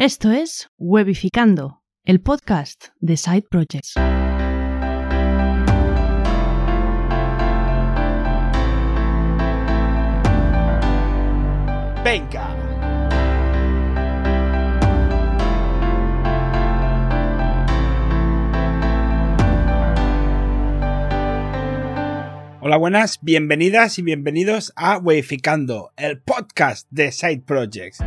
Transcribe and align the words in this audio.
Esto 0.00 0.32
es 0.32 0.70
Webificando, 0.78 1.82
el 2.06 2.22
podcast 2.22 2.86
de 3.00 3.18
Side 3.18 3.44
Projects. 3.50 3.92
Venga. 12.02 12.56
Hola, 22.62 22.78
buenas, 22.78 23.18
bienvenidas 23.20 23.98
y 23.98 24.02
bienvenidos 24.02 24.72
a 24.76 24.96
Webificando, 24.96 25.92
el 25.98 26.22
podcast 26.22 26.86
de 26.90 27.12
Side 27.12 27.42
Projects. 27.44 27.98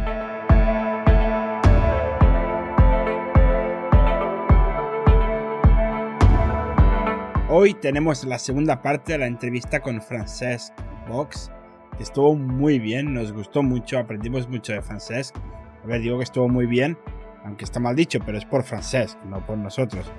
Hoy 7.56 7.76
tenemos 7.76 8.24
la 8.24 8.40
segunda 8.40 8.82
parte 8.82 9.12
de 9.12 9.20
la 9.20 9.28
entrevista 9.28 9.80
con 9.80 10.02
Francesc 10.02 10.74
Box, 11.08 11.52
que 11.96 12.02
estuvo 12.02 12.34
muy 12.34 12.80
bien, 12.80 13.14
nos 13.14 13.32
gustó 13.32 13.62
mucho, 13.62 14.00
aprendimos 14.00 14.50
mucho 14.50 14.74
de 14.74 14.82
Francesc. 14.82 15.36
A 15.84 15.86
ver, 15.86 16.02
digo 16.02 16.18
que 16.18 16.24
estuvo 16.24 16.50
muy 16.50 16.66
bien, 16.66 16.98
aunque 17.46 17.64
está 17.64 17.80
mal 17.80 17.96
dicho, 17.96 18.18
pero 18.26 18.40
es 18.40 18.46
por 18.46 18.64
Francesc, 18.64 19.24
no 19.26 19.46
por 19.46 19.60
nosotros. 19.60 20.12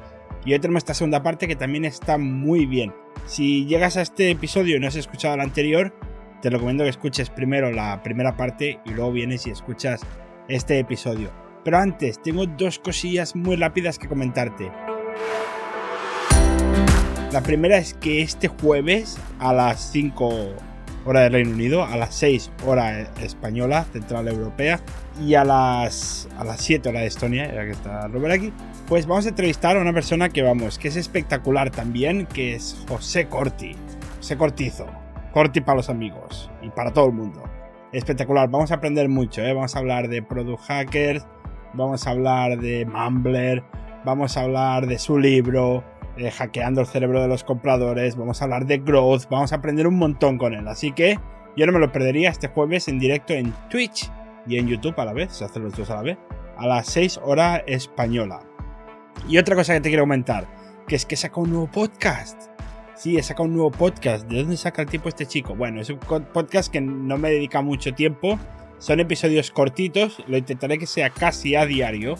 Y 0.45 0.52
hoy 0.52 0.61
tenemos 0.61 0.83
esta 0.83 0.95
segunda 0.95 1.25
parte 1.25 1.48
que 1.48 1.56
también 1.56 1.84
está 1.84 2.19
muy 2.19 2.66
bien. 2.66 2.95
Si 3.27 3.66
llegas 3.66 3.97
a 3.97 4.03
este 4.03 4.30
episodio 4.30 4.77
y 4.77 4.78
no 4.78 4.87
has 4.87 4.95
escuchado 4.95 5.34
el 5.34 5.41
anterior, 5.41 5.92
te 6.41 6.51
recomiendo 6.51 6.84
que 6.84 6.91
escuches 6.91 7.30
primero 7.30 7.73
la 7.73 8.01
primera 8.05 8.37
parte 8.37 8.78
y 8.84 8.91
luego 8.91 9.11
vienes 9.11 9.45
y 9.48 9.51
escuchas 9.51 10.03
este 10.47 10.78
episodio. 10.78 11.33
Pero 11.64 11.78
antes, 11.78 12.23
tengo 12.23 12.47
dos 12.47 12.78
cosillas 12.78 13.34
muy 13.34 13.56
rápidas 13.56 13.98
que 13.98 14.06
comentarte. 14.06 14.70
La 17.34 17.42
primera 17.42 17.78
es 17.78 17.94
que 17.94 18.22
este 18.22 18.46
jueves 18.46 19.18
a 19.40 19.52
las 19.52 19.90
5 19.90 20.54
hora 21.04 21.22
del 21.22 21.32
Reino 21.32 21.50
Unido, 21.50 21.84
a 21.84 21.96
las 21.96 22.14
6 22.14 22.52
hora 22.64 23.00
española, 23.00 23.86
central 23.92 24.28
europea, 24.28 24.78
y 25.20 25.34
a 25.34 25.42
las, 25.42 26.28
a 26.38 26.44
las 26.44 26.60
7 26.60 26.90
hora 26.90 27.00
de 27.00 27.06
Estonia, 27.06 27.52
ya 27.52 27.64
que 27.64 27.72
está 27.72 28.06
Robert 28.06 28.34
aquí, 28.34 28.52
pues 28.86 29.06
vamos 29.06 29.27
a 29.27 29.30
entrevistar 29.30 29.77
a 29.77 29.80
una 29.80 29.92
persona 29.92 30.28
que 30.28 30.42
vamos, 30.42 30.78
que 30.78 30.86
es 30.86 30.94
espectacular 30.94 31.70
también, 31.70 32.27
que 32.27 32.55
es 32.55 32.80
José 32.88 33.27
Corti, 33.27 33.74
José 34.18 34.36
Cortizo, 34.36 34.86
Corti 35.32 35.60
para 35.60 35.78
los 35.78 35.90
amigos 35.90 36.48
y 36.62 36.68
para 36.68 36.92
todo 36.92 37.06
el 37.06 37.14
mundo. 37.14 37.42
Espectacular, 37.90 38.48
vamos 38.48 38.70
a 38.70 38.77
aprender 38.77 39.08
mucho, 39.08 39.42
¿eh? 39.42 39.52
vamos 39.52 39.74
a 39.74 39.80
hablar 39.80 40.06
de 40.06 40.22
Product 40.22 40.62
Hackers, 40.68 41.27
vamos 41.72 42.06
a 42.06 42.10
hablar 42.10 42.60
de 42.60 42.86
Mumbler, 42.86 43.64
vamos 44.05 44.36
a 44.36 44.42
hablar 44.42 44.86
de 44.86 45.00
su 45.00 45.18
libro, 45.18 45.82
eh, 46.17 46.31
hackeando 46.31 46.81
el 46.81 46.87
cerebro 46.87 47.20
de 47.20 47.29
los 47.29 47.45
compradores, 47.45 48.17
vamos 48.17 48.41
a 48.41 48.45
hablar 48.45 48.67
de 48.67 48.79
growth, 48.79 49.29
vamos 49.31 49.53
a 49.53 49.57
aprender 49.57 49.87
un 49.87 49.98
montón 49.98 50.39
con 50.39 50.55
él. 50.55 50.69
Así 50.69 50.93
que 50.93 51.19
yo 51.57 51.67
no 51.67 51.73
me 51.73 51.79
lo 51.79 51.93
perdería 51.93 52.31
este 52.31 52.48
jueves 52.48 52.89
en 52.89 52.98
directo 52.98 53.33
en 53.33 53.53
Twitch 53.69 54.11
y 54.47 54.59
en 54.59 54.69
YouTube 54.69 54.98
a 54.98 55.05
la 55.05 55.12
vez, 55.12 55.33
se 55.33 55.45
hacen 55.45 55.65
los 55.65 55.77
dos 55.77 55.91
a 55.91 55.97
la 55.97 56.03
vez, 56.03 56.19
a 56.57 56.67
las 56.67 56.87
6 56.87 57.20
hora 57.25 57.57
española. 57.67 58.41
Y 59.29 59.39
otra 59.39 59.57
cosa 59.57 59.75
que 59.75 59.81
te 59.81 59.89
quiero 59.89 60.03
comentar, 60.05 60.47
que 60.87 60.97
es 60.97 61.07
que 61.07 61.17
saca 61.17 61.41
un 61.41 61.51
nuevo 61.51 61.70
podcast. 61.70 62.51
Sí, 62.95 63.17
he 63.17 63.23
sacado 63.23 63.48
un 63.48 63.55
nuevo 63.55 63.70
podcast. 63.70 64.29
¿De 64.29 64.41
dónde 64.41 64.57
saca 64.57 64.83
el 64.83 64.89
tiempo 64.89 65.09
este 65.09 65.27
chico? 65.27 65.55
Bueno, 65.55 65.81
es 65.81 65.91
un 65.91 65.98
podcast 65.98 66.73
que 66.73 66.81
no 66.81 67.19
me 67.19 67.31
dedica 67.31 67.61
mucho 67.61 67.92
tiempo. 67.92 68.39
Son 68.79 69.01
episodios 69.01 69.51
cortitos. 69.51 70.23
Lo 70.29 70.37
intentaré 70.37 70.79
que 70.79 70.87
sea 70.87 71.11
casi 71.11 71.57
a 71.57 71.67
diario. 71.67 72.15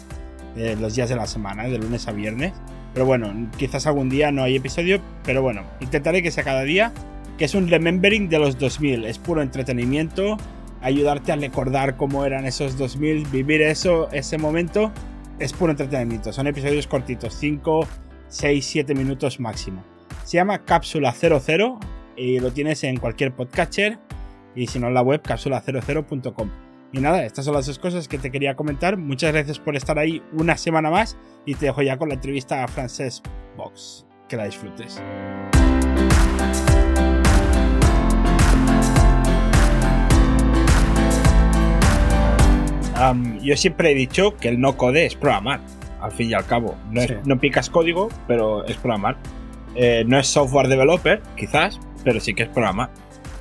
Eh, 0.56 0.77
los 0.81 0.95
días 0.95 1.09
de 1.09 1.17
la 1.17 1.27
semana, 1.27 1.65
de 1.65 1.78
lunes 1.78 2.09
a 2.09 2.12
viernes. 2.12 2.53
Pero 2.95 3.06
bueno, 3.06 3.50
quizás 3.59 3.87
algún 3.87 4.09
día 4.09 4.31
no 4.31 4.45
hay 4.45 4.56
episodio, 4.56 5.00
pero 5.25 5.42
bueno, 5.42 5.62
intentaré 5.81 6.23
que 6.23 6.31
sea 6.31 6.45
cada 6.45 6.62
día, 6.62 6.92
que 7.37 7.45
es 7.45 7.55
un 7.55 7.69
remembering 7.69 8.28
de 8.28 8.38
los 8.38 8.56
2000, 8.56 9.05
es 9.05 9.19
puro 9.19 9.43
entretenimiento, 9.43 10.37
ayudarte 10.81 11.33
a 11.33 11.37
recordar 11.37 11.97
cómo 11.97 12.25
eran 12.25 12.47
esos 12.47 12.78
2000, 12.78 13.27
vivir 13.27 13.62
eso, 13.62 14.09
ese 14.12 14.38
momento, 14.38 14.93
es 15.41 15.53
puro 15.53 15.72
entretenimiento, 15.72 16.33
son 16.33 16.47
episodios 16.47 16.87
cortitos, 16.87 17.34
5, 17.34 17.87
6, 18.28 18.65
7 18.65 18.94
minutos 18.94 19.41
máximo. 19.41 19.84
Se 20.25 20.37
llama 20.37 20.65
Cápsula 20.65 21.12
00 21.12 21.81
y 22.16 22.38
lo 22.38 22.53
tienes 22.53 22.84
en 22.84 22.97
cualquier 22.99 23.34
podcatcher 23.34 23.99
y 24.54 24.69
si 24.69 24.78
no 24.78 24.87
en 24.87 24.94
la 24.94 25.03
web 25.03 25.21
cápsula00.com. 25.21 26.63
Y 26.94 27.00
nada, 27.00 27.25
estas 27.25 27.44
son 27.44 27.55
las 27.55 27.66
dos 27.66 27.81
cosas 27.81 28.06
que 28.06 28.19
te 28.19 28.31
quería 28.31 28.55
comentar. 28.55 28.97
Muchas 28.97 29.32
gracias 29.32 29.59
por 29.59 29.75
estar 29.75 29.99
ahí 29.99 30.22
una 30.32 30.56
semana 30.56 30.91
más 30.91 31.16
y 31.44 31.56
te 31.56 31.66
dejo 31.66 31.82
ya 31.82 31.99
con 31.99 32.09
la 32.09 32.15
entrevista 32.15 32.62
a 32.62 32.69
Frances 32.69 33.21
Box. 33.56 34.06
Que 34.28 34.37
la 34.37 34.44
disfrutes. 34.44 35.03
yo 43.43 43.56
siempre 43.56 43.91
he 43.91 43.94
dicho 43.94 44.37
que 44.37 44.49
el 44.49 44.60
no 44.60 44.77
code 44.77 45.04
es 45.04 45.16
programar, 45.16 45.60
al 46.00 46.12
fin 46.12 46.31
y 46.31 46.34
al 46.34 46.47
cabo. 46.47 46.77
No, 46.93 47.03
no 47.25 47.41
picas 47.41 47.69
código, 47.69 48.09
pero 48.28 48.65
es 48.66 48.77
programar. 48.77 49.16
Eh, 49.75 50.04
no 50.06 50.16
es 50.16 50.28
software 50.28 50.69
developer, 50.69 51.21
quizás, 51.37 51.81
pero 52.04 52.21
sí 52.21 52.34
que 52.34 52.44
es 52.44 52.49
programar, 52.50 52.91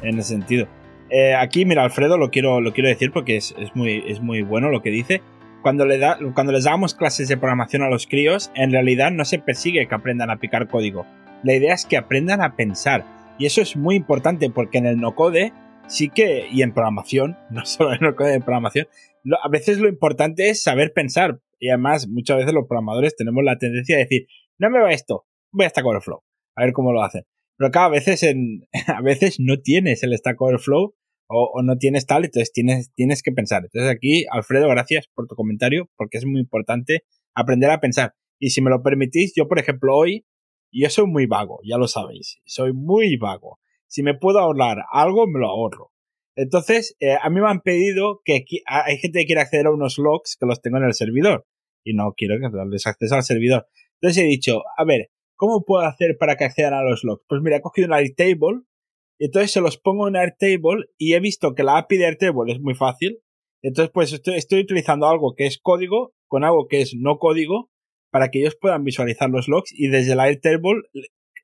en 0.02 0.18
ese 0.18 0.30
sentido. 0.30 0.68
Eh, 1.10 1.36
aquí, 1.36 1.66
mira, 1.66 1.84
Alfredo, 1.84 2.18
lo 2.18 2.32
quiero, 2.32 2.62
lo 2.62 2.74
quiero 2.74 2.90
decir 2.90 3.12
porque 3.12 3.38
es, 3.38 3.54
muy, 3.76 4.04
es 4.08 4.22
muy 4.22 4.42
bueno 4.42 4.70
lo 4.70 4.82
que 4.82 4.90
dice. 4.90 5.22
Cuando, 5.62 5.86
le 5.86 5.98
da, 5.98 6.18
cuando 6.34 6.52
les 6.52 6.66
damos 6.66 6.94
clases 6.94 7.28
de 7.30 7.38
programación 7.38 7.84
a 7.84 7.90
los 7.90 8.08
críos, 8.08 8.52
en 8.56 8.72
realidad 8.72 9.12
no 9.12 9.24
se 9.24 9.40
persigue 9.40 9.88
que 9.88 9.96
aprendan 9.96 10.30
a 10.30 10.38
picar 10.38 10.68
código. 10.68 11.06
La 11.44 11.54
idea 11.54 11.74
es 11.74 11.86
que 11.86 11.98
aprendan 11.98 12.42
a 12.42 12.56
pensar. 12.56 13.06
Y 13.38 13.46
eso 13.46 13.62
es 13.62 13.76
muy 13.76 13.96
importante 13.96 14.50
porque 14.50 14.78
en 14.78 14.86
el 14.86 14.98
no-code 14.98 15.54
sí 15.88 16.10
que, 16.10 16.48
y 16.52 16.62
en 16.62 16.74
programación, 16.74 17.38
no 17.50 17.66
solo 17.66 17.90
en 17.90 17.96
el 17.96 18.10
no-code 18.10 18.32
de 18.32 18.42
programación, 18.42 18.88
a 19.42 19.50
veces 19.50 19.80
lo 19.80 19.88
importante 19.88 20.50
es 20.50 20.62
saber 20.62 20.94
pensar. 20.94 21.40
Y 21.60 21.70
además, 21.70 22.08
muchas 22.10 22.38
veces 22.38 22.54
los 22.54 22.68
programadores 22.68 23.16
tenemos 23.16 23.44
la 23.44 23.58
tendencia 23.58 23.96
a 23.96 24.00
decir, 24.00 24.28
no 24.58 24.70
me 24.70 24.82
va 24.82 24.92
esto, 24.92 25.26
voy 25.52 25.66
a 25.66 25.70
Stack 25.70 25.86
Overflow, 25.86 26.24
a 26.56 26.64
ver 26.64 26.74
cómo 26.74 26.92
lo 26.92 27.04
hacen. 27.04 27.24
Pero 27.58 27.72
claro, 27.72 27.88
a 27.88 27.92
veces, 27.92 28.24
en, 28.24 28.62
a 28.88 29.02
veces 29.02 29.40
no 29.40 29.60
tienes 29.60 30.04
el 30.04 30.18
Stack 30.18 30.42
Overflow 30.42 30.96
o, 31.28 31.62
no 31.64 31.78
tienes 31.78 32.06
tal, 32.06 32.26
entonces 32.26 32.52
tienes, 32.52 32.94
tienes 32.94 33.24
que 33.24 33.32
pensar. 33.32 33.64
Entonces 33.64 33.90
aquí, 33.90 34.26
Alfredo, 34.30 34.68
gracias 34.70 35.08
por 35.14 35.28
tu 35.28 35.36
comentario, 35.36 35.90
porque 35.96 36.18
es 36.18 36.26
muy 36.26 36.42
importante 36.42 37.06
aprender 37.34 37.72
a 37.72 37.80
pensar. 37.80 38.14
Y 38.40 38.52
si 38.52 38.62
me 38.62 38.70
lo 38.70 38.84
permitís, 38.84 39.34
yo, 39.36 39.48
por 39.48 39.58
ejemplo, 39.58 39.96
hoy, 39.96 40.26
yo 40.72 40.90
soy 40.90 41.08
muy 41.08 41.26
vago, 41.26 41.60
ya 41.68 41.78
lo 41.78 41.88
sabéis, 41.88 42.40
soy 42.46 42.74
muy 42.74 43.18
vago. 43.18 43.60
Si 43.88 44.04
me 44.04 44.16
puedo 44.16 44.40
ahorrar 44.40 44.80
algo, 44.92 45.28
me 45.28 45.40
lo 45.40 45.48
ahorro. 45.48 45.92
Entonces, 46.36 46.96
eh, 47.00 47.16
a 47.22 47.30
mí 47.30 47.40
me 47.42 47.50
han 47.50 47.62
pedido 47.62 48.22
que 48.26 48.46
hay 48.66 48.98
gente 48.98 49.20
que 49.20 49.26
quiere 49.26 49.42
acceder 49.42 49.68
a 49.68 49.72
unos 49.72 49.98
logs 49.98 50.36
que 50.40 50.48
los 50.48 50.62
tengo 50.62 50.78
en 50.78 50.86
el 50.86 50.94
servidor 50.94 51.46
y 51.84 51.94
no 51.94 52.14
quiero 52.18 52.36
que 52.40 52.50
les 52.70 52.88
acceso 52.88 53.16
al 53.16 53.24
servidor. 53.24 53.68
Entonces 54.02 54.24
he 54.24 54.28
dicho, 54.28 54.64
a 54.78 54.84
ver, 54.84 55.10
¿cómo 55.36 55.64
puedo 55.66 55.84
hacer 55.86 56.18
para 56.20 56.36
que 56.36 56.46
accedan 56.46 56.74
a 56.74 56.84
los 56.84 57.04
logs? 57.04 57.24
Pues 57.28 57.42
mira, 57.42 57.58
he 57.58 57.62
cogido 57.62 57.88
un 57.88 57.94
Airtable 57.94 58.64
entonces 59.20 59.52
se 59.52 59.62
los 59.62 59.78
pongo 59.78 60.08
en 60.08 60.16
Airtable 60.16 60.86
y 60.98 61.14
he 61.14 61.20
visto 61.20 61.54
que 61.56 61.64
la 61.64 61.78
API 61.78 61.98
de 61.98 62.06
Airtable 62.08 62.52
es 62.52 62.60
muy 62.60 62.76
fácil. 62.76 63.20
Entonces, 63.62 63.92
pues 63.94 64.12
estoy, 64.12 64.60
utilizando 64.60 65.08
algo 65.08 65.36
que 65.36 65.46
es 65.46 65.60
código 65.62 66.14
con 66.28 66.44
algo 66.44 66.68
que 66.68 66.82
es 66.82 66.94
no 67.00 67.20
código 67.20 67.70
para 68.12 68.30
que 68.30 68.40
ellos 68.40 68.58
puedan 68.60 68.84
visualizar 68.84 69.30
los 69.30 69.48
logs 69.48 69.72
y 69.72 69.88
desde 69.88 70.16
la 70.16 70.24
Airtable 70.24 70.82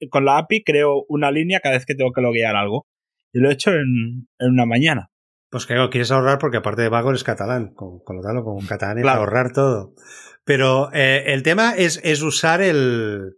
con 0.09 0.25
la 0.25 0.39
API 0.39 0.63
creo 0.63 1.05
una 1.07 1.31
línea 1.31 1.61
cada 1.61 1.75
vez 1.75 1.85
que 1.85 1.95
tengo 1.95 2.11
que 2.11 2.21
loguear 2.21 2.55
algo. 2.55 2.87
Y 3.31 3.39
lo 3.39 3.49
he 3.49 3.53
hecho 3.53 3.71
en, 3.71 4.27
una 4.39 4.65
mañana. 4.65 5.11
Pues 5.49 5.65
claro, 5.65 5.89
quieres 5.89 6.11
ahorrar 6.11 6.37
porque 6.37 6.57
aparte 6.57 6.81
de 6.81 6.89
vago 6.89 7.09
eres 7.11 7.23
catalán, 7.23 7.73
con, 7.73 7.99
con 7.99 8.17
lo 8.17 8.21
tal, 8.21 8.43
con 8.43 8.59
catalán 8.65 8.97
es 8.99 9.05
ahorrar 9.05 9.53
todo. 9.53 9.93
Pero 10.43 10.91
eh, 10.93 11.23
el 11.27 11.43
tema 11.43 11.75
es, 11.75 12.01
es 12.03 12.21
usar 12.21 12.61
el, 12.61 13.35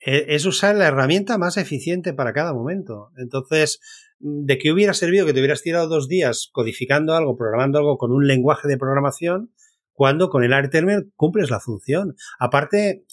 es 0.00 0.46
usar 0.46 0.76
la 0.76 0.86
herramienta 0.86 1.38
más 1.38 1.56
eficiente 1.56 2.12
para 2.12 2.32
cada 2.32 2.54
momento. 2.54 3.10
Entonces, 3.16 3.80
¿de 4.18 4.58
qué 4.58 4.72
hubiera 4.72 4.94
servido 4.94 5.26
que 5.26 5.32
te 5.32 5.40
hubieras 5.40 5.62
tirado 5.62 5.88
dos 5.88 6.08
días 6.08 6.48
codificando 6.52 7.14
algo, 7.14 7.36
programando 7.36 7.78
algo 7.78 7.98
con 7.98 8.12
un 8.12 8.26
lenguaje 8.26 8.68
de 8.68 8.78
programación? 8.78 9.52
cuando 10.00 10.30
con 10.30 10.42
el 10.44 10.54
Airtable 10.54 11.10
cumples 11.14 11.50
la 11.50 11.60
función. 11.60 12.14
Aparte, 12.38 13.04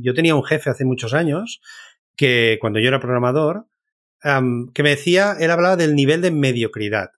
yo 0.00 0.14
tenía 0.14 0.36
un 0.36 0.44
jefe 0.44 0.70
hace 0.70 0.84
muchos 0.84 1.12
años 1.12 1.60
que 2.14 2.58
cuando 2.60 2.78
yo 2.78 2.86
era 2.86 3.00
programador, 3.00 3.66
que 4.22 4.82
me 4.84 4.90
decía, 4.90 5.34
él 5.40 5.50
hablaba 5.50 5.76
del 5.76 5.96
nivel 5.96 6.22
de 6.22 6.30
mediocridad. 6.30 7.08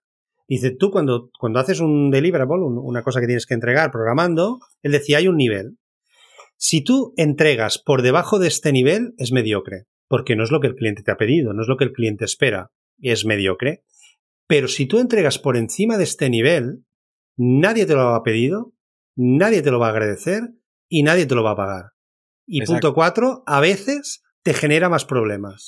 Dice, 0.48 0.70
tú 0.70 0.90
cuando, 0.90 1.28
cuando 1.38 1.60
haces 1.60 1.80
un 1.80 2.10
deliverable, 2.10 2.64
una 2.64 3.02
cosa 3.02 3.20
que 3.20 3.26
tienes 3.26 3.44
que 3.44 3.52
entregar 3.52 3.90
programando, 3.90 4.58
él 4.80 4.92
decía, 4.92 5.18
hay 5.18 5.28
un 5.28 5.36
nivel. 5.36 5.76
Si 6.62 6.84
tú 6.84 7.14
entregas 7.16 7.78
por 7.78 8.02
debajo 8.02 8.38
de 8.38 8.46
este 8.46 8.70
nivel, 8.70 9.14
es 9.16 9.32
mediocre, 9.32 9.86
porque 10.08 10.36
no 10.36 10.44
es 10.44 10.50
lo 10.50 10.60
que 10.60 10.66
el 10.66 10.74
cliente 10.74 11.02
te 11.02 11.10
ha 11.10 11.16
pedido, 11.16 11.54
no 11.54 11.62
es 11.62 11.68
lo 11.68 11.78
que 11.78 11.84
el 11.84 11.92
cliente 11.92 12.26
espera, 12.26 12.70
es 12.98 13.24
mediocre. 13.24 13.82
Pero 14.46 14.68
si 14.68 14.84
tú 14.84 14.98
entregas 14.98 15.38
por 15.38 15.56
encima 15.56 15.96
de 15.96 16.04
este 16.04 16.28
nivel, 16.28 16.84
nadie 17.38 17.86
te 17.86 17.94
lo 17.94 18.14
ha 18.14 18.22
pedido, 18.22 18.74
nadie 19.16 19.62
te 19.62 19.70
lo 19.70 19.78
va 19.78 19.86
a 19.86 19.90
agradecer 19.90 20.50
y 20.86 21.02
nadie 21.02 21.24
te 21.24 21.34
lo 21.34 21.42
va 21.42 21.52
a 21.52 21.56
pagar. 21.56 21.84
Y 22.46 22.62
punto 22.66 22.92
cuatro, 22.92 23.42
a 23.46 23.60
veces 23.60 24.22
te 24.42 24.52
genera 24.52 24.90
más 24.90 25.06
problemas. 25.06 25.66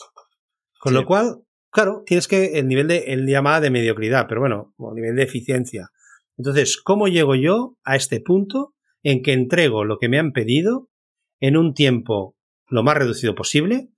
Con 0.79 0.93
lo 0.93 1.07
cual, 1.07 1.39
claro, 1.71 2.03
tienes 2.05 2.29
que 2.29 2.59
el 2.59 2.69
nivel 2.69 2.89
de, 2.89 2.99
el 3.07 3.27
llamada 3.27 3.61
de 3.61 3.71
mediocridad, 3.71 4.27
pero 4.29 4.43
bueno, 4.43 4.75
o 4.77 4.93
nivel 4.93 5.17
de 5.17 5.23
eficiencia. 5.23 5.89
Entonces, 6.37 6.77
¿cómo 6.77 7.09
llego 7.09 7.35
yo 7.35 7.79
a 7.83 7.97
este 7.97 8.21
punto 8.21 8.75
en 9.03 9.23
que 9.23 9.33
entrego 9.33 9.85
lo 9.85 9.99
que 9.99 10.09
me 10.09 10.19
han 10.19 10.33
pedido 10.33 10.89
en 11.41 11.57
un 11.57 11.75
tiempo 11.75 12.37
lo 12.69 12.83
más 12.83 12.97
reducido 12.97 13.35
posible, 13.35 13.91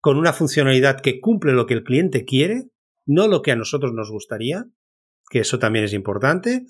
con 0.00 0.16
una 0.16 0.32
funcionalidad 0.32 1.00
que 1.00 1.20
cumple 1.20 1.52
lo 1.52 1.66
que 1.66 1.74
el 1.74 1.84
cliente 1.84 2.24
quiere, 2.24 2.70
no 3.06 3.26
lo 3.26 3.42
que 3.42 3.52
a 3.52 3.56
nosotros 3.56 3.92
nos 3.92 4.10
gustaría, 4.10 4.66
que 5.30 5.40
eso 5.40 5.58
también 5.58 5.84
es 5.84 5.92
importante, 5.92 6.66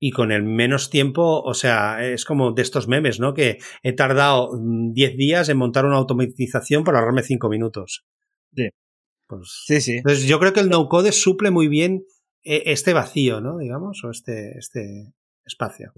y 0.00 0.12
con 0.12 0.30
el 0.32 0.44
menos 0.44 0.90
tiempo, 0.90 1.42
o 1.42 1.54
sea, 1.54 2.04
es 2.06 2.24
como 2.24 2.52
de 2.52 2.62
estos 2.62 2.86
memes, 2.86 3.18
¿no? 3.18 3.34
Que 3.34 3.58
he 3.82 3.92
tardado 3.92 4.52
10 4.56 5.16
días 5.16 5.48
en 5.48 5.58
montar 5.58 5.84
una 5.84 5.96
automatización 5.96 6.84
para 6.84 6.98
ahorrarme 6.98 7.22
5 7.22 7.48
minutos. 7.48 8.04
Sí. 8.54 8.68
Pues, 9.26 9.64
sí, 9.66 9.80
sí. 9.80 9.96
Entonces 9.96 10.26
yo 10.26 10.38
creo 10.38 10.52
que 10.52 10.60
el 10.60 10.68
no-code 10.68 11.12
suple 11.12 11.50
muy 11.50 11.68
bien 11.68 12.04
eh, 12.44 12.62
este 12.66 12.92
vacío, 12.92 13.40
¿no? 13.40 13.58
Digamos, 13.58 14.02
o 14.04 14.10
este, 14.10 14.56
este 14.58 15.12
espacio. 15.44 15.92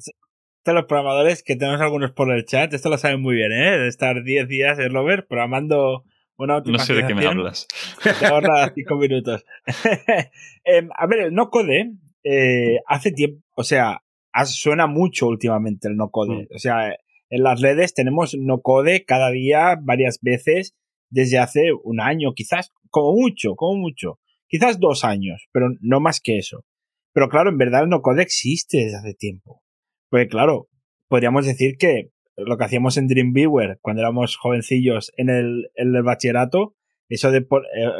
Esto 0.61 0.75
los 0.75 0.85
programadores, 0.85 1.43
que 1.43 1.57
tenemos 1.57 1.81
algunos 1.81 2.13
por 2.13 2.31
el 2.31 2.45
chat, 2.45 2.75
esto 2.75 2.91
lo 2.91 2.99
saben 2.99 3.23
muy 3.23 3.35
bien, 3.35 3.51
¿eh? 3.51 3.79
De 3.79 3.89
estar 3.89 4.23
10 4.23 4.47
días 4.47 4.79
en 4.79 4.93
Rover 4.93 5.27
programando 5.27 6.05
una 6.37 6.57
automatización. 6.57 6.99
No 6.99 7.01
sé 7.01 7.03
de 7.03 7.09
qué 7.09 7.15
me 7.19 7.27
hablas. 7.27 7.67
Te 8.03 8.27
ahorra 8.27 8.71
5 8.75 8.97
minutos. 8.97 9.47
Em, 10.65 10.91
a 10.95 11.07
ver, 11.07 11.21
el 11.21 11.33
no-code 11.33 11.95
eh, 12.25 12.77
hace 12.87 13.11
tiempo, 13.11 13.43
o 13.57 13.65
sea, 13.65 14.03
suena 14.45 14.87
mucho 14.87 15.29
últimamente 15.29 15.89
el 15.89 15.97
no-code. 15.97 16.43
Mm. 16.43 16.55
O 16.55 16.59
sea, 16.59 16.95
en 17.31 17.43
las 17.43 17.63
redes 17.63 17.95
tenemos 17.95 18.37
no-code 18.39 19.07
cada 19.07 19.31
día, 19.31 19.79
varias 19.81 20.19
veces, 20.21 20.77
desde 21.09 21.39
hace 21.39 21.71
un 21.85 22.03
año, 22.03 22.35
quizás, 22.35 22.71
como 22.91 23.15
mucho, 23.15 23.55
como 23.57 23.81
mucho. 23.81 24.19
Quizás 24.47 24.79
dos 24.79 25.05
años, 25.05 25.49
pero 25.53 25.69
no 25.81 26.01
más 26.01 26.21
que 26.21 26.37
eso. 26.37 26.67
Pero 27.15 27.31
claro, 27.31 27.49
en 27.49 27.57
verdad 27.57 27.85
el 27.85 27.89
no-code 27.89 28.21
existe 28.21 28.77
desde 28.77 28.99
hace 28.99 29.15
tiempo. 29.15 29.63
Pues 30.11 30.29
claro, 30.29 30.69
podríamos 31.07 31.47
decir 31.47 31.77
que 31.79 32.11
lo 32.37 32.59
que 32.59 32.65
hacíamos 32.65 32.97
en 32.97 33.07
Dreamviewer 33.07 33.79
cuando 33.81 34.03
éramos 34.03 34.37
jovencillos 34.37 35.13
en 35.17 35.31
el, 35.31 35.71
en 35.77 35.95
el 35.95 36.03
bachillerato, 36.03 36.75
eso 37.09 37.31
de 37.31 37.39
eh, 37.39 37.47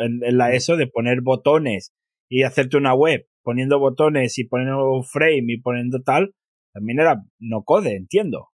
en, 0.01 0.37
la 0.37 0.53
ESO 0.53 0.77
de 0.77 0.89
poner 0.89 1.21
botones 1.21 1.95
y 2.29 2.43
hacerte 2.43 2.77
una 2.77 2.95
web 2.95 3.29
poniendo 3.43 3.79
botones 3.79 4.39
y 4.39 4.45
poniendo 4.45 5.03
frame 5.05 5.53
y 5.53 5.61
poniendo 5.61 6.03
tal, 6.03 6.35
también 6.73 6.99
era 6.99 7.23
no 7.39 7.63
code, 7.63 7.95
entiendo. 7.95 8.49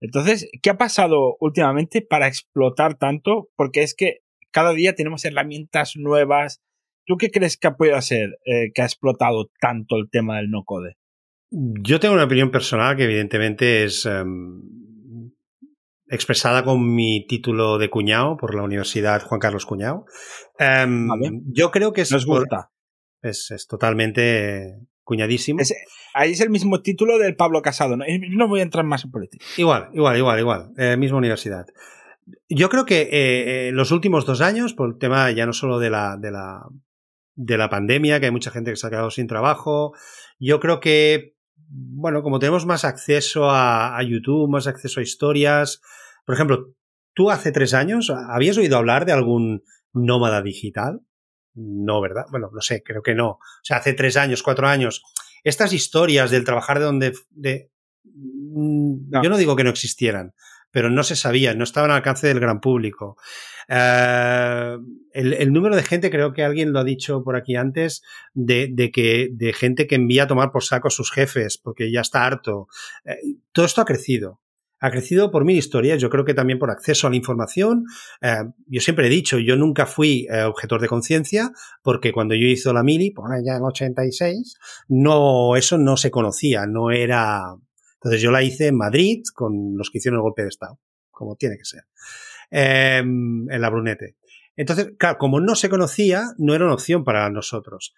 Entonces, 0.00 0.48
¿qué 0.62 0.70
ha 0.70 0.76
pasado 0.76 1.36
últimamente 1.40 2.02
para 2.02 2.28
explotar 2.28 2.98
tanto? 2.98 3.48
Porque 3.56 3.82
es 3.82 3.94
que 3.94 4.18
cada 4.50 4.72
día 4.72 4.94
tenemos 4.94 5.24
herramientas 5.24 5.94
nuevas. 5.96 6.62
¿Tú 7.06 7.16
qué 7.16 7.30
crees 7.30 7.56
que 7.56 7.68
ha 7.68 7.76
podido 7.76 8.00
ser 8.02 8.38
eh, 8.44 8.70
que 8.74 8.82
ha 8.82 8.84
explotado 8.84 9.50
tanto 9.60 9.96
el 9.96 10.10
tema 10.10 10.36
del 10.36 10.50
no 10.50 10.64
code? 10.64 10.96
Yo 11.50 12.00
tengo 12.00 12.14
una 12.14 12.24
opinión 12.24 12.50
personal 12.50 12.96
que 12.96 13.04
evidentemente 13.04 13.84
es 13.84 14.04
em, 14.04 14.60
expresada 16.08 16.62
con 16.64 16.94
mi 16.94 17.26
título 17.26 17.78
de 17.78 17.88
cuñado 17.88 18.36
por 18.36 18.54
la 18.54 18.62
Universidad 18.62 19.22
Juan 19.22 19.40
Carlos 19.40 19.66
Cuñado. 19.66 20.04
Em, 20.58 21.08
yo 21.46 21.70
creo 21.70 21.92
que 21.92 22.02
es... 22.02 22.12
Nos 22.12 22.26
gusta. 22.26 22.70
Es, 23.22 23.50
es 23.50 23.66
totalmente 23.66 24.78
cuñadísimo. 25.08 25.60
ahí 26.12 26.32
es 26.32 26.40
el 26.40 26.50
mismo 26.50 26.82
título 26.82 27.18
del 27.18 27.34
Pablo 27.34 27.62
Casado. 27.62 27.96
¿no? 27.96 28.04
no 28.30 28.48
voy 28.48 28.60
a 28.60 28.64
entrar 28.64 28.84
más 28.84 29.04
en 29.04 29.10
política. 29.10 29.44
Igual, 29.56 29.88
igual, 29.94 30.18
igual, 30.18 30.38
igual. 30.38 30.72
Eh, 30.76 30.96
misma 30.98 31.16
universidad. 31.16 31.66
Yo 32.50 32.68
creo 32.68 32.84
que 32.84 33.00
eh, 33.00 33.68
eh, 33.68 33.72
los 33.72 33.90
últimos 33.90 34.26
dos 34.26 34.42
años, 34.42 34.74
por 34.74 34.90
el 34.90 34.98
tema 34.98 35.30
ya 35.30 35.46
no 35.46 35.54
solo 35.54 35.78
de 35.78 35.88
la, 35.88 36.18
de 36.18 36.30
la, 36.30 36.62
de 37.34 37.56
la 37.56 37.70
pandemia, 37.70 38.20
que 38.20 38.26
hay 38.26 38.32
mucha 38.32 38.50
gente 38.50 38.70
que 38.70 38.76
se 38.76 38.86
ha 38.86 38.90
quedado 38.90 39.10
sin 39.10 39.26
trabajo, 39.26 39.94
yo 40.38 40.60
creo 40.60 40.78
que, 40.78 41.37
bueno, 41.68 42.22
como 42.22 42.38
tenemos 42.38 42.66
más 42.66 42.84
acceso 42.84 43.50
a, 43.50 43.96
a 43.96 44.02
YouTube, 44.02 44.50
más 44.50 44.66
acceso 44.66 45.00
a 45.00 45.02
historias, 45.02 45.80
por 46.24 46.34
ejemplo, 46.34 46.74
tú 47.14 47.30
hace 47.30 47.52
tres 47.52 47.74
años, 47.74 48.10
¿habías 48.10 48.56
oído 48.58 48.76
hablar 48.76 49.04
de 49.04 49.12
algún 49.12 49.62
nómada 49.92 50.42
digital? 50.42 51.00
No, 51.54 52.00
¿verdad? 52.00 52.26
Bueno, 52.30 52.50
no 52.52 52.60
sé, 52.60 52.82
creo 52.84 53.02
que 53.02 53.14
no. 53.14 53.30
O 53.30 53.40
sea, 53.62 53.78
hace 53.78 53.92
tres 53.92 54.16
años, 54.16 54.42
cuatro 54.42 54.68
años, 54.68 55.02
estas 55.42 55.72
historias 55.72 56.30
del 56.30 56.44
trabajar 56.44 56.78
de 56.78 56.84
donde... 56.84 57.12
De, 57.30 57.70
mm, 58.04 59.22
Yo 59.22 59.30
no 59.30 59.36
digo 59.36 59.56
que 59.56 59.64
no 59.64 59.70
existieran, 59.70 60.34
pero 60.70 60.90
no 60.90 61.02
se 61.02 61.16
sabían, 61.16 61.58
no 61.58 61.64
estaban 61.64 61.90
al 61.90 61.98
alcance 61.98 62.26
del 62.26 62.40
gran 62.40 62.60
público. 62.60 63.16
Eh, 63.68 64.78
el, 65.12 65.52
número 65.52 65.76
de 65.76 65.82
gente, 65.82 66.10
creo 66.10 66.32
que 66.32 66.42
alguien 66.42 66.72
lo 66.72 66.80
ha 66.80 66.84
dicho 66.84 67.22
por 67.22 67.36
aquí 67.36 67.56
antes, 67.56 68.02
de, 68.32 68.90
que, 68.92 69.28
de 69.30 69.52
gente 69.52 69.86
que 69.86 69.96
envía 69.96 70.24
a 70.24 70.26
tomar 70.26 70.50
por 70.50 70.64
saco 70.64 70.88
a 70.88 70.90
sus 70.90 71.12
jefes 71.12 71.58
porque 71.58 71.92
ya 71.92 72.00
está 72.00 72.24
harto. 72.24 72.68
Eh, 73.04 73.16
todo 73.52 73.66
esto 73.66 73.80
ha 73.80 73.84
crecido 73.84 74.40
ha 74.80 74.92
crecido 74.92 75.32
por 75.32 75.44
mil 75.44 75.56
historias, 75.56 76.00
yo 76.00 76.08
creo 76.08 76.24
que 76.24 76.34
también 76.34 76.60
por 76.60 76.70
acceso 76.70 77.08
a 77.08 77.10
la 77.10 77.16
información. 77.16 77.84
Eh, 78.20 78.44
yo 78.68 78.80
siempre 78.80 79.08
he 79.08 79.10
dicho, 79.10 79.40
yo 79.40 79.56
nunca 79.56 79.86
fui 79.86 80.28
objetor 80.46 80.80
de 80.80 80.86
conciencia, 80.86 81.50
porque 81.82 82.12
cuando 82.12 82.36
yo 82.36 82.46
hice 82.46 82.72
la 82.72 82.84
mili, 82.84 83.10
por 83.10 83.28
ya 83.44 83.56
en 83.56 83.64
86, 83.64 84.56
no, 84.86 85.56
eso 85.56 85.78
no 85.78 85.96
se 85.96 86.12
conocía, 86.12 86.66
no 86.66 86.92
era... 86.92 87.56
Entonces 87.98 88.20
yo 88.22 88.30
la 88.30 88.42
hice 88.42 88.68
en 88.68 88.76
Madrid 88.76 89.22
con 89.34 89.76
los 89.76 89.90
que 89.90 89.98
hicieron 89.98 90.18
el 90.18 90.22
golpe 90.22 90.42
de 90.42 90.48
Estado, 90.48 90.78
como 91.10 91.36
tiene 91.36 91.56
que 91.56 91.64
ser, 91.64 91.84
em, 92.50 93.50
en 93.50 93.60
la 93.60 93.70
Brunete. 93.70 94.16
Entonces, 94.56 94.92
claro, 94.98 95.18
como 95.18 95.40
no 95.40 95.54
se 95.54 95.68
conocía, 95.68 96.32
no 96.38 96.54
era 96.54 96.64
una 96.64 96.74
opción 96.74 97.04
para 97.04 97.28
nosotros 97.30 97.94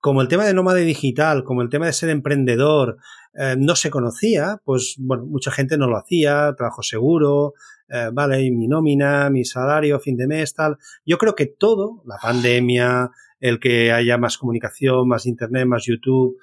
como 0.00 0.22
el 0.22 0.28
tema 0.28 0.46
de 0.46 0.54
nómada 0.54 0.78
digital, 0.78 1.44
como 1.44 1.62
el 1.62 1.68
tema 1.68 1.86
de 1.86 1.92
ser 1.92 2.08
emprendedor 2.08 2.96
eh, 3.34 3.54
no 3.56 3.76
se 3.76 3.90
conocía, 3.90 4.60
pues 4.64 4.96
bueno, 4.98 5.26
mucha 5.26 5.50
gente 5.50 5.76
no 5.76 5.86
lo 5.86 5.98
hacía, 5.98 6.54
trabajo 6.56 6.82
seguro, 6.82 7.52
eh, 7.88 8.08
vale, 8.12 8.50
mi 8.50 8.66
nómina, 8.66 9.28
mi 9.30 9.44
salario, 9.44 10.00
fin 10.00 10.16
de 10.16 10.26
mes, 10.26 10.54
tal. 10.54 10.78
Yo 11.04 11.18
creo 11.18 11.34
que 11.34 11.46
todo, 11.46 12.02
la 12.06 12.16
pandemia, 12.20 13.10
el 13.40 13.60
que 13.60 13.92
haya 13.92 14.16
más 14.16 14.38
comunicación, 14.38 15.06
más 15.06 15.26
internet, 15.26 15.66
más 15.66 15.84
YouTube, 15.84 16.38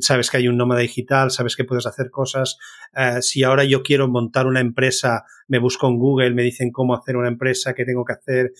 sabes 0.00 0.30
que 0.30 0.38
hay 0.38 0.48
un 0.48 0.56
nómada 0.56 0.80
digital, 0.80 1.30
sabes 1.30 1.56
que 1.56 1.64
puedes 1.64 1.86
hacer 1.86 2.10
cosas. 2.10 2.58
Eh, 2.94 3.22
si 3.22 3.42
ahora 3.44 3.64
yo 3.64 3.82
quiero 3.82 4.08
montar 4.08 4.46
una 4.46 4.60
empresa, 4.60 5.24
me 5.48 5.58
busco 5.58 5.88
en 5.88 5.98
Google, 5.98 6.34
me 6.34 6.42
dicen 6.42 6.70
cómo 6.70 6.94
hacer 6.94 7.16
una 7.16 7.28
empresa, 7.28 7.74
qué 7.74 7.84
tengo 7.84 8.04
que 8.04 8.14
hacer, 8.14 8.52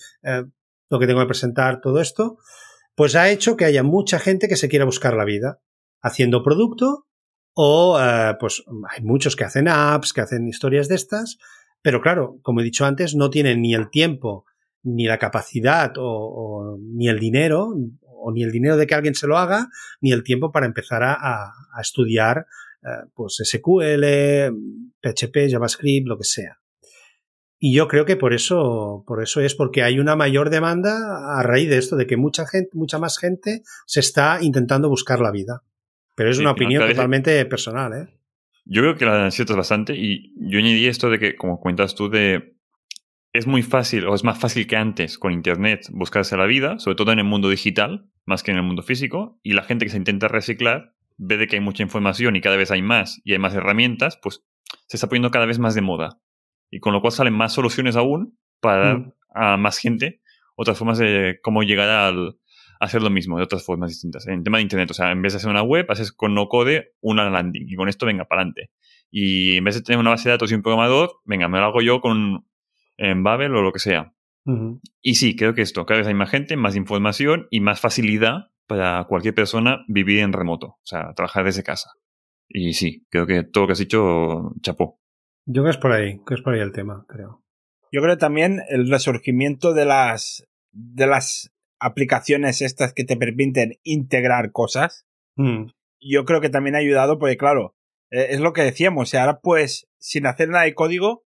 lo 0.89 0.99
que 0.99 1.07
tengo 1.07 1.21
que 1.21 1.27
presentar, 1.27 1.79
todo 1.81 2.01
esto 2.01 2.37
pues 2.95 3.15
ha 3.15 3.29
hecho 3.29 3.57
que 3.57 3.65
haya 3.65 3.83
mucha 3.83 4.19
gente 4.19 4.47
que 4.47 4.55
se 4.55 4.69
quiera 4.69 4.85
buscar 4.85 5.15
la 5.15 5.25
vida 5.25 5.59
haciendo 6.01 6.43
producto 6.43 7.07
o 7.53 7.99
eh, 7.99 8.35
pues 8.39 8.63
hay 8.89 9.03
muchos 9.03 9.35
que 9.35 9.43
hacen 9.43 9.67
apps, 9.67 10.13
que 10.13 10.21
hacen 10.21 10.47
historias 10.47 10.87
de 10.87 10.95
estas, 10.95 11.37
pero 11.81 12.01
claro, 12.01 12.39
como 12.41 12.61
he 12.61 12.63
dicho 12.63 12.85
antes, 12.85 13.15
no 13.15 13.29
tienen 13.29 13.61
ni 13.61 13.73
el 13.73 13.89
tiempo, 13.89 14.45
ni 14.83 15.05
la 15.05 15.19
capacidad 15.19 15.93
o, 15.97 16.77
ni 16.79 17.07
el 17.07 17.19
dinero, 17.19 17.73
o 18.21 18.31
ni 18.31 18.43
el 18.43 18.51
dinero 18.51 18.77
de 18.77 18.87
que 18.87 18.95
alguien 18.95 19.15
se 19.15 19.27
lo 19.27 19.37
haga, 19.37 19.69
ni 19.99 20.11
el 20.11 20.23
tiempo 20.23 20.51
para 20.51 20.65
empezar 20.65 21.03
a, 21.03 21.51
estudiar 21.81 22.45
eh, 22.83 23.05
pues 23.13 23.41
SQL, 23.43 24.05
PHP, 25.01 25.49
JavaScript, 25.49 26.07
lo 26.07 26.17
que 26.17 26.23
sea. 26.23 26.59
Y 27.63 27.75
yo 27.75 27.87
creo 27.87 28.05
que 28.05 28.15
por 28.15 28.33
eso, 28.33 29.03
por 29.05 29.21
eso 29.21 29.39
es 29.39 29.53
porque 29.53 29.83
hay 29.83 29.99
una 29.99 30.15
mayor 30.15 30.49
demanda 30.49 31.37
a 31.37 31.43
raíz 31.43 31.69
de 31.69 31.77
esto, 31.77 31.95
de 31.95 32.07
que 32.07 32.17
mucha 32.17 32.47
gente, 32.47 32.71
mucha 32.73 32.97
más 32.97 33.19
gente 33.19 33.61
se 33.85 33.99
está 33.99 34.39
intentando 34.41 34.89
buscar 34.89 35.19
la 35.19 35.31
vida. 35.31 35.61
Pero 36.15 36.31
es 36.31 36.39
una 36.39 36.51
opinión 36.51 36.87
totalmente 36.87 37.45
personal, 37.45 37.93
¿eh? 37.93 38.21
Yo 38.65 38.81
creo 38.81 38.95
que 38.95 39.05
la 39.05 39.27
es 39.27 39.45
bastante 39.55 39.95
y 39.95 40.33
yo 40.37 40.59
añadí 40.59 40.87
esto 40.87 41.09
de 41.09 41.19
que, 41.19 41.35
como 41.35 41.59
cuentas 41.59 41.95
tú, 41.95 42.09
de 42.09 42.55
es 43.33 43.47
muy 43.47 43.61
fácil 43.61 44.07
o 44.07 44.15
es 44.15 44.23
más 44.23 44.39
fácil 44.39 44.67
que 44.67 44.75
antes 44.75 45.17
con 45.17 45.31
Internet 45.31 45.87
buscarse 45.91 46.35
la 46.37 46.45
vida, 46.45 46.79
sobre 46.79 46.95
todo 46.95 47.11
en 47.11 47.19
el 47.19 47.25
mundo 47.25 47.49
digital, 47.49 48.09
más 48.25 48.43
que 48.43 48.51
en 48.51 48.57
el 48.57 48.63
mundo 48.63 48.83
físico, 48.83 49.39
y 49.43 49.53
la 49.53 49.63
gente 49.63 49.85
que 49.85 49.91
se 49.91 49.97
intenta 49.97 50.27
reciclar 50.27 50.93
ve 51.17 51.37
de 51.37 51.47
que 51.47 51.55
hay 51.55 51.61
mucha 51.61 51.83
información 51.83 52.35
y 52.35 52.41
cada 52.41 52.57
vez 52.57 52.71
hay 52.71 52.81
más 52.81 53.21
y 53.23 53.33
hay 53.33 53.39
más 53.39 53.53
herramientas, 53.53 54.19
pues 54.21 54.43
se 54.87 54.97
está 54.97 55.07
poniendo 55.07 55.31
cada 55.31 55.45
vez 55.45 55.59
más 55.59 55.75
de 55.75 55.81
moda 55.81 56.19
y 56.69 56.79
con 56.79 56.93
lo 56.93 57.01
cual 57.01 57.13
salen 57.13 57.33
más 57.33 57.53
soluciones 57.53 57.95
aún 57.95 58.37
para 58.59 58.85
dar 58.85 58.97
mm. 58.99 59.13
a 59.35 59.57
más 59.57 59.77
gente 59.77 60.21
otras 60.55 60.77
formas 60.77 60.97
de 60.97 61.39
cómo 61.41 61.63
llegar 61.63 61.89
al, 61.89 62.37
a 62.79 62.85
hacer 62.85 63.01
lo 63.01 63.09
mismo 63.09 63.37
de 63.37 63.43
otras 63.43 63.65
formas 63.65 63.89
distintas. 63.89 64.27
En 64.27 64.43
tema 64.43 64.57
de 64.57 64.63
Internet, 64.63 64.91
o 64.91 64.93
sea, 64.93 65.11
en 65.11 65.21
vez 65.21 65.33
de 65.33 65.37
hacer 65.37 65.49
una 65.49 65.63
web, 65.63 65.85
haces 65.89 66.11
con 66.11 66.33
no 66.33 66.47
code 66.47 66.93
una 66.99 67.29
landing 67.29 67.65
y 67.67 67.75
con 67.75 67.87
esto 67.87 68.05
venga 68.05 68.25
para 68.25 68.41
adelante. 68.41 68.71
Y 69.09 69.57
en 69.57 69.63
vez 69.63 69.75
de 69.75 69.81
tener 69.81 69.99
una 69.99 70.11
base 70.11 70.29
de 70.29 70.33
datos 70.33 70.51
y 70.51 70.55
un 70.55 70.61
programador, 70.61 71.19
venga, 71.25 71.47
me 71.47 71.59
lo 71.59 71.65
hago 71.65 71.81
yo 71.81 72.01
con 72.01 72.45
en 73.01 73.23
Babel 73.23 73.55
o 73.55 73.61
lo 73.61 73.71
que 73.71 73.79
sea. 73.79 74.13
Y 75.01 75.15
sí, 75.15 75.35
creo 75.35 75.53
que 75.53 75.61
esto, 75.61 75.85
cada 75.85 75.99
vez 75.99 76.07
hay 76.07 76.13
más 76.13 76.29
gente, 76.29 76.57
más 76.57 76.75
información 76.75 77.47
y 77.51 77.59
más 77.59 77.79
facilidad 77.79 78.51
para 78.67 79.05
cualquier 79.05 79.35
persona 79.35 79.83
vivir 79.87 80.19
en 80.19 80.33
remoto, 80.33 80.67
o 80.67 80.81
sea, 80.83 81.13
trabajar 81.13 81.45
desde 81.45 81.63
casa. 81.63 81.91
Y 82.49 82.73
sí, 82.73 83.05
creo 83.09 83.27
que 83.27 83.43
todo 83.43 83.63
lo 83.63 83.67
que 83.67 83.73
has 83.73 83.79
dicho, 83.79 84.53
chapó. 84.61 84.99
Yo 85.45 85.61
creo 85.61 85.65
que 85.65 85.69
es 85.71 85.77
por 85.77 85.91
ahí, 85.91 86.21
que 86.25 86.33
es 86.33 86.41
por 86.41 86.53
ahí 86.53 86.59
el 86.59 86.71
tema, 86.71 87.05
creo. 87.07 87.43
Yo 87.91 88.01
creo 88.01 88.17
también 88.17 88.61
el 88.69 88.89
resurgimiento 88.89 89.73
de 89.73 89.85
las, 89.85 90.47
de 90.71 91.07
las 91.07 91.53
aplicaciones 91.79 92.61
estas 92.61 92.93
que 92.93 93.03
te 93.03 93.17
permiten 93.17 93.79
integrar 93.83 94.51
cosas. 94.51 95.05
Mm. 95.35 95.65
Yo 95.99 96.25
creo 96.25 96.41
que 96.41 96.49
también 96.49 96.75
ha 96.75 96.79
ayudado 96.79 97.19
porque, 97.19 97.37
claro, 97.37 97.75
eh, 98.09 98.27
es 98.29 98.39
lo 98.39 98.53
que 98.53 98.63
decíamos. 98.63 99.09
O 99.09 99.11
sea, 99.11 99.21
ahora 99.21 99.39
pues, 99.41 99.87
sin 99.99 100.25
hacer 100.25 100.49
nada 100.49 100.63
de 100.63 100.73
código, 100.73 101.23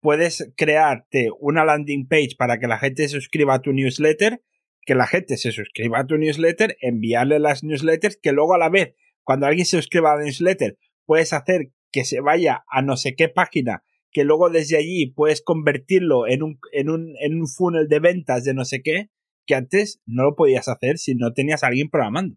puedes 0.00 0.52
crearte 0.56 1.28
una 1.40 1.64
landing 1.64 2.06
page 2.06 2.36
para 2.38 2.58
que 2.58 2.66
la 2.66 2.78
gente 2.78 3.02
se 3.02 3.08
suscriba 3.08 3.54
a 3.54 3.62
tu 3.62 3.72
newsletter, 3.72 4.42
que 4.84 4.94
la 4.94 5.06
gente 5.06 5.36
se 5.36 5.52
suscriba 5.52 6.00
a 6.00 6.06
tu 6.06 6.16
newsletter, 6.16 6.76
enviarle 6.80 7.38
las 7.38 7.62
newsletters, 7.62 8.18
que 8.20 8.32
luego 8.32 8.54
a 8.54 8.58
la 8.58 8.70
vez, 8.70 8.94
cuando 9.22 9.46
alguien 9.46 9.66
se 9.66 9.76
suscriba 9.76 10.12
a 10.12 10.16
la 10.16 10.24
newsletter, 10.24 10.78
puedes 11.04 11.32
hacer 11.32 11.72
que 11.90 12.04
se 12.04 12.20
vaya 12.20 12.64
a 12.68 12.82
no 12.82 12.96
sé 12.96 13.14
qué 13.14 13.28
página, 13.28 13.82
que 14.10 14.24
luego 14.24 14.50
desde 14.50 14.76
allí 14.76 15.12
puedes 15.12 15.42
convertirlo 15.42 16.26
en 16.26 16.42
un, 16.42 16.58
en 16.72 16.90
un, 16.90 17.14
en 17.20 17.40
un 17.40 17.46
funnel 17.46 17.88
de 17.88 18.00
ventas 18.00 18.44
de 18.44 18.54
no 18.54 18.64
sé 18.64 18.82
qué, 18.82 19.10
que 19.46 19.54
antes 19.54 20.00
no 20.06 20.22
lo 20.22 20.34
podías 20.36 20.68
hacer 20.68 20.98
si 20.98 21.14
no 21.14 21.32
tenías 21.32 21.64
a 21.64 21.68
alguien 21.68 21.88
programando. 21.88 22.36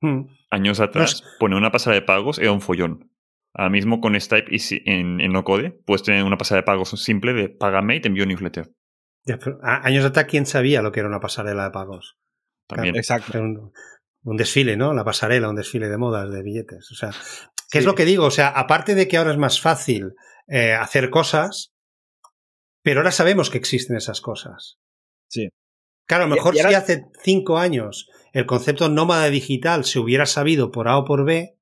Mm. 0.00 0.22
Años 0.50 0.80
atrás, 0.80 1.22
poner 1.38 1.58
una 1.58 1.70
pasada 1.70 1.94
de 1.94 2.02
pagos 2.02 2.38
era 2.38 2.52
un 2.52 2.60
follón. 2.60 3.10
Ahora 3.58 3.70
mismo 3.70 4.00
con 4.00 4.14
Stripe 4.18 4.54
y 4.54 4.60
si- 4.60 4.82
en, 4.86 5.20
en 5.20 5.32
no 5.32 5.42
code 5.42 5.72
puedes 5.84 6.04
tener 6.04 6.22
una 6.24 6.38
pasada 6.38 6.60
de 6.60 6.64
pagos 6.64 6.90
simple 7.02 7.32
de 7.34 7.48
págame 7.48 7.96
y 7.96 8.00
te 8.00 8.06
envío 8.08 8.22
un 8.22 8.28
newsletter. 8.30 8.70
Ya, 9.26 9.36
pero 9.38 9.58
a- 9.62 9.84
años 9.86 10.04
atrás, 10.04 10.26
¿quién 10.26 10.46
sabía 10.46 10.80
lo 10.80 10.92
que 10.92 11.00
era 11.00 11.08
una 11.08 11.18
pasarela 11.20 11.64
de 11.64 11.70
pagos? 11.72 12.16
También. 12.68 12.94
Exacto. 12.96 13.38
Un, 13.38 13.72
un 14.22 14.36
desfile, 14.36 14.76
¿no? 14.76 14.94
La 14.94 15.04
pasarela, 15.04 15.48
un 15.50 15.56
desfile 15.56 15.88
de 15.88 15.98
modas, 15.98 16.30
de 16.30 16.42
billetes. 16.42 16.90
O 16.92 16.94
sea, 16.94 17.10
¿qué 17.70 17.78
es 17.78 17.84
lo 17.84 17.94
que 17.96 18.04
digo? 18.04 18.26
O 18.26 18.30
sea, 18.30 18.48
aparte 18.48 18.94
de 18.94 19.08
que 19.08 19.16
ahora 19.16 19.32
es 19.32 19.38
más 19.38 19.60
fácil 19.60 20.14
eh, 20.46 20.72
hacer 20.74 21.10
cosas, 21.10 21.72
pero 22.84 23.00
ahora 23.00 23.10
sabemos 23.10 23.50
que 23.50 23.58
existen 23.58 23.96
esas 23.96 24.20
cosas. 24.20 24.78
Sí. 25.28 25.48
Claro, 26.06 26.24
a 26.24 26.26
lo 26.28 26.34
Y- 26.34 26.38
mejor 26.38 26.54
y 26.54 26.60
ahora- 26.60 26.70
si 26.70 26.74
hace 26.76 27.04
cinco 27.22 27.58
años 27.58 28.08
el 28.32 28.46
concepto 28.46 28.88
nómada 28.88 29.28
digital 29.30 29.84
se 29.84 29.98
hubiera 29.98 30.26
sabido 30.26 30.70
por 30.70 30.86
A 30.88 30.96
o 30.96 31.04
por 31.04 31.24
B, 31.24 31.57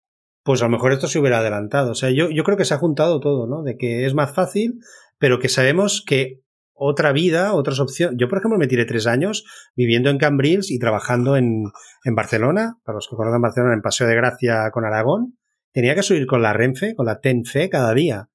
pues 0.47 0.63
a 0.63 0.65
lo 0.67 0.71
mejor 0.71 0.93
esto 0.93 1.09
se 1.09 1.19
hubiera 1.19 1.39
adelantado. 1.41 1.91
O 1.91 1.95
sea, 1.95 2.11
yo, 2.11 2.31
yo 2.31 2.45
creo 2.45 2.57
que 2.57 2.65
se 2.65 2.73
ha 2.73 2.79
juntado 2.79 3.21
todo, 3.21 3.47
¿no? 3.47 3.63
De 3.63 3.77
que 3.77 4.07
es 4.07 4.15
más 4.15 4.33
fácil, 4.35 4.79
pero 5.19 5.39
que 5.41 5.51
sabemos 5.51 6.03
que 6.07 6.41
otra 6.73 7.13
vida, 7.13 7.53
otras 7.55 7.81
opciones. 7.81 8.17
Yo, 8.19 8.29
por 8.29 8.39
ejemplo, 8.39 8.59
me 8.59 8.67
tiré 8.67 8.85
tres 8.85 9.07
años 9.07 9.45
viviendo 9.75 10.09
en 10.11 10.19
Cambrils 10.19 10.71
y 10.71 10.79
trabajando 10.79 11.37
en, 11.37 11.65
en 12.05 12.15
Barcelona, 12.15 12.77
para 12.85 12.97
los 12.97 13.09
que 13.09 13.17
conozcan 13.17 13.43
Barcelona, 13.43 13.75
en 13.75 13.83
Paseo 13.83 14.07
de 14.07 14.15
Gracia 14.15 14.71
con 14.73 14.85
Aragón. 14.85 15.37
Tenía 15.73 15.95
que 15.95 16.03
subir 16.03 16.27
con 16.27 16.41
la 16.43 16.53
Renfe, 16.53 16.95
con 16.95 17.07
la 17.07 17.21
TENFE 17.21 17.69
cada 17.69 17.93
día. 17.93 18.29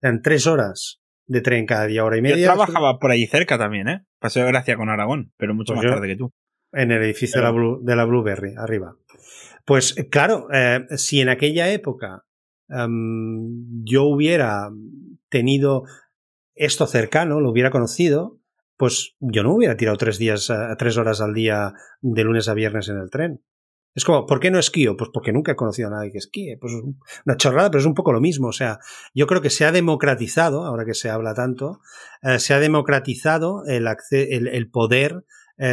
Eran 0.00 0.22
tres 0.22 0.46
horas 0.46 1.00
de 1.26 1.40
tren 1.40 1.66
cada 1.66 1.86
día, 1.86 2.04
hora 2.04 2.16
y 2.16 2.20
Yo 2.20 2.22
media. 2.22 2.46
trabajaba 2.46 2.98
por 2.98 3.10
allí 3.10 3.26
cerca 3.26 3.58
también, 3.58 3.88
¿eh? 3.88 4.04
Paseo 4.20 4.44
de 4.44 4.52
Gracia 4.52 4.76
con 4.76 4.88
Aragón, 4.88 5.32
pero 5.36 5.54
mucho 5.54 5.72
Pues 5.74 5.84
más 5.84 5.90
yo- 5.90 5.94
tarde 5.94 6.08
que 6.08 6.16
tú. 6.16 6.30
En 6.72 6.90
el 6.92 7.02
edificio 7.02 7.40
de, 7.40 7.44
la 7.46 7.52
Blue- 7.52 7.80
de 7.82 7.96
la 7.96 8.04
Blueberry, 8.04 8.54
arriba. 8.58 8.94
Pues 9.66 9.96
eh, 9.98 10.08
claro, 10.08 10.48
eh, 10.52 10.86
si 10.96 11.20
en 11.20 11.28
aquella 11.28 11.70
época 11.70 12.24
em, 12.68 13.84
yo 13.84 14.04
hubiera 14.04 14.70
tenido 15.28 15.84
esto 16.54 16.86
cercano, 16.86 17.40
lo 17.40 17.50
hubiera 17.50 17.70
conocido, 17.70 18.38
pues 18.76 19.16
yo 19.20 19.42
no 19.42 19.54
hubiera 19.54 19.76
tirado 19.76 19.96
tres 19.98 20.18
días, 20.18 20.50
eh, 20.50 20.54
tres 20.78 20.96
horas 20.96 21.20
al 21.20 21.34
día 21.34 21.74
de 22.00 22.24
lunes 22.24 22.48
a 22.48 22.54
viernes 22.54 22.88
en 22.88 22.98
el 22.98 23.10
tren. 23.10 23.42
Es 23.94 24.04
como, 24.04 24.26
¿por 24.26 24.40
qué 24.40 24.50
no 24.50 24.58
esquío? 24.58 24.96
Pues 24.96 25.10
porque 25.12 25.32
nunca 25.32 25.52
he 25.52 25.56
conocido 25.56 25.88
a 25.88 25.92
nadie 25.92 26.12
que 26.12 26.18
esquíe. 26.18 26.58
Pues 26.60 26.74
es 26.74 26.82
un- 26.82 27.00
una 27.24 27.36
chorrada, 27.36 27.70
pero 27.70 27.80
es 27.80 27.86
un 27.86 27.94
poco 27.94 28.12
lo 28.12 28.20
mismo. 28.20 28.48
O 28.48 28.52
sea, 28.52 28.78
yo 29.14 29.26
creo 29.26 29.40
que 29.40 29.50
se 29.50 29.64
ha 29.64 29.72
democratizado, 29.72 30.66
ahora 30.66 30.84
que 30.84 30.94
se 30.94 31.10
habla 31.10 31.34
tanto, 31.34 31.80
se 32.38 32.52
ha 32.54 32.60
democratizado 32.60 33.64
el, 33.66 33.86
el, 34.10 34.48
el 34.48 34.70
poder 34.70 35.24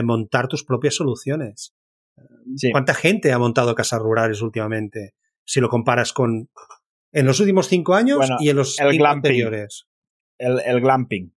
montar 0.05 0.47
tus 0.47 0.63
propias 0.63 0.95
soluciones. 0.95 1.75
Sí. 2.55 2.71
¿Cuánta 2.71 2.93
gente 2.93 3.31
ha 3.31 3.39
montado 3.39 3.75
casas 3.75 3.99
rurales 4.01 4.41
últimamente? 4.41 5.13
Si 5.45 5.59
lo 5.59 5.69
comparas 5.69 6.13
con 6.13 6.49
en 7.11 7.25
los 7.25 7.39
últimos 7.39 7.67
cinco 7.67 7.93
años 7.95 8.17
Bueno, 8.17 8.37
y 8.39 8.49
en 8.49 8.55
los 8.55 8.79
el 8.79 8.91
cinco 8.91 9.03
glamping. 9.03 9.17
anteriores. 9.29 9.87
el, 10.39 10.59
el 10.65 10.81
glamping. 10.81 11.33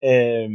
Eh, 0.00 0.48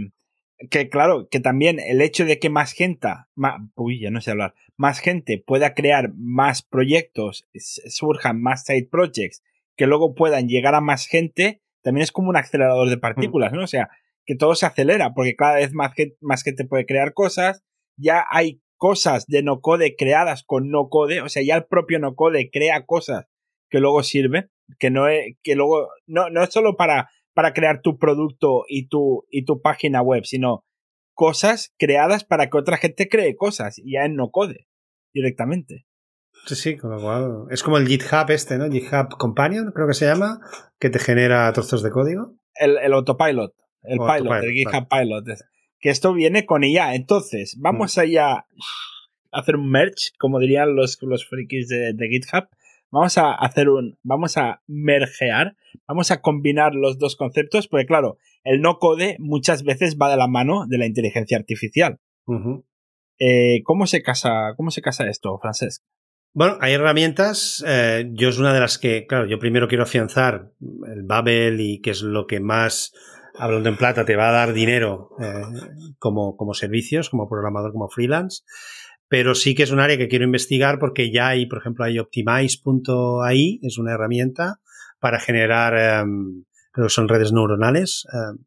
que 0.70 0.90
claro, 0.90 1.28
que 1.30 1.40
también 1.40 1.80
el 1.80 2.02
hecho 2.02 2.26
de 2.26 2.40
que 2.40 2.50
más 2.50 2.72
gente, 2.72 3.10
ma- 3.36 3.70
uy, 3.76 4.00
ya 4.00 4.10
no 4.10 4.22
sé 4.22 4.32
hablar, 4.32 4.56
más 4.78 5.00
gente 5.00 5.44
pueda 5.46 5.74
crear 5.74 6.14
más 6.16 6.62
proyectos, 6.64 7.46
surjan 7.56 8.42
más 8.42 8.64
side 8.64 8.88
projects, 8.90 9.44
que 9.76 9.86
luego 9.88 10.16
puedan 10.16 10.48
llegar 10.48 10.74
a 10.76 10.82
más 10.82 11.08
gente, 11.08 11.62
también 11.82 12.04
es 12.04 12.12
como 12.12 12.30
un 12.30 12.38
acelerador 12.38 12.90
de 12.90 12.98
partículas, 12.98 13.52
¿no? 13.52 13.64
O 13.64 13.68
sea, 13.68 13.90
que 14.26 14.36
todo 14.36 14.56
se 14.56 14.66
acelera, 14.66 15.14
porque 15.14 15.36
cada 15.36 15.56
vez 15.56 15.74
más, 15.74 15.92
más 16.22 16.42
gente 16.44 16.66
puede 16.66 16.86
crear 16.86 17.14
cosas, 17.14 17.64
ya 17.98 18.26
hay 18.32 18.62
cosas 18.78 19.26
de 19.28 19.44
no 19.44 19.62
code 19.62 19.96
creadas 19.98 20.44
con 20.44 20.70
no 20.70 20.90
code, 20.90 21.22
o 21.22 21.30
sea, 21.30 21.44
ya 21.44 21.56
el 21.56 21.66
propio 21.66 22.00
no 22.00 22.16
code 22.16 22.50
crea 22.52 22.86
cosas 22.86 23.26
que 23.70 23.80
luego 23.80 24.04
sirven, 24.04 24.52
que 24.80 24.90
no 24.90 25.08
es, 25.08 25.36
que 25.44 25.56
luego, 25.56 25.90
no, 26.06 26.30
no 26.30 26.44
es 26.44 26.52
solo 26.52 26.76
para 26.76 27.10
para 27.36 27.54
crear 27.54 27.82
tu 27.82 28.00
producto 28.00 28.64
y 28.68 28.88
tu, 28.88 29.28
y 29.30 29.46
tu 29.46 29.62
página 29.62 30.02
web, 30.02 30.24
sino 30.26 30.66
cosas 31.14 31.74
creadas 31.78 32.24
para 32.24 32.50
que 32.50 32.58
otra 32.58 32.78
gente 32.78 33.08
cree 33.10 33.36
cosas 33.36 33.78
y 33.78 33.94
ya 33.94 34.06
en 34.06 34.16
no 34.16 34.32
code 34.32 34.68
directamente. 35.14 35.86
Sí, 36.48 36.56
sí, 36.56 36.78
con 36.78 36.92
lo 36.92 37.02
cual 37.02 37.46
es 37.52 37.62
como 37.62 37.78
el 37.78 37.88
GitHub 37.88 38.30
este, 38.30 38.58
¿no? 38.58 38.72
GitHub 38.72 39.18
Companion, 39.18 39.72
creo 39.74 39.88
que 39.88 39.94
se 39.94 40.06
llama, 40.06 40.40
que 40.80 40.90
te 40.90 41.00
genera 41.00 41.52
trozos 41.54 41.84
de 41.84 41.92
código. 41.92 42.36
El, 42.56 42.78
el 42.78 42.94
autopilot, 42.94 43.54
el 43.84 44.00
O 44.00 44.06
pilot, 44.06 44.32
autopilot, 44.32 44.44
el 44.44 44.52
GitHub 44.52 44.88
Pilot. 44.88 45.26
Que 45.80 45.90
esto 45.90 46.14
viene 46.14 46.46
con 46.46 46.64
IA. 46.64 46.96
Entonces, 46.96 47.58
vamos 47.60 47.98
allá 47.98 48.32
a 48.34 48.46
hacer 49.32 49.56
un 49.56 49.70
merge, 49.70 50.12
como 50.18 50.40
dirían 50.40 50.76
los, 50.76 50.98
los 51.02 51.28
frikis 51.28 51.68
de, 51.68 51.94
de 51.94 52.08
GitHub. 52.08 52.48
Vamos 52.92 53.18
a 53.18 53.34
hacer 53.34 53.70
un, 53.70 53.98
vamos 54.04 54.38
a 54.38 54.62
mergear, 54.68 55.58
vamos 55.88 56.12
a 56.12 56.22
combinar 56.22 56.76
los 56.76 56.98
dos 56.98 57.16
conceptos, 57.18 57.68
porque 57.68 57.86
claro, 57.86 58.18
el 58.44 58.62
no 58.62 58.80
code 58.80 59.18
muchas 59.20 59.64
veces 59.64 59.98
va 60.02 60.10
de 60.10 60.18
la 60.18 60.28
mano 60.28 60.66
de 60.68 60.78
la 60.78 60.86
inteligencia 60.86 61.38
artificial. 61.38 62.00
Eh, 63.20 63.62
¿cómo, 63.64 63.88
se 63.88 64.02
casa, 64.02 64.54
¿Cómo 64.56 64.72
se 64.72 64.82
casa 64.82 65.08
esto, 65.10 65.38
Francesc? 65.40 65.84
Bueno, 66.34 66.58
hay 66.62 66.74
herramientas. 66.74 67.64
eh, 67.68 68.10
yo 68.14 68.30
es 68.30 68.38
una 68.38 68.54
de 68.54 68.60
las 68.60 68.78
que, 68.78 69.08
claro, 69.08 69.26
yo 69.26 69.40
primero 69.40 69.68
quiero 69.68 69.84
afianzar 69.84 70.52
el 70.62 71.04
Babel 71.04 71.60
y 71.60 71.82
que 71.82 71.92
es 71.92 72.02
lo 72.02 72.28
que 72.28 72.40
más, 72.40 72.94
hablando 73.38 73.70
en 73.70 73.78
plata, 73.78 74.06
te 74.06 74.16
va 74.16 74.30
a 74.30 74.34
dar 74.34 74.54
dinero 74.54 75.10
eh, 75.20 75.42
como, 76.00 76.36
como 76.36 76.54
servicios, 76.54 77.10
como 77.10 77.28
programador, 77.28 77.72
como 77.72 77.90
freelance. 77.90 78.44
Pero 79.08 79.36
sí 79.36 79.54
que 79.56 79.64
es 79.64 79.72
un 79.72 79.80
área 79.80 79.98
que 79.98 80.08
quiero 80.08 80.26
investigar 80.26 80.80
porque 80.80 81.12
ya 81.12 81.30
hay, 81.30 81.46
por 81.46 81.60
ejemplo, 81.60 81.86
hay 81.86 82.00
Optimize.ai, 82.00 83.60
es 83.62 83.78
una 83.78 83.94
herramienta 83.94 84.60
para 85.00 85.20
generar, 85.20 86.02
em, 86.02 86.46
creo 86.72 86.88
que 86.88 86.94
son 86.94 87.08
redes 87.08 87.32
neuronales. 87.32 88.06
em, 88.12 88.46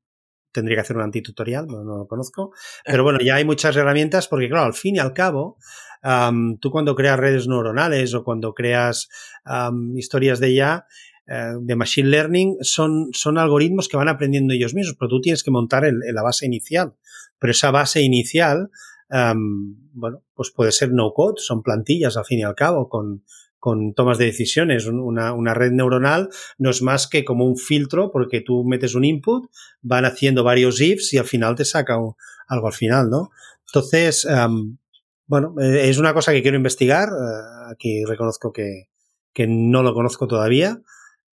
tendría 0.53 0.77
que 0.77 0.81
hacer 0.81 0.97
un 0.97 1.03
antitutorial, 1.03 1.67
no, 1.67 1.85
no 1.85 1.99
lo 1.99 2.07
conozco. 2.07 2.53
Pero 2.85 3.05
bueno, 3.05 3.21
ya 3.21 3.37
hay 3.37 3.45
muchas 3.45 3.77
herramientas 3.77 4.29
porque, 4.29 4.49
claro, 4.49 4.67
al 4.67 4.75
fin 4.75 4.97
y 4.97 4.99
al 4.99 5.13
cabo, 5.13 5.59
am, 6.03 6.59
tú 6.59 6.71
cuando 6.71 6.95
creas 6.95 7.19
redes 7.19 7.47
neuronales 7.47 8.15
o 8.15 8.25
cuando 8.25 8.55
creas 8.55 9.09
am, 9.45 9.97
historias 9.97 10.41
de 10.41 10.55
ya, 10.55 10.87
eh, 11.18 11.18
de 11.61 11.77
machine 11.77 12.09
learning, 12.09 12.57
son, 12.63 13.09
son 13.13 13.37
algoritmos 13.39 13.89
que 13.89 13.97
van 13.97 14.09
aprendiendo 14.09 14.55
ellos 14.55 14.75
mismos, 14.75 14.97
pero 14.99 15.09
tú 15.11 15.21
tienes 15.21 15.43
que 15.43 15.51
montar 15.51 15.85
el- 15.85 16.01
la 16.13 16.23
base 16.23 16.47
inicial. 16.47 16.95
Pero 17.39 17.51
esa 17.51 17.71
base 17.71 18.01
inicial, 18.03 18.71
am, 19.11 19.77
bueno, 19.93 20.23
pues 20.35 20.51
puede 20.51 20.73
ser 20.73 20.91
no 20.93 21.13
code, 21.13 21.35
son 21.39 21.63
plantillas 21.63 22.17
al 22.17 22.25
fin 22.25 22.39
y 22.41 22.43
al 22.45 22.55
cabo, 22.55 22.89
con, 22.89 23.25
con 23.59 23.93
tomas 23.95 24.19
de 24.19 24.27
decisiones. 24.27 24.87
Un- 24.87 25.01
Una, 25.01 25.33
una 25.33 25.55
red 25.55 25.73
neuronal 25.73 26.29
no 26.59 26.71
es 26.71 26.81
más 26.83 27.07
que 27.09 27.25
como 27.25 27.45
un 27.47 27.57
filtro, 27.57 28.11
porque 28.11 28.41
tú 28.41 28.65
metes 28.65 28.95
un 28.95 29.05
input, 29.05 29.51
van 29.83 30.05
haciendo 30.05 30.45
varios 30.45 30.81
ifs 30.81 31.13
y 31.13 31.19
al 31.19 31.25
final 31.27 31.55
te 31.57 31.65
saca 31.65 31.99
un- 31.99 32.15
algo 32.49 32.67
al 32.69 32.73
final, 32.73 33.11
¿no? 33.11 33.31
Entonces, 33.67 34.25
am, 34.27 34.79
bueno, 35.27 35.55
eh, 35.61 35.91
es 35.91 35.99
una 35.99 36.15
cosa 36.15 36.33
que 36.33 36.41
quiero 36.43 36.57
investigar. 36.57 37.09
eh, 37.11 37.73
aquí 37.73 38.05
reconozco 38.05 38.51
que, 38.53 38.89
que 39.35 39.47
no 39.47 39.83
lo 39.83 39.93
conozco 39.95 40.27
todavía, 40.27 40.81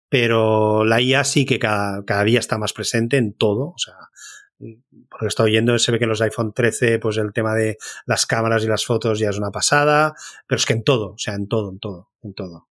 pero 0.09 0.85
la 0.85 1.01
IA 1.01 1.24
sí 1.24 1.45
que 1.45 1.59
cada, 1.59 2.03
cada 2.05 2.24
día 2.24 2.39
está 2.39 2.57
más 2.57 2.74
presente 2.74 3.17
en 3.17 3.33
todo. 3.33 3.69
O 3.69 3.77
sea, 3.77 3.95
por 4.57 5.21
lo 5.21 5.25
que 5.25 5.27
estoy 5.27 5.51
oyendo, 5.51 5.77
se 5.79 5.91
ve 5.91 5.97
que 5.97 6.05
en 6.05 6.09
los 6.09 6.21
iPhone 6.21 6.53
13, 6.53 7.00
pues 7.00 7.17
el 7.17 7.33
tema 7.33 7.53
de 7.55 7.77
las 8.05 8.25
cámaras 8.25 8.63
y 8.63 8.67
las 8.67 8.85
fotos 8.85 9.19
ya 9.19 9.29
es 9.29 9.38
una 9.38 9.51
pasada, 9.51 10.13
pero 10.47 10.57
es 10.57 10.65
que 10.65 10.74
en 10.74 10.83
todo, 10.83 11.13
o 11.13 11.17
sea, 11.17 11.33
en 11.35 11.47
todo, 11.47 11.71
en 11.71 11.79
todo, 11.79 12.09
en 12.24 12.33
todo. 12.33 12.67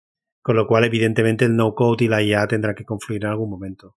Con 0.43 0.55
lo 0.55 0.67
cual, 0.67 0.83
evidentemente, 0.85 1.45
el 1.45 1.55
no-code 1.55 2.05
y 2.05 2.07
la 2.07 2.21
IA 2.23 2.47
tendrán 2.47 2.75
que 2.75 2.85
confluir 2.85 3.23
en 3.23 3.31
algún 3.31 3.49
momento. 3.49 3.95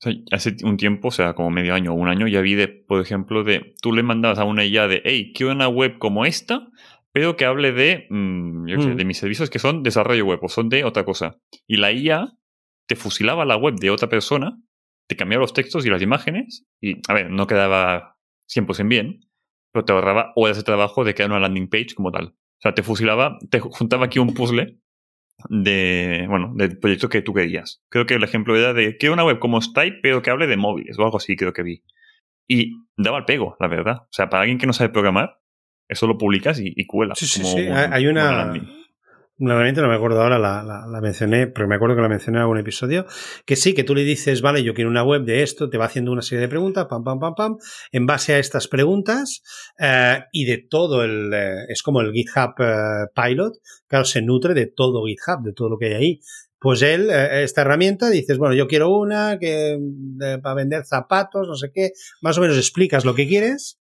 sea, 0.00 0.12
hace 0.32 0.56
un 0.64 0.76
tiempo, 0.76 1.08
o 1.08 1.10
sea, 1.12 1.34
como 1.34 1.50
medio 1.50 1.72
año 1.74 1.92
o 1.92 1.94
un 1.94 2.08
año, 2.08 2.26
ya 2.26 2.40
vi, 2.40 2.54
de, 2.54 2.68
por 2.68 3.00
ejemplo, 3.00 3.44
de 3.44 3.74
tú 3.80 3.92
le 3.92 4.02
mandabas 4.02 4.38
a 4.38 4.44
una 4.44 4.64
IA 4.64 4.88
de, 4.88 5.02
hey, 5.04 5.32
quiero 5.34 5.52
una 5.52 5.68
web 5.68 5.98
como 5.98 6.26
esta, 6.26 6.66
pero 7.12 7.36
que 7.36 7.44
hable 7.44 7.72
de, 7.72 8.06
mm, 8.10 8.66
yo 8.66 8.76
qué 8.76 8.82
sé, 8.82 8.88
Mm. 8.90 8.96
de 8.96 9.04
mis 9.04 9.18
servicios 9.18 9.50
que 9.50 9.60
son 9.60 9.84
desarrollo 9.84 10.26
web 10.26 10.40
o 10.42 10.48
son 10.48 10.68
de 10.68 10.84
otra 10.84 11.04
cosa. 11.04 11.38
Y 11.66 11.76
la 11.76 11.92
IA 11.92 12.32
te 12.86 12.96
fusilaba 12.96 13.44
la 13.44 13.56
web 13.56 13.74
de 13.76 13.90
otra 13.90 14.08
persona, 14.08 14.60
te 15.08 15.16
cambiaba 15.16 15.42
los 15.42 15.52
textos 15.52 15.84
y 15.86 15.90
las 15.90 16.02
imágenes, 16.02 16.66
y, 16.80 16.96
a 17.08 17.14
ver, 17.14 17.30
no 17.30 17.46
quedaba 17.46 18.16
100% 18.54 18.88
bien, 18.88 19.20
pero 19.72 19.84
te 19.84 19.92
ahorraba 19.92 20.32
horas 20.36 20.56
de 20.56 20.62
trabajo 20.62 21.04
de 21.04 21.14
crear 21.14 21.30
una 21.30 21.40
landing 21.40 21.68
page 21.68 21.94
como 21.94 22.10
tal. 22.12 22.26
O 22.28 22.60
sea, 22.60 22.74
te 22.74 22.82
fusilaba, 22.82 23.38
te 23.50 23.60
juntaba 23.60 24.06
aquí 24.06 24.18
un 24.18 24.32
puzzle 24.34 24.78
de, 25.48 26.26
bueno, 26.28 26.52
del 26.54 26.78
proyecto 26.78 27.08
que 27.08 27.22
tú 27.22 27.34
querías. 27.34 27.82
Creo 27.90 28.06
que 28.06 28.14
el 28.14 28.22
ejemplo 28.22 28.56
era 28.56 28.72
de 28.72 28.96
que 28.96 29.10
una 29.10 29.24
web 29.24 29.38
como 29.38 29.60
Stripe, 29.60 29.98
pero 30.02 30.22
que 30.22 30.30
hable 30.30 30.46
de 30.46 30.56
móviles 30.56 30.98
o 30.98 31.04
algo 31.04 31.16
así, 31.18 31.36
creo 31.36 31.52
que 31.52 31.62
vi. 31.62 31.82
Y 32.48 32.72
daba 32.96 33.18
el 33.18 33.24
pego, 33.24 33.56
la 33.60 33.68
verdad. 33.68 33.96
O 34.02 34.08
sea, 34.12 34.28
para 34.28 34.42
alguien 34.42 34.58
que 34.58 34.66
no 34.66 34.72
sabe 34.72 34.90
programar, 34.90 35.38
eso 35.88 36.06
lo 36.06 36.16
publicas 36.18 36.60
y, 36.60 36.72
y 36.76 36.86
cuela. 36.86 37.14
Sí, 37.14 37.26
sí, 37.26 37.42
como 37.42 37.54
sí. 37.56 37.66
un- 37.66 37.76
Hay- 37.76 37.90
como 38.64 38.83
una. 39.44 39.54
Nuevamente 39.54 39.80
no 39.80 39.88
me 39.88 39.94
acuerdo 39.94 40.20
ahora, 40.22 40.38
la, 40.38 40.62
la- 40.62 41.00
mencioné, 41.00 41.46
pero 41.46 41.68
me 41.68 41.76
acuerdo 41.76 41.96
que 41.96 42.02
la 42.02 42.08
mencioné 42.08 42.38
en 42.38 42.42
algún 42.42 42.58
episodio, 42.58 43.06
que 43.46 43.56
sí, 43.56 43.74
que 43.74 43.84
tú 43.84 43.94
le 43.94 44.02
dices, 44.04 44.40
vale, 44.42 44.62
yo 44.62 44.74
quiero 44.74 44.90
una 44.90 45.02
web 45.04 45.22
de 45.24 45.42
esto, 45.42 45.68
te 45.70 45.78
va 45.78 45.84
haciendo 45.86 46.12
una 46.12 46.22
serie 46.22 46.40
de 46.42 46.48
preguntas, 46.48 46.86
pam, 46.88 47.04
pam, 47.04 47.18
pam, 47.20 47.34
pam, 47.34 47.56
en 47.92 48.06
base 48.06 48.34
a 48.34 48.38
estas 48.38 48.68
preguntas 48.68 49.42
eh, 49.78 50.20
y 50.32 50.44
de 50.44 50.58
todo 50.68 51.04
el, 51.04 51.32
eh, 51.32 51.64
es 51.68 51.82
como 51.82 52.00
el 52.00 52.12
GitHub 52.12 52.54
eh, 52.58 53.06
Pilot, 53.14 53.52
claro, 53.86 54.04
se 54.04 54.22
nutre 54.22 54.54
de 54.54 54.66
todo 54.66 55.04
GitHub, 55.06 55.42
de 55.44 55.52
todo 55.52 55.68
lo 55.68 55.78
que 55.78 55.86
hay 55.86 55.94
ahí. 55.94 56.20
Pues 56.58 56.80
él, 56.80 57.10
esta 57.10 57.60
herramienta, 57.60 58.08
dices, 58.08 58.38
bueno, 58.38 58.54
yo 58.54 58.66
quiero 58.66 58.88
una 58.88 59.38
que 59.38 59.78
para 60.42 60.54
vender 60.54 60.86
zapatos, 60.86 61.46
no 61.46 61.56
sé 61.56 61.70
qué, 61.74 61.90
más 62.22 62.38
o 62.38 62.40
menos 62.40 62.56
explicas 62.56 63.04
lo 63.04 63.14
que 63.14 63.28
quieres 63.28 63.78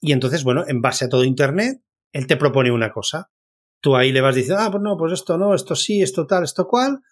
y 0.00 0.12
entonces, 0.12 0.42
bueno, 0.44 0.64
en 0.66 0.82
base 0.82 1.04
a 1.04 1.08
todo 1.08 1.22
Internet, 1.24 1.80
él 2.12 2.26
te 2.26 2.36
propone 2.36 2.70
una 2.72 2.90
cosa 2.90 3.30
tú 3.84 3.96
ahí 3.96 4.12
le 4.12 4.22
vas 4.22 4.34
diciendo, 4.34 4.62
ah, 4.62 4.70
pues 4.70 4.82
no, 4.82 4.96
pues 4.96 5.12
esto 5.12 5.36
no, 5.36 5.54
esto 5.54 5.76
sí, 5.76 6.00
esto 6.00 6.26
tal, 6.26 6.42
esto 6.42 6.66
cual, 6.66 7.02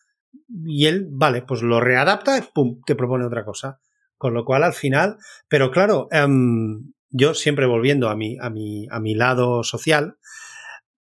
y 0.65 0.87
él, 0.87 1.07
vale, 1.11 1.43
pues 1.43 1.61
lo 1.61 1.81
readapta 1.81 2.39
y 2.39 2.43
pum, 2.55 2.81
te 2.87 2.97
propone 2.97 3.27
otra 3.27 3.45
cosa. 3.45 3.79
Con 4.17 4.33
lo 4.33 4.47
cual, 4.47 4.65
al 4.65 4.73
final, 4.73 5.19
pero 5.49 5.71
claro, 5.71 6.09
em, 6.11 6.95
yo 7.11 7.35
siempre 7.35 7.67
volviendo 7.67 8.09
a 8.09 8.17
mi, 8.17 8.39
a, 8.41 8.49
mi, 8.49 8.87
a 8.91 9.01
mi 9.01 9.15
lado 9.15 9.63
social, 9.65 10.17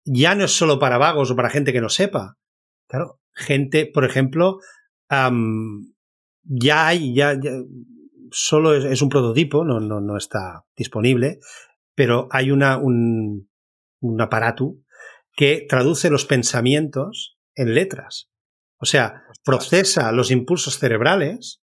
ya 0.05 0.33
no 0.33 0.45
es 0.45 0.51
solo 0.51 0.79
para 0.79 0.97
vagos 0.97 1.29
o 1.29 1.35
para 1.35 1.51
gente 1.51 1.71
que 1.71 1.81
no 1.81 1.89
sepa. 1.89 2.39
Claro, 2.87 3.19
gente, 3.35 3.85
por 3.85 4.05
ejemplo, 4.05 4.57
am, 5.07 5.93
ya 6.41 6.87
hay, 6.87 7.13
ya, 7.13 7.33
ya 7.39 7.51
solo 8.31 8.73
es, 8.73 8.85
es 8.85 9.03
un 9.03 9.09
prototipo, 9.09 9.63
no, 9.63 9.79
no, 9.79 10.01
no 10.01 10.17
está 10.17 10.65
disponible, 10.75 11.37
pero 11.93 12.27
hay 12.31 12.49
una, 12.49 12.77
un, 12.77 13.47
un 13.99 14.19
aparato 14.19 14.77
que 15.35 15.65
traduce 15.67 16.09
los 16.09 16.25
pensamientos 16.25 17.37
en 17.55 17.73
letras. 17.73 18.29
O 18.77 18.85
sea, 18.85 19.23
procesa 19.43 20.11
los 20.11 20.31
impulsos 20.31 20.77
cerebrales 20.77 21.61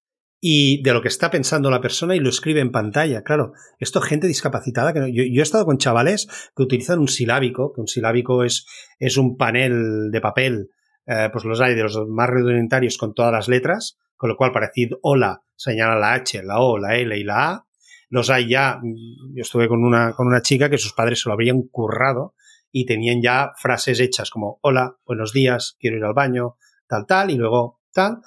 y 0.40 0.83
de 0.83 0.92
lo 0.92 1.02
que 1.02 1.09
está 1.09 1.31
pensando 1.31 1.71
la 1.71 1.81
persona 1.81 2.16
y 2.16 2.19
lo 2.19 2.28
escribe 2.28 2.61
en 2.61 2.73
pantalla. 2.73 3.23
Claro, 3.23 3.52
esto 3.78 4.00
gente 4.00 4.26
discapacitada 4.26 4.92
que 4.92 4.99
no, 4.99 5.07
yo, 5.07 5.23
he 5.23 5.40
estado 5.40 5.64
con 5.64 5.78
chavales 5.78 6.26
que 6.57 6.62
utilizan 6.64 6.99
un 6.99 7.09
silábico, 7.09 7.73
que 7.73 7.81
un 7.81 7.87
silábico 7.87 8.42
es, 8.42 8.66
es 8.99 9.16
un 9.16 9.37
panel 9.37 10.11
de 10.11 10.21
papel, 10.21 10.71
eh, 11.07 11.28
pues 11.33 11.45
los 11.45 11.61
hay 11.61 11.75
de 11.75 11.85
los 11.85 11.97
más 12.09 12.28
rudimentarios 12.28 12.99
con 12.99 13.14
todas 13.14 13.33
las 13.33 13.47
letras, 13.47 13.99
con 14.16 14.31
lo 14.31 14.37
cual 14.37 14.50
para 14.52 14.66
decir 14.66 14.97
hola 15.02 15.42
señala 15.54 15.97
la 15.97 16.14
H, 16.14 16.42
la 16.42 16.61
O, 16.61 16.76
la 16.78 16.97
L 16.97 17.16
y 17.16 17.23
la 17.23 17.50
A. 17.50 17.66
Los 18.09 18.28
hay 18.28 18.49
ya, 18.49 18.81
yo 18.83 19.42
estuve 19.42 19.69
con 19.69 19.85
una, 19.85 20.12
con 20.12 20.26
una 20.26 20.42
chica 20.42 20.69
que 20.69 20.76
sus 20.76 20.92
padres 20.92 21.21
se 21.21 21.28
lo 21.28 21.35
habrían 21.35 21.62
currado 21.62 22.35
y 22.73 22.87
tenían 22.87 23.23
ya 23.23 23.52
frases 23.57 24.00
hechas 24.00 24.31
como 24.31 24.59
hola, 24.62 24.97
buenos 25.05 25.33
días, 25.33 25.76
quiero 25.79 25.99
ir 25.99 26.05
al 26.05 26.14
baño, 26.14 26.57
tal, 26.88 27.07
tal, 27.07 27.31
y 27.31 27.37
luego 27.37 27.81
tal. 27.93 28.23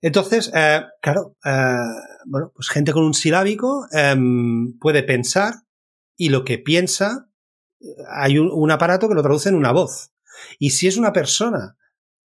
Entonces, 0.00 0.50
eh, 0.54 0.82
claro, 1.02 1.36
eh, 1.44 1.76
bueno, 2.26 2.52
pues 2.54 2.68
gente 2.68 2.92
con 2.92 3.04
un 3.04 3.14
silábico 3.14 3.86
eh, 3.92 4.16
puede 4.80 5.02
pensar 5.02 5.54
y 6.16 6.28
lo 6.28 6.44
que 6.44 6.58
piensa, 6.58 7.28
hay 8.08 8.38
un, 8.38 8.70
aparato 8.70 9.08
que 9.08 9.14
lo 9.14 9.22
traduce 9.22 9.48
en 9.48 9.56
una 9.56 9.72
voz. 9.72 10.12
Y 10.58 10.70
si 10.70 10.86
es 10.86 10.96
una 10.96 11.12
persona 11.12 11.76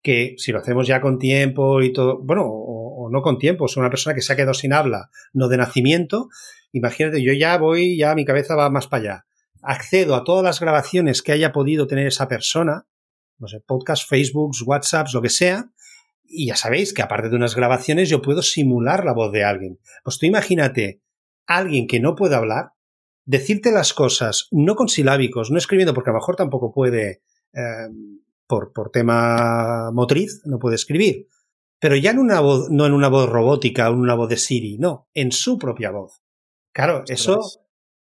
que, 0.03 0.35
si 0.37 0.53
lo 0.53 0.59
hacemos 0.59 0.87
ya 0.87 1.01
con 1.01 1.19
tiempo 1.19 1.81
y 1.81 1.93
todo, 1.93 2.19
bueno, 2.23 2.45
o 2.47 3.09
no 3.11 3.23
con 3.23 3.39
tiempo, 3.39 3.67
es 3.67 3.77
una 3.77 3.91
persona 3.91 4.15
que 4.15 4.21
se 4.21 4.33
ha 4.33 4.37
quedado 4.37 4.55
sin 4.55 4.73
habla, 4.73 5.11
no 5.33 5.49
de 5.49 5.57
nacimiento, 5.57 6.29
imagínate, 6.73 7.23
yo 7.23 7.33
ya 7.33 7.57
voy, 7.59 7.97
ya 7.97 8.15
mi 8.15 8.25
cabeza 8.25 8.55
va 8.55 8.71
más 8.71 8.87
para 8.87 9.03
allá. 9.03 9.27
Accedo 9.63 10.15
a 10.15 10.25
todas 10.25 10.45
las 10.45 10.61
grabaciones 10.61 11.23
que 11.23 11.33
haya 11.33 11.53
podido 11.53 11.87
tener 11.87 12.07
esa 12.07 12.29
persona, 12.29 12.87
no 13.39 13.49
sé, 13.49 13.61
podcast, 13.61 14.09
Facebook, 14.09 14.53
WhatsApps, 14.67 15.15
lo 15.15 15.23
que 15.23 15.29
sea, 15.29 15.71
y 16.25 16.47
ya 16.47 16.57
sabéis 16.57 16.93
que 16.93 17.03
aparte 17.03 17.29
de 17.29 17.37
unas 17.37 17.55
grabaciones 17.55 18.09
yo 18.09 18.23
puedo 18.23 18.43
simular 18.43 19.05
la 19.05 19.13
voz 19.13 19.33
de 19.33 19.45
alguien. 19.45 19.79
Pues 20.03 20.19
tú 20.19 20.27
imagínate 20.27 21.03
alguien 21.47 21.87
que 21.87 22.01
no 22.01 22.15
puede 22.15 22.35
hablar, 22.35 22.73
decirte 23.25 23.71
las 23.71 23.93
cosas 23.93 24.49
no 24.51 24.75
con 24.75 24.89
silábicos, 24.89 25.51
no 25.51 25.59
escribiendo, 25.59 25.95
porque 25.95 26.11
a 26.11 26.13
lo 26.13 26.19
mejor 26.19 26.37
tampoco 26.37 26.73
puede, 26.73 27.23
eh, 27.53 27.89
por, 28.47 28.73
por 28.73 28.91
tema 28.91 29.91
motriz, 29.93 30.41
no 30.45 30.59
puede 30.59 30.77
escribir, 30.77 31.29
pero 31.79 31.97
ya 31.97 32.13
en 32.13 32.19
una 32.19 32.41
voz, 32.41 32.71
no 32.71 32.87
en 32.87 32.93
una 32.93 33.09
voz 33.09 33.29
robótica 33.29 33.91
o 33.91 33.93
en 33.93 34.01
una 34.01 34.15
voz 34.15 34.29
de 34.29 34.37
Siri, 34.37 34.79
no, 34.79 35.09
en 35.15 35.33
su 35.33 35.59
propia 35.59 35.91
voz. 35.91 36.23
Claro, 36.73 37.05
eso, 37.09 37.41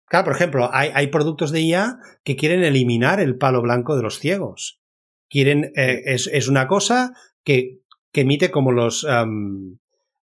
claro, 0.06 0.24
por 0.24 0.34
ejemplo, 0.34 0.70
hay, 0.72 0.90
hay 0.94 1.08
productos 1.08 1.52
de 1.52 1.60
IA 1.60 1.98
que 2.24 2.36
quieren 2.36 2.64
eliminar 2.64 3.20
el 3.20 3.36
palo 3.36 3.62
blanco 3.62 3.96
de 3.96 4.02
los 4.02 4.18
ciegos. 4.18 4.80
Quieren, 5.28 5.72
eh, 5.76 6.02
es, 6.06 6.28
es 6.32 6.48
una 6.48 6.68
cosa 6.68 7.12
que 7.44 7.80
que 8.16 8.22
emite 8.22 8.50
como 8.50 8.72
los, 8.72 9.04
um, 9.04 9.76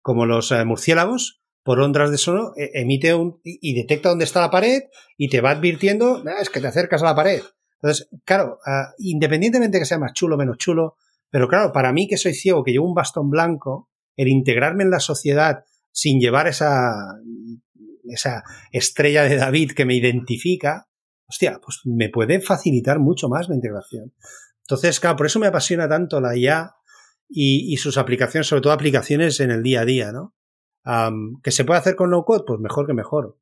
como 0.03 0.27
los 0.27 0.51
uh, 0.51 0.63
murciélagos 0.63 1.41
por 1.63 1.79
ondas 1.79 2.11
de 2.11 2.19
sonido, 2.19 2.53
emite 2.55 3.15
un, 3.15 3.41
y, 3.43 3.73
detecta 3.73 4.09
dónde 4.09 4.25
está 4.25 4.41
la 4.41 4.51
pared 4.51 4.83
y 5.17 5.27
te 5.27 5.41
va 5.41 5.49
advirtiendo, 5.49 6.23
ah, 6.27 6.39
es 6.39 6.51
que 6.51 6.61
te 6.61 6.67
acercas 6.67 7.01
a 7.01 7.05
la 7.05 7.15
pared. 7.15 7.41
Entonces, 7.81 8.07
claro, 8.25 8.59
uh, 8.63 8.93
independientemente 8.99 9.77
de 9.77 9.81
que 9.81 9.87
sea 9.87 9.97
más 9.97 10.13
chulo 10.13 10.35
o 10.35 10.37
menos 10.37 10.59
chulo, 10.59 10.97
pero 11.31 11.47
claro, 11.47 11.71
para 11.71 11.91
mí 11.91 12.07
que 12.07 12.17
soy 12.17 12.35
ciego, 12.35 12.63
que 12.63 12.73
llevo 12.73 12.87
un 12.87 12.93
bastón 12.93 13.31
blanco, 13.31 13.89
el 14.15 14.27
integrarme 14.27 14.83
en 14.83 14.91
la 14.91 14.99
sociedad 14.99 15.63
sin 15.91 16.19
llevar 16.19 16.47
esa, 16.47 16.93
esa 18.13 18.43
estrella 18.71 19.23
de 19.23 19.35
David 19.35 19.71
que 19.71 19.85
me 19.85 19.95
identifica, 19.95 20.87
hostia, 21.27 21.59
pues 21.63 21.81
me 21.85 22.09
puede 22.09 22.41
facilitar 22.41 22.99
mucho 22.99 23.29
más 23.29 23.49
la 23.49 23.55
integración. 23.55 24.13
Entonces, 24.61 24.99
claro, 24.99 25.17
por 25.17 25.25
eso 25.25 25.39
me 25.39 25.47
apasiona 25.47 25.87
tanto 25.87 26.21
la 26.21 26.35
IA 26.37 26.71
y, 27.27 27.73
y, 27.73 27.77
sus 27.77 27.97
aplicaciones, 27.97 28.47
sobre 28.47 28.61
todo 28.61 28.73
aplicaciones 28.73 29.39
en 29.39 29.51
el 29.51 29.63
día 29.63 29.81
a 29.81 29.85
día, 29.85 30.11
¿no? 30.11 30.33
Um, 30.85 31.39
¿Que 31.41 31.51
se 31.51 31.65
puede 31.65 31.79
hacer 31.79 31.95
con 31.95 32.09
no 32.09 32.23
code? 32.23 32.43
Pues 32.45 32.59
mejor 32.59 32.87
que 32.87 32.93
mejor. 32.93 33.37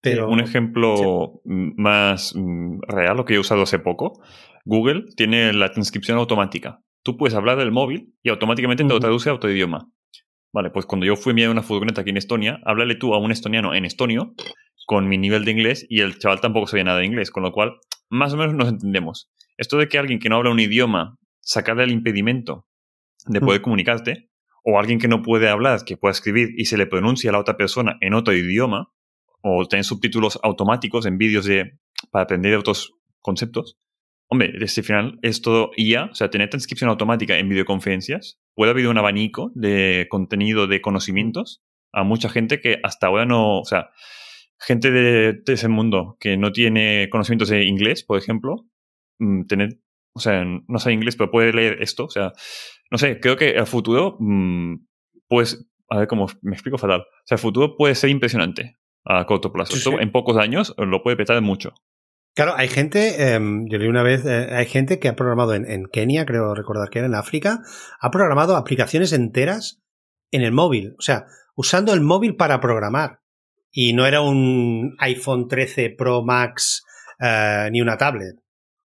Pero, 0.00 0.28
Un 0.28 0.40
ejemplo 0.40 1.40
sí. 1.44 1.50
más 1.76 2.34
real, 2.88 3.16
lo 3.16 3.24
que 3.24 3.34
he 3.34 3.38
usado 3.38 3.62
hace 3.62 3.78
poco, 3.78 4.20
Google 4.64 5.04
tiene 5.16 5.52
la 5.52 5.70
transcripción 5.70 6.18
automática. 6.18 6.82
Tú 7.02 7.16
puedes 7.16 7.34
hablar 7.34 7.58
del 7.58 7.72
móvil 7.72 8.14
y 8.22 8.30
automáticamente 8.30 8.82
uh 8.82 8.86
-huh. 8.86 8.88
te 8.88 8.94
lo 8.94 9.00
traduce 9.00 9.30
a 9.30 9.34
otro 9.34 9.50
idioma. 9.50 9.88
Vale, 10.52 10.70
pues 10.70 10.84
cuando 10.84 11.06
yo 11.06 11.16
fui 11.16 11.30
a 11.30 11.32
enviar 11.32 11.50
una 11.50 11.62
furgoneta 11.62 12.02
aquí 12.02 12.10
en 12.10 12.18
Estonia, 12.18 12.60
háblale 12.64 12.94
tú 12.94 13.14
a 13.14 13.18
un 13.18 13.32
estoniano 13.32 13.74
en 13.74 13.86
estonio 13.86 14.34
con 14.86 15.08
mi 15.08 15.16
nivel 15.16 15.44
de 15.44 15.52
inglés 15.52 15.86
y 15.88 16.00
el 16.00 16.18
chaval 16.18 16.40
tampoco 16.40 16.66
sabía 16.66 16.84
nada 16.84 16.98
de 16.98 17.06
inglés, 17.06 17.30
con 17.30 17.42
lo 17.42 17.52
cual 17.52 17.78
más 18.10 18.34
o 18.34 18.36
menos 18.36 18.54
nos 18.54 18.68
entendemos. 18.68 19.30
Esto 19.56 19.78
de 19.78 19.88
que 19.88 19.98
alguien 19.98 20.18
que 20.18 20.28
no 20.28 20.36
habla 20.36 20.50
un 20.50 20.60
idioma, 20.60 21.16
sacarle 21.40 21.84
el 21.84 21.92
impedimento 21.92 22.66
de 23.26 23.40
poder 23.40 23.60
mm. 23.60 23.64
comunicarte, 23.64 24.28
o 24.64 24.78
alguien 24.78 24.98
que 24.98 25.08
no 25.08 25.22
puede 25.22 25.48
hablar, 25.48 25.84
que 25.84 25.96
pueda 25.96 26.12
escribir 26.12 26.50
y 26.56 26.66
se 26.66 26.76
le 26.76 26.86
pronuncia 26.86 27.30
a 27.30 27.32
la 27.32 27.38
otra 27.38 27.56
persona 27.56 27.96
en 28.00 28.14
otro 28.14 28.34
idioma, 28.34 28.92
o 29.40 29.66
tener 29.66 29.84
subtítulos 29.84 30.38
automáticos 30.42 31.06
en 31.06 31.16
vídeos 31.16 31.46
de, 31.46 31.78
para 32.10 32.24
aprender 32.24 32.54
otros 32.56 32.92
conceptos. 33.20 33.78
Hombre, 34.28 34.52
este 34.60 34.82
final 34.82 35.18
es 35.22 35.42
todo 35.42 35.70
IA, 35.76 36.10
o 36.12 36.14
sea, 36.14 36.30
tener 36.30 36.50
transcripción 36.50 36.90
automática 36.90 37.38
en 37.38 37.48
videoconferencias 37.48 38.41
puede 38.54 38.72
haber 38.72 38.88
un 38.88 38.98
abanico 38.98 39.50
de 39.54 40.06
contenido 40.10 40.66
de 40.66 40.80
conocimientos 40.80 41.62
a 41.92 42.04
mucha 42.04 42.28
gente 42.28 42.60
que 42.60 42.78
hasta 42.82 43.06
ahora 43.06 43.26
no, 43.26 43.60
o 43.60 43.64
sea, 43.64 43.90
gente 44.58 44.90
de, 44.90 45.34
de 45.44 45.52
ese 45.52 45.68
mundo 45.68 46.16
que 46.20 46.36
no 46.36 46.52
tiene 46.52 47.08
conocimientos 47.10 47.48
de 47.48 47.64
inglés, 47.64 48.02
por 48.02 48.18
ejemplo, 48.18 48.66
tener, 49.46 49.78
o 50.14 50.20
sea, 50.20 50.44
no 50.44 50.78
sabe 50.78 50.94
inglés, 50.94 51.16
pero 51.16 51.30
puede 51.30 51.52
leer 51.52 51.82
esto, 51.82 52.04
o 52.04 52.10
sea, 52.10 52.32
no 52.90 52.98
sé, 52.98 53.20
creo 53.20 53.36
que 53.36 53.50
el 53.50 53.66
futuro, 53.66 54.16
mmm, 54.18 54.76
pues, 55.28 55.66
a 55.88 55.98
ver 55.98 56.08
cómo 56.08 56.26
me 56.42 56.52
explico 56.52 56.78
fatal. 56.78 57.00
O 57.00 57.26
sea, 57.26 57.36
el 57.36 57.40
futuro 57.40 57.76
puede 57.76 57.94
ser 57.94 58.10
impresionante 58.10 58.78
a 59.04 59.24
corto 59.26 59.52
plazo. 59.52 59.72
Sí, 59.72 59.78
Esto 59.78 59.90
sí. 59.92 59.96
en 60.00 60.12
pocos 60.12 60.36
años 60.36 60.74
lo 60.78 61.02
puede 61.02 61.16
petar 61.16 61.40
mucho. 61.42 61.74
Claro, 62.34 62.54
hay 62.56 62.68
gente, 62.68 63.34
eh, 63.34 63.38
yo 63.68 63.78
leí 63.78 63.88
una 63.88 64.02
vez, 64.02 64.24
eh, 64.24 64.48
hay 64.52 64.66
gente 64.66 64.98
que 64.98 65.08
ha 65.08 65.16
programado 65.16 65.54
en, 65.54 65.70
en, 65.70 65.84
Kenia, 65.84 66.24
creo 66.24 66.54
recordar 66.54 66.88
que 66.88 67.00
era 67.00 67.08
en 67.08 67.14
África, 67.14 67.60
ha 68.00 68.10
programado 68.10 68.56
aplicaciones 68.56 69.12
enteras 69.12 69.82
en 70.30 70.42
el 70.42 70.52
móvil. 70.52 70.94
O 70.98 71.02
sea, 71.02 71.26
usando 71.54 71.92
el 71.92 72.00
móvil 72.00 72.36
para 72.36 72.60
programar. 72.60 73.20
Y 73.70 73.92
no 73.94 74.06
era 74.06 74.20
un 74.20 74.96
iPhone 74.98 75.48
13 75.48 75.94
Pro 75.96 76.22
Max 76.22 76.84
eh, 77.18 77.68
ni 77.70 77.80
una 77.80 77.96
tablet. 77.96 78.36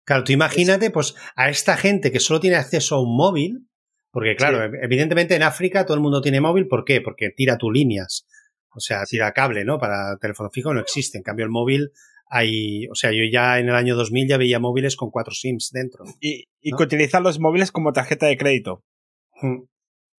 Claro, 0.04 0.24
tú 0.24 0.32
imagínate, 0.32 0.92
pues, 0.92 1.16
a 1.36 1.50
esta 1.50 1.78
gente 1.78 2.12
que 2.12 2.20
solo 2.20 2.40
tiene 2.40 2.58
acceso 2.58 2.96
a 2.96 3.02
un 3.02 3.16
móvil, 3.16 3.68
porque 4.12 4.36
claro, 4.36 4.64
evidentemente 4.82 5.36
en 5.36 5.44
África 5.44 5.86
todo 5.86 5.96
el 5.96 6.04
mundo 6.04 6.22
tiene 6.22 6.40
móvil, 6.40 6.68
¿por 6.68 6.86
qué? 6.86 7.02
Porque 7.02 7.32
tira 7.36 7.58
tus 7.58 7.74
líneas. 7.74 8.28
O 8.70 8.80
sea, 8.80 9.04
tira 9.06 9.32
cable, 9.32 9.66
¿no? 9.66 9.80
Para 9.80 10.18
teléfono 10.18 10.50
fijo 10.52 10.74
no 10.74 10.80
existe. 10.80 11.18
En 11.18 11.24
cambio, 11.24 11.46
el 11.46 11.52
móvil 11.52 11.92
hay, 12.28 12.88
o 12.88 12.96
sea, 12.96 13.12
yo 13.12 13.24
ya 13.32 13.60
en 13.60 13.70
el 13.70 13.76
año 13.76 13.96
2000 13.96 14.28
ya 14.28 14.38
veía 14.38 14.60
móviles 14.60 14.96
con 14.96 15.12
cuatro 15.12 15.34
SIMs 15.34 15.72
dentro. 15.72 16.06
Y, 16.20 16.46
que 16.62 16.84
utilizan 16.84 17.24
los 17.24 17.40
móviles 17.40 17.72
como 17.72 17.94
tarjeta 17.94 18.26
de 18.26 18.38
crédito. 18.38 18.84
Mm. 19.42 19.64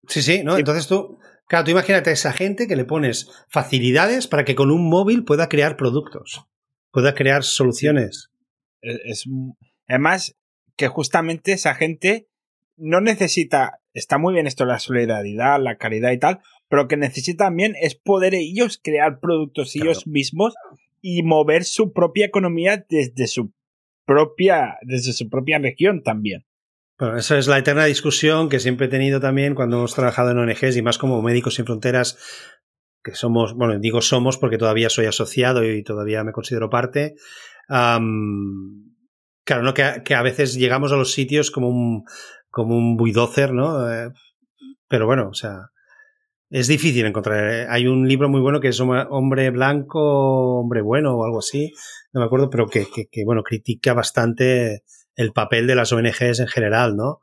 Sí, 0.09 0.23
sí, 0.23 0.43
¿no? 0.45 0.57
Entonces 0.57 0.87
tú, 0.87 1.19
claro, 1.49 1.65
tú 1.65 1.73
imagínate 1.73 2.11
a 2.11 2.13
esa 2.13 2.33
gente 2.33 2.69
que 2.69 2.77
le 2.77 2.85
pones 2.85 3.31
facilidades 3.49 4.29
para 4.29 4.45
que 4.45 4.55
con 4.55 4.71
un 4.71 4.89
móvil 4.89 5.25
pueda 5.25 5.49
crear 5.49 5.77
productos, 5.77 6.47
pueda 6.93 7.15
crear 7.15 7.43
soluciones. 7.43 8.31
Es, 8.81 9.25
además, 9.89 10.37
que 10.77 10.89
justamente 10.89 11.53
esa 11.53 11.75
gente 11.75 12.29
no 12.77 13.01
necesita, 13.01 13.81
está 13.95 14.19
muy 14.19 14.35
bien 14.35 14.47
esto 14.47 14.65
la 14.65 14.79
solidaridad, 14.79 15.61
la 15.61 15.77
caridad 15.77 16.13
y 16.13 16.19
tal, 16.19 16.41
pero 16.69 16.87
que 16.87 16.97
necesita 16.97 17.47
también 17.47 17.75
es 17.81 17.95
poder 17.95 18.35
ellos 18.35 18.81
crear 18.83 19.19
productos 19.19 19.75
ellos 19.75 20.07
mismos 20.07 20.55
y 21.01 21.23
mover 21.23 21.65
su 21.65 21.93
propia 21.93 22.27
economía 22.27 22.85
desde 22.89 23.27
su 23.27 23.53
propia, 24.05 24.79
desde 24.83 25.13
su 25.13 25.29
propia 25.29 25.59
región 25.59 26.03
también. 26.03 26.47
Bueno, 26.99 27.19
eso 27.19 27.37
es 27.37 27.47
la 27.47 27.59
eterna 27.59 27.85
discusión 27.85 28.49
que 28.49 28.59
siempre 28.59 28.87
he 28.87 28.91
tenido 28.91 29.21
también 29.21 29.55
cuando 29.55 29.77
hemos 29.77 29.95
trabajado 29.95 30.31
en 30.31 30.39
ONGs 30.39 30.77
y 30.77 30.83
más 30.83 30.97
como 30.97 31.21
Médicos 31.21 31.57
Sin 31.57 31.67
Fronteras, 31.67 32.19
que 33.05 33.15
somos, 33.15 33.55
bueno, 33.55 33.79
digo 33.79 34.01
somos 34.01 34.39
porque 34.39 34.57
todavía 34.57 34.89
soy 34.89 35.07
asociado 35.07 35.63
y 35.65 35.83
todavía 35.83 36.25
me 36.25 36.33
considero 36.33 36.71
parte. 36.71 37.15
claro, 37.69 38.03
¿no? 39.63 39.75
Que, 39.75 40.15
a 40.15 40.23
veces 40.23 40.55
llegamos 40.55 40.91
a 40.93 40.97
los 40.97 41.13
sitios 41.13 41.51
como 41.51 41.69
un, 41.69 42.05
como 42.49 42.77
un 42.77 42.97
bulldozer, 42.97 43.53
¿no? 43.53 43.93
Eh, 43.93 44.11
pero 44.89 45.07
bueno, 45.07 45.29
o 45.29 45.35
sea, 45.35 45.71
es 46.51 46.69
difícil 46.69 47.05
encontrar. 47.07 47.53
¿eh? 47.53 47.67
Hay 47.69 47.87
un 47.87 48.07
libro 48.07 48.29
muy 48.29 48.41
bueno 48.41 48.61
que 48.61 48.69
es 48.69 48.81
Hombre 48.81 49.51
Blanco, 49.51 50.61
Hombre 50.61 50.83
Bueno 50.83 51.17
o 51.17 51.25
algo 51.25 51.39
así, 51.39 51.73
no 52.13 52.21
me 52.21 52.27
acuerdo, 52.27 52.51
pero 52.51 52.67
que, 52.69 52.87
que, 52.87 53.25
bueno, 53.25 53.43
critica 53.43 53.95
bastante 53.95 54.83
el 55.15 55.33
papel 55.33 55.67
de 55.67 55.75
las 55.75 55.93
ONGs 55.93 56.41
en 56.41 56.47
general, 56.47 56.97
¿no? 56.97 57.21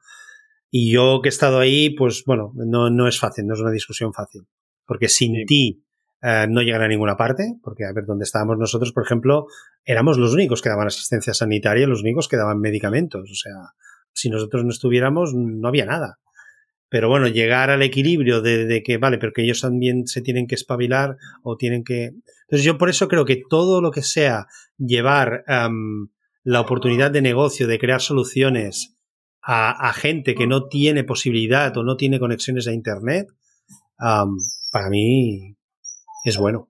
Y 0.69 0.91
yo 0.91 1.19
que 1.21 1.29
he 1.29 1.31
estado 1.31 1.59
ahí, 1.59 1.91
pues 1.91 2.23
bueno, 2.25 2.51
no, 2.55 2.89
no 2.89 3.07
es 3.07 3.19
fácil, 3.19 3.45
no 3.45 3.53
es 3.53 3.59
una 3.59 3.71
discusión 3.71 4.11
fácil. 4.11 4.47
Porque 4.85 5.07
sin 5.07 5.45
ti 5.45 5.85
eh, 6.21 6.47
no 6.49 6.61
llegan 6.61 6.81
a 6.81 6.87
ninguna 6.87 7.15
parte, 7.15 7.55
porque 7.61 7.85
a 7.85 7.93
ver 7.93 8.05
dónde 8.05 8.23
estábamos 8.23 8.57
nosotros, 8.57 8.91
por 8.91 9.03
ejemplo, 9.03 9.45
éramos 9.85 10.17
los 10.17 10.33
únicos 10.33 10.61
que 10.61 10.69
daban 10.69 10.87
asistencia 10.87 11.33
sanitaria, 11.33 11.85
los 11.85 12.01
únicos 12.01 12.27
que 12.27 12.37
daban 12.37 12.59
medicamentos. 12.59 13.29
O 13.29 13.35
sea, 13.35 13.53
si 14.13 14.29
nosotros 14.29 14.63
no 14.63 14.71
estuviéramos, 14.71 15.33
no 15.35 15.67
había 15.67 15.85
nada. 15.85 16.19
Pero 16.93 17.09
bueno, 17.09 17.27
llegar 17.27 17.71
al 17.71 17.81
equilibrio 17.81 18.43
de, 18.43 18.83
que, 18.85 18.97
vale, 18.97 19.17
pero 19.17 19.33
que 19.33 19.41
ellos 19.41 19.61
también 19.61 20.05
se 20.05 20.21
tienen 20.21 20.45
que 20.45 20.53
espabilar 20.53 21.17
o 21.41 21.57
tienen 21.57 21.83
que... 21.83 22.11
Entonces 22.43 22.63
yo 22.63 22.77
por 22.77 22.87
eso 22.87 23.07
creo 23.07 23.25
que 23.25 23.41
todo 23.49 23.81
lo 23.81 23.89
que 23.89 24.03
sea 24.03 24.45
llevar 24.77 25.43
la 26.43 26.61
oportunidad 26.61 27.09
de 27.09 27.23
negocio, 27.23 27.65
de 27.65 27.79
crear 27.79 27.99
soluciones 27.99 28.95
a, 29.41 29.91
gente 29.93 30.35
que 30.35 30.45
no 30.45 30.67
tiene 30.67 31.03
posibilidad 31.03 31.75
o 31.77 31.83
no 31.83 31.97
tiene 31.97 32.19
conexiones 32.19 32.67
a 32.67 32.73
Internet, 32.73 33.27
para 33.97 34.89
mí 34.91 35.55
es 36.25 36.37
bueno. 36.37 36.69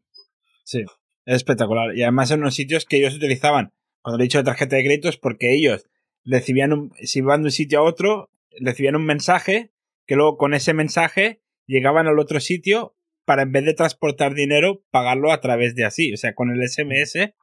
Sí, 0.64 0.86
es 1.26 1.36
espectacular. 1.36 1.98
Y 1.98 2.04
además 2.04 2.32
en 2.32 2.40
unos 2.40 2.56
sitios 2.56 2.86
que 2.86 2.96
ellos 2.96 3.14
utilizaban, 3.14 3.74
cuando 4.02 4.22
he 4.22 4.24
dicho 4.24 4.38
de 4.38 4.46
tarjeta 4.46 4.78
de 4.78 4.86
crédito, 4.86 5.10
es 5.10 5.18
porque 5.18 5.54
ellos 5.54 5.86
recibían 6.24 6.72
un, 6.72 6.94
si 7.02 7.20
iban 7.20 7.42
de 7.42 7.48
un 7.48 7.52
sitio 7.52 7.80
a 7.80 7.84
otro, 7.84 8.30
recibían 8.62 8.96
un 8.96 9.06
mensaje 9.06 9.73
luego 10.16 10.38
con 10.38 10.54
ese 10.54 10.74
mensaje 10.74 11.42
llegaban 11.66 12.08
al 12.08 12.20
otro 12.20 12.40
sitio 12.40 12.96
para 13.26 13.44
en 13.44 13.52
vez 13.52 13.66
de 13.66 13.74
transportar 13.74 14.34
dinero, 14.34 14.84
pagarlo 14.92 15.32
a 15.32 15.40
través 15.40 15.76
de 15.76 15.86
así. 15.86 16.14
O 16.14 16.18
sea, 16.18 16.34
con 16.34 16.52
el 16.52 16.68
SMS, 16.68 17.16
eh, 17.16 17.34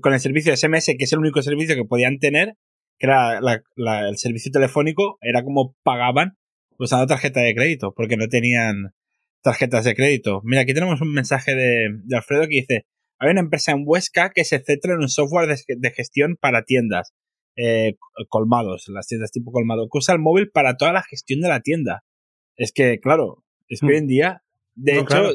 con 0.00 0.12
el 0.12 0.20
servicio 0.20 0.56
SMS, 0.56 0.96
que 0.98 1.04
es 1.04 1.12
el 1.12 1.20
único 1.20 1.42
servicio 1.42 1.76
que 1.76 1.84
podían 1.84 2.18
tener, 2.18 2.56
que 2.98 3.06
era 3.06 3.38
el 3.38 4.16
servicio 4.16 4.50
telefónico, 4.50 5.18
era 5.20 5.42
como 5.42 5.76
pagaban 5.82 6.38
usando 6.78 7.06
tarjeta 7.06 7.40
de 7.40 7.54
crédito, 7.54 7.94
porque 7.94 8.16
no 8.16 8.28
tenían 8.28 8.94
tarjetas 9.42 9.84
de 9.84 9.94
crédito. 9.94 10.40
Mira, 10.44 10.62
aquí 10.62 10.74
tenemos 10.74 11.00
un 11.00 11.12
mensaje 11.12 11.54
de, 11.54 12.16
Alfredo 12.16 12.42
que 12.42 12.60
dice, 12.60 12.86
hay 13.18 13.30
una 13.30 13.40
empresa 13.40 13.72
en 13.72 13.84
Huesca 13.86 14.30
que 14.30 14.44
se 14.44 14.58
centra 14.58 14.94
en 14.94 15.00
un 15.00 15.08
software 15.08 15.56
de 15.66 15.90
gestión 15.90 16.36
para 16.40 16.64
tiendas. 16.64 17.12
Eh, 17.54 17.96
colmados, 18.30 18.88
las 18.88 19.06
tiendas 19.06 19.30
tipo 19.30 19.52
colmado, 19.52 19.88
que 19.92 19.98
usa 19.98 20.14
el 20.14 20.20
móvil 20.20 20.50
para 20.50 20.76
toda 20.76 20.92
la 20.92 21.02
gestión 21.02 21.40
de 21.40 21.48
la 21.48 21.60
tienda. 21.60 22.02
Es 22.56 22.72
que, 22.72 22.98
claro, 22.98 23.44
es 23.68 23.80
que 23.80 23.86
hoy 23.86 23.96
en 23.96 24.06
día, 24.06 24.42
de 24.74 24.98
hecho, 24.98 25.32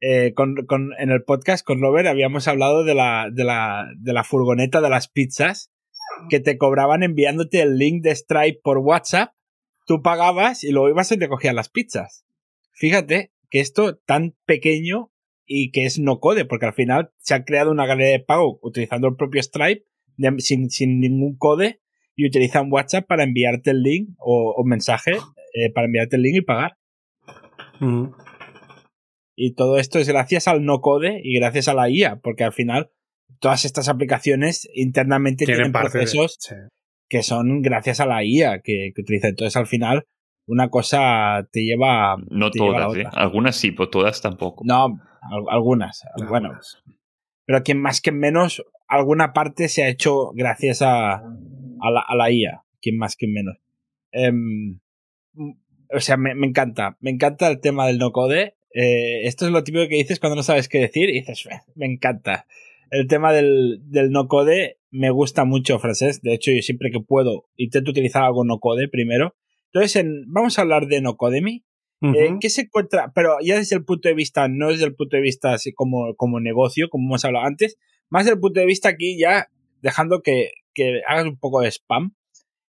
eh, 0.00 0.32
con, 0.34 0.54
con, 0.66 0.90
en 0.98 1.10
el 1.10 1.22
podcast 1.22 1.66
con 1.66 1.80
Robert 1.80 2.06
habíamos 2.06 2.48
hablado 2.48 2.84
de 2.84 2.94
la, 2.94 3.28
de, 3.30 3.44
la, 3.44 3.86
de 3.98 4.12
la 4.12 4.24
furgoneta 4.24 4.80
de 4.80 4.90
las 4.90 5.08
pizzas 5.08 5.70
que 6.30 6.40
te 6.40 6.56
cobraban 6.56 7.02
enviándote 7.02 7.60
el 7.60 7.76
link 7.76 8.02
de 8.02 8.14
Stripe 8.14 8.60
por 8.62 8.78
WhatsApp, 8.78 9.34
tú 9.86 10.02
pagabas 10.02 10.64
y 10.64 10.70
luego 10.70 10.88
ibas 10.88 11.12
y 11.12 11.18
te 11.18 11.28
cogían 11.28 11.56
las 11.56 11.68
pizzas. 11.68 12.24
Fíjate 12.72 13.32
que 13.50 13.60
esto 13.60 13.96
tan 13.96 14.34
pequeño 14.44 15.12
y 15.44 15.70
que 15.70 15.84
es 15.84 15.98
no 15.98 16.20
code, 16.20 16.44
porque 16.44 16.66
al 16.66 16.74
final 16.74 17.12
se 17.18 17.34
ha 17.34 17.44
creado 17.44 17.70
una 17.70 17.86
galería 17.86 18.12
de 18.12 18.24
pago 18.24 18.58
utilizando 18.62 19.08
el 19.08 19.16
propio 19.16 19.42
Stripe 19.42 19.84
sin, 20.38 20.70
sin, 20.70 21.00
ningún 21.00 21.36
code 21.36 21.80
y 22.14 22.26
utilizan 22.26 22.72
WhatsApp 22.72 23.06
para 23.06 23.24
enviarte 23.24 23.70
el 23.70 23.82
link 23.82 24.10
o, 24.18 24.62
mensaje 24.64 25.12
eh, 25.54 25.72
para 25.72 25.86
enviarte 25.86 26.16
el 26.16 26.22
link 26.22 26.36
y 26.36 26.42
pagar. 26.42 26.76
Y 29.36 29.54
todo 29.54 29.78
esto 29.78 29.98
es 29.98 30.08
gracias 30.08 30.48
al 30.48 30.64
no 30.64 30.80
code 30.80 31.20
y 31.22 31.38
gracias 31.38 31.68
a 31.68 31.74
la 31.74 31.90
IA, 31.90 32.20
porque 32.22 32.44
al 32.44 32.52
final 32.52 32.90
todas 33.38 33.64
estas 33.64 33.88
aplicaciones 33.88 34.68
internamente 34.74 35.44
tienen, 35.44 35.72
procesos 35.72 36.38
que 37.08 37.22
son 37.22 37.60
gracias 37.62 38.00
a 38.00 38.06
la 38.06 38.24
IA 38.24 38.60
que, 38.62 38.92
que 38.94 39.02
utiliza. 39.02 39.28
Entonces 39.28 39.56
al 39.56 39.66
final 39.66 40.06
una 40.46 40.68
cosa 40.70 41.46
te 41.50 41.64
lleva. 41.64 42.16
No 42.30 42.50
todas, 42.50 42.96
¿eh? 42.96 43.04
algunas 43.12 43.56
sí, 43.56 43.72
pero 43.72 43.90
todas 43.90 44.22
tampoco. 44.22 44.62
No, 44.64 44.98
algunas. 45.50 46.04
Bueno, 46.28 46.58
pero 47.44 47.62
quien 47.62 47.80
más 47.80 48.00
que 48.00 48.12
menos 48.12 48.64
alguna 48.88 49.32
parte 49.32 49.68
se 49.68 49.82
ha 49.82 49.88
hecho 49.88 50.32
gracias 50.34 50.82
a, 50.82 51.14
a, 51.14 51.90
la, 51.90 52.00
a 52.00 52.14
la 52.16 52.30
IA, 52.30 52.64
quien 52.80 52.98
más, 52.98 53.16
quien 53.16 53.32
menos. 53.32 53.58
Em, 54.12 54.80
o 55.94 56.00
sea, 56.00 56.16
me, 56.16 56.34
me, 56.34 56.46
encanta, 56.46 56.96
me 57.00 57.10
encanta 57.10 57.48
el 57.48 57.60
tema 57.60 57.86
del 57.86 57.98
no 57.98 58.12
code. 58.12 58.56
Eh, 58.72 59.26
esto 59.26 59.46
es 59.46 59.52
lo 59.52 59.64
típico 59.64 59.88
que 59.88 59.96
dices 59.96 60.20
cuando 60.20 60.36
no 60.36 60.42
sabes 60.42 60.68
qué 60.68 60.78
decir 60.78 61.08
y 61.08 61.20
dices, 61.20 61.48
me 61.74 61.86
encanta. 61.86 62.46
El 62.90 63.08
tema 63.08 63.32
del, 63.32 63.80
del 63.84 64.10
no 64.10 64.28
code 64.28 64.78
me 64.90 65.10
gusta 65.10 65.44
mucho, 65.44 65.78
frases. 65.78 66.22
De 66.22 66.34
hecho, 66.34 66.50
yo 66.52 66.62
siempre 66.62 66.90
que 66.90 67.00
puedo 67.00 67.48
intento 67.56 67.90
utilizar 67.90 68.22
algo 68.22 68.44
no 68.44 68.58
code 68.58 68.88
primero. 68.88 69.34
Entonces, 69.72 69.96
en, 69.96 70.24
vamos 70.32 70.58
a 70.58 70.62
hablar 70.62 70.86
de 70.86 71.00
no 71.00 71.16
codemy. 71.16 71.64
Eh, 72.02 72.36
¿Qué 72.40 72.50
se 72.50 72.62
encuentra? 72.62 73.12
Pero 73.14 73.38
ya 73.42 73.56
desde 73.56 73.76
el 73.76 73.84
punto 73.84 74.08
de 74.08 74.14
vista, 74.14 74.48
no 74.48 74.68
desde 74.68 74.84
el 74.84 74.94
punto 74.94 75.16
de 75.16 75.22
vista 75.22 75.54
así 75.54 75.72
como, 75.72 76.14
como 76.14 76.40
negocio, 76.40 76.88
como 76.88 77.08
hemos 77.08 77.24
hablado 77.24 77.46
antes, 77.46 77.78
más 78.10 78.24
desde 78.24 78.34
el 78.34 78.40
punto 78.40 78.60
de 78.60 78.66
vista 78.66 78.88
aquí 78.88 79.18
ya 79.18 79.48
dejando 79.82 80.20
que, 80.22 80.52
que 80.74 81.00
hagas 81.06 81.24
un 81.24 81.38
poco 81.38 81.60
de 81.60 81.70
spam. 81.70 82.14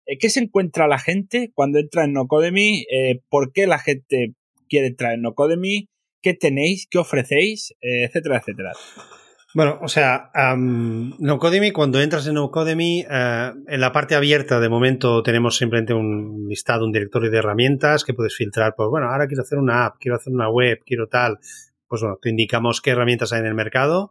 Eh, 0.05 0.17
¿Qué 0.19 0.29
se 0.29 0.41
encuentra 0.41 0.87
la 0.87 0.99
gente 0.99 1.51
cuando 1.53 1.79
entra 1.79 2.03
en 2.03 2.13
Nocodemy? 2.13 2.85
Eh, 2.91 3.21
¿Por 3.29 3.51
qué 3.53 3.67
la 3.67 3.79
gente 3.79 4.35
quiere 4.69 4.87
entrar 4.87 5.13
en 5.13 5.21
Nocodemy? 5.21 5.89
¿Qué 6.21 6.33
tenéis? 6.33 6.87
¿Qué 6.89 6.97
ofrecéis? 6.97 7.71
Eh, 7.81 8.05
etcétera, 8.05 8.37
etcétera. 8.37 8.71
Bueno, 9.55 9.77
o 9.83 9.87
sea, 9.87 10.31
um, 10.55 11.13
Nocodemy, 11.19 11.71
cuando 11.71 12.01
entras 12.01 12.25
en 12.25 12.33
Nocodemy, 12.33 13.05
en 13.07 13.81
la 13.81 13.91
parte 13.91 14.15
abierta 14.15 14.59
de 14.59 14.67
momento 14.67 15.21
tenemos 15.21 15.57
simplemente 15.57 15.93
un 15.93 16.47
listado, 16.49 16.85
un 16.85 16.91
directorio 16.91 17.29
de 17.29 17.37
herramientas 17.37 18.03
que 18.03 18.15
puedes 18.15 18.35
filtrar. 18.35 18.73
Pues 18.75 18.89
bueno, 18.89 19.11
ahora 19.11 19.27
quiero 19.27 19.43
hacer 19.43 19.59
una 19.59 19.85
app, 19.85 19.97
quiero 19.99 20.15
hacer 20.15 20.33
una 20.33 20.49
web, 20.49 20.79
quiero 20.83 21.07
tal. 21.07 21.37
Pues 21.87 22.01
bueno, 22.01 22.17
te 22.19 22.31
indicamos 22.31 22.81
qué 22.81 22.91
herramientas 22.91 23.31
hay 23.31 23.41
en 23.41 23.45
el 23.45 23.53
mercado 23.53 24.09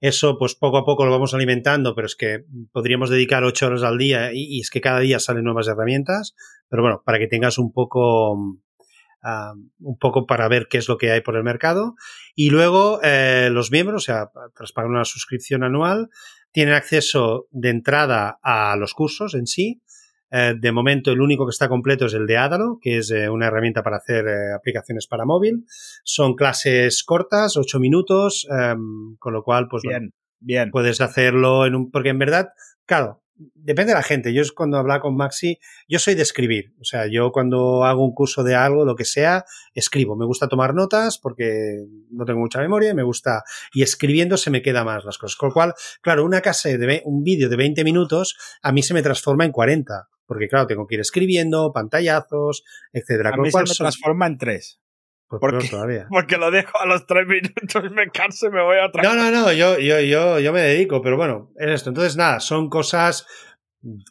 eso, 0.00 0.38
pues 0.38 0.54
poco 0.54 0.78
a 0.78 0.84
poco 0.84 1.04
lo 1.04 1.10
vamos 1.10 1.34
alimentando, 1.34 1.94
pero 1.94 2.06
es 2.06 2.16
que 2.16 2.44
podríamos 2.72 3.10
dedicar 3.10 3.44
ocho 3.44 3.66
horas 3.66 3.82
al 3.82 3.98
día 3.98 4.30
y, 4.32 4.60
es 4.60 4.70
que 4.70 4.80
cada 4.80 5.00
día 5.00 5.18
salen 5.18 5.44
nuevas 5.44 5.68
herramientas. 5.68 6.34
Pero 6.68 6.82
bueno, 6.82 7.02
para 7.04 7.18
que 7.18 7.26
tengas 7.26 7.58
un 7.58 7.70
poco, 7.72 8.32
un 8.32 9.98
poco 9.98 10.26
para 10.26 10.48
ver 10.48 10.68
qué 10.70 10.78
es 10.78 10.88
lo 10.88 10.96
que 10.96 11.10
hay 11.10 11.20
por 11.20 11.36
el 11.36 11.44
mercado. 11.44 11.96
Y 12.34 12.48
luego 12.48 13.00
eh, 13.02 13.50
los 13.52 13.70
miembros, 13.70 14.02
o 14.02 14.04
sea, 14.04 14.30
tras 14.56 14.72
pagar 14.72 14.90
una 14.90 15.04
suscripción 15.04 15.64
anual, 15.64 16.08
tienen 16.52 16.74
acceso 16.74 17.46
de 17.50 17.68
entrada 17.68 18.38
a 18.42 18.76
los 18.76 18.94
cursos 18.94 19.34
en 19.34 19.46
sí, 19.46 19.82
eh, 20.30 20.54
de 20.58 20.72
momento, 20.72 21.10
el 21.10 21.20
único 21.20 21.46
que 21.46 21.50
está 21.50 21.68
completo 21.68 22.06
es 22.06 22.14
el 22.14 22.26
de 22.26 22.36
Adalo, 22.36 22.78
que 22.80 22.98
es 22.98 23.10
eh, 23.10 23.28
una 23.28 23.46
herramienta 23.46 23.82
para 23.82 23.96
hacer 23.96 24.26
eh, 24.26 24.52
aplicaciones 24.54 25.06
para 25.06 25.24
móvil. 25.24 25.64
Son 26.04 26.34
clases 26.34 27.02
cortas, 27.02 27.56
8 27.56 27.80
minutos, 27.80 28.46
em, 28.50 29.16
con 29.18 29.32
lo 29.32 29.42
cual, 29.42 29.66
pues 29.68 29.82
bien, 29.82 30.12
bien. 30.38 30.70
puedes 30.70 31.00
hacerlo 31.00 31.66
en 31.66 31.74
un. 31.74 31.90
Porque 31.90 32.10
en 32.10 32.18
verdad, 32.18 32.50
claro, 32.86 33.22
depende 33.54 33.92
de 33.92 33.96
la 33.96 34.04
gente. 34.04 34.32
Yo 34.32 34.42
cuando 34.54 34.78
hablaba 34.78 35.00
con 35.00 35.16
Maxi, 35.16 35.58
yo 35.88 35.98
soy 35.98 36.14
de 36.14 36.22
escribir. 36.22 36.74
O 36.80 36.84
sea, 36.84 37.06
yo 37.06 37.32
cuando 37.32 37.84
hago 37.84 38.04
un 38.04 38.14
curso 38.14 38.44
de 38.44 38.54
algo, 38.54 38.84
lo 38.84 38.94
que 38.94 39.04
sea, 39.04 39.44
escribo. 39.74 40.16
Me 40.16 40.26
gusta 40.26 40.46
tomar 40.46 40.74
notas 40.74 41.18
porque 41.18 41.86
no 42.10 42.24
tengo 42.24 42.38
mucha 42.38 42.60
memoria 42.60 42.90
y 42.90 42.94
me 42.94 43.02
gusta. 43.02 43.42
Y 43.72 43.82
escribiendo 43.82 44.36
se 44.36 44.50
me 44.50 44.62
queda 44.62 44.84
más 44.84 45.04
las 45.04 45.18
cosas. 45.18 45.36
Con 45.36 45.48
lo 45.48 45.54
cual, 45.54 45.74
claro, 46.02 46.24
una 46.24 46.40
casa 46.40 46.68
de 46.68 47.02
un 47.04 47.24
vídeo 47.24 47.48
de 47.48 47.56
20 47.56 47.82
minutos 47.82 48.36
a 48.62 48.70
mí 48.70 48.82
se 48.84 48.94
me 48.94 49.02
transforma 49.02 49.44
en 49.44 49.52
40. 49.52 50.08
Porque, 50.30 50.46
claro, 50.46 50.68
tengo 50.68 50.86
que 50.86 50.94
ir 50.94 51.00
escribiendo, 51.00 51.72
pantallazos, 51.72 52.62
etcétera. 52.92 53.30
A 53.30 53.36
mí 53.36 53.50
se 53.50 53.58
me 53.58 53.64
transforma 53.64 54.28
en 54.28 54.38
3. 54.38 54.80
Pues 55.26 55.40
porque, 55.40 55.68
todavía. 55.68 56.06
porque 56.08 56.36
lo 56.36 56.52
dejo 56.52 56.78
a 56.78 56.86
los 56.86 57.04
3 57.04 57.26
minutos, 57.26 57.90
me 57.90 58.08
canso 58.10 58.46
y 58.46 58.50
me 58.50 58.62
voy 58.62 58.76
a 58.78 58.86
otra. 58.86 59.02
No, 59.02 59.16
no, 59.16 59.32
no, 59.32 59.52
yo, 59.52 59.80
yo, 59.80 59.98
yo, 59.98 60.38
yo 60.38 60.52
me 60.52 60.60
dedico, 60.60 61.02
pero 61.02 61.16
bueno, 61.16 61.50
es 61.56 61.72
esto. 61.72 61.90
Entonces, 61.90 62.16
nada, 62.16 62.38
son 62.38 62.68
cosas 62.68 63.26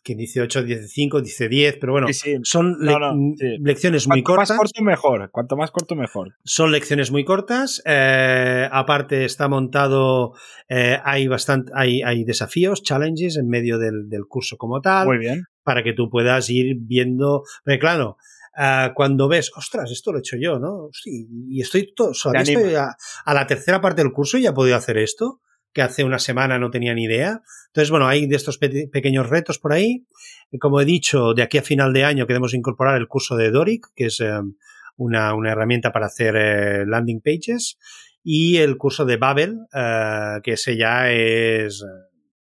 que 0.03 0.15
dice 0.15 0.41
8, 0.41 0.63
dice 0.63 0.87
5, 0.87 1.21
dice 1.21 1.47
10, 1.47 1.77
pero 1.79 1.93
bueno, 1.93 2.07
son 2.43 2.77
lecciones 3.59 4.07
muy 4.07 4.23
cortas. 4.23 4.49
Cuanto 4.49 4.63
más 4.63 4.71
corto, 4.71 4.83
mejor. 4.83 5.31
Cuanto 5.31 5.55
más 5.57 5.71
corto, 5.71 5.95
mejor. 5.95 6.35
Son 6.43 6.71
lecciones 6.71 7.11
muy 7.11 7.23
cortas. 7.23 7.81
Eh, 7.85 8.67
aparte, 8.71 9.25
está 9.25 9.47
montado, 9.47 10.33
eh, 10.67 10.97
hay, 11.03 11.27
bastante, 11.27 11.71
hay, 11.75 12.01
hay 12.01 12.23
desafíos, 12.23 12.81
challenges 12.81 13.37
en 13.37 13.47
medio 13.47 13.77
del, 13.77 14.09
del, 14.09 14.25
curso 14.27 14.57
como 14.57 14.81
tal. 14.81 15.07
Muy 15.07 15.19
bien. 15.19 15.43
Para 15.63 15.83
que 15.83 15.93
tú 15.93 16.09
puedas 16.09 16.49
ir 16.49 16.77
viendo. 16.79 17.43
Porque, 17.63 17.79
claro, 17.79 18.17
Uh, 18.57 18.93
cuando 18.93 19.29
ves, 19.29 19.51
ostras, 19.55 19.89
esto 19.89 20.11
lo 20.11 20.17
he 20.17 20.19
hecho 20.19 20.35
yo, 20.35 20.59
¿no? 20.59 20.89
Sí, 20.91 21.27
y 21.49 21.61
estoy, 21.61 21.93
todo, 21.95 22.11
estoy 22.11 22.73
a, 22.75 22.97
a, 23.23 23.33
la 23.33 23.47
tercera 23.47 23.79
parte 23.79 24.01
del 24.01 24.11
curso 24.11 24.37
y 24.37 24.41
ya 24.41 24.49
he 24.49 24.53
podido 24.53 24.75
hacer 24.75 24.97
esto 24.97 25.39
que 25.73 25.81
hace 25.81 26.03
una 26.03 26.19
semana 26.19 26.59
no 26.59 26.71
tenía 26.71 26.93
ni 26.93 27.03
idea. 27.03 27.41
Entonces, 27.67 27.91
bueno, 27.91 28.07
hay 28.07 28.27
de 28.27 28.35
estos 28.35 28.57
pe 28.57 28.87
pequeños 28.91 29.29
retos 29.29 29.59
por 29.59 29.73
ahí. 29.73 30.07
Como 30.59 30.81
he 30.81 30.85
dicho, 30.85 31.33
de 31.33 31.43
aquí 31.43 31.57
a 31.57 31.63
final 31.63 31.93
de 31.93 32.03
año 32.03 32.25
queremos 32.25 32.53
incorporar 32.53 32.97
el 32.97 33.07
curso 33.07 33.35
de 33.35 33.51
Doric, 33.51 33.87
que 33.95 34.05
es 34.05 34.19
eh, 34.19 34.31
una, 34.97 35.33
una, 35.35 35.51
herramienta 35.51 35.91
para 35.91 36.07
hacer 36.07 36.35
eh, 36.35 36.85
landing 36.85 37.21
pages, 37.21 37.77
y 38.23 38.57
el 38.57 38.77
curso 38.77 39.05
de 39.05 39.17
Babel, 39.17 39.59
eh, 39.73 40.39
que 40.43 40.53
ese 40.53 40.75
ya 40.75 41.11
es 41.11 41.83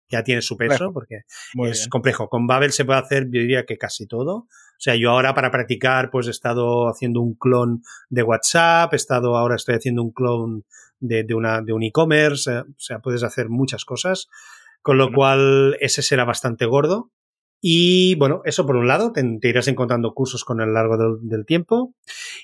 ya 0.09 0.23
tiene 0.23 0.43
su 0.43 0.57
peso 0.57 0.93
porque 0.93 1.23
es 1.65 1.89
complejo. 1.89 2.29
Con 2.29 2.47
Babel 2.47 2.73
se 2.73 2.85
puede 2.85 3.01
hacer, 3.01 3.25
yo 3.25 3.41
diría 3.41 3.65
que 3.65 3.77
casi 3.77 4.07
todo. 4.07 4.37
O 4.79 4.81
sea, 4.81 4.95
yo 4.95 5.11
ahora 5.11 5.35
para 5.35 5.51
practicar, 5.51 6.11
pues 6.11 6.29
he 6.29 6.31
estado 6.31 6.89
haciendo 6.89 7.21
un 7.21 7.35
clon 7.35 7.83
de 8.11 8.23
WhatsApp, 8.23 8.93
he 8.93 8.97
estado 8.97 9.37
ahora 9.37 9.57
estoy 9.57 9.75
haciendo 9.75 10.03
un 10.03 10.13
clon 10.13 10.65
de, 11.01 11.25
de, 11.25 11.35
una, 11.35 11.63
de 11.63 11.73
un 11.73 11.83
e-commerce, 11.83 12.51
eh, 12.51 12.61
o 12.61 12.75
sea, 12.79 13.01
puedes 13.01 13.23
hacer 13.23 13.49
muchas 13.49 13.85
cosas, 13.85 14.29
con 14.81 14.97
lo 14.97 15.13
cual 15.13 15.77
ese 15.81 16.03
será 16.03 16.25
bastante 16.25 16.65
gordo. 16.67 17.11
Y 17.61 18.15
bueno, 18.15 18.41
eso 18.45 18.67
por 18.67 18.77
un 18.77 18.87
lado, 18.87 19.13
te, 19.13 19.21
irás 19.43 19.67
encontrando 19.67 20.15
cursos 20.15 20.45
con 20.45 20.61
el 20.61 20.73
largo 20.73 21.19
del, 21.21 21.45
tiempo. 21.45 21.95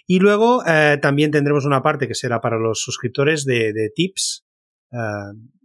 Y 0.09 0.19
luego 0.19 0.65
eh, 0.67 0.99
también 1.01 1.31
tendremos 1.31 1.65
una 1.65 1.83
parte 1.83 2.09
que 2.09 2.17
será 2.17 2.41
para 2.41 2.59
los 2.59 2.81
suscriptores 2.81 3.45
de, 3.45 3.73
de 3.73 3.91
tips. 3.95 4.45
Eh, 4.91 4.97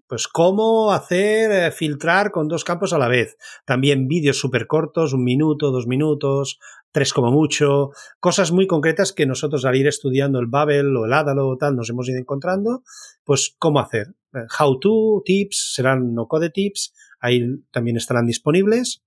pues 0.10 0.28
cómo 0.28 0.92
hacer 0.92 1.52
eh, 1.52 1.72
filtrar 1.72 2.32
con 2.32 2.48
dos 2.48 2.64
campos 2.64 2.94
a 2.94 2.98
la 2.98 3.08
vez. 3.08 3.38
También 3.64 4.08
vídeos 4.08 4.40
súper 4.40 4.66
cortos, 4.66 5.14
un 5.14 5.24
minuto, 5.24 5.70
dos 5.70 5.86
minutos, 5.86 6.60
tres 6.92 7.14
como 7.14 7.32
mucho, 7.32 7.92
cosas 8.20 8.52
muy 8.52 8.66
concretas 8.66 9.14
que 9.14 9.28
nosotros 9.28 9.66
al 9.66 9.76
ir 9.76 9.88
estudiando 9.88 10.40
el 10.40 10.48
Babel 10.48 10.98
o 10.98 11.06
el 11.06 11.14
Adalo 11.14 11.48
o 11.48 11.58
tal 11.58 11.76
nos 11.76 11.92
hemos 11.92 12.10
ido 12.10 12.18
encontrando, 12.18 12.82
pues 13.24 13.56
cómo 13.60 13.80
hacer. 13.80 14.08
Eh, 14.34 14.48
how 14.60 14.80
to, 14.80 15.22
tips, 15.24 15.74
serán 15.76 16.16
no 16.16 16.28
code 16.28 16.50
tips, 16.50 16.94
ahí 17.20 17.44
también 17.72 17.96
estarán 17.96 18.26
disponibles. 18.26 19.04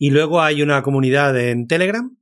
Y 0.00 0.10
luego 0.10 0.40
hay 0.40 0.60
una 0.62 0.82
comunidad 0.82 1.38
en 1.38 1.68
Telegram, 1.68 2.16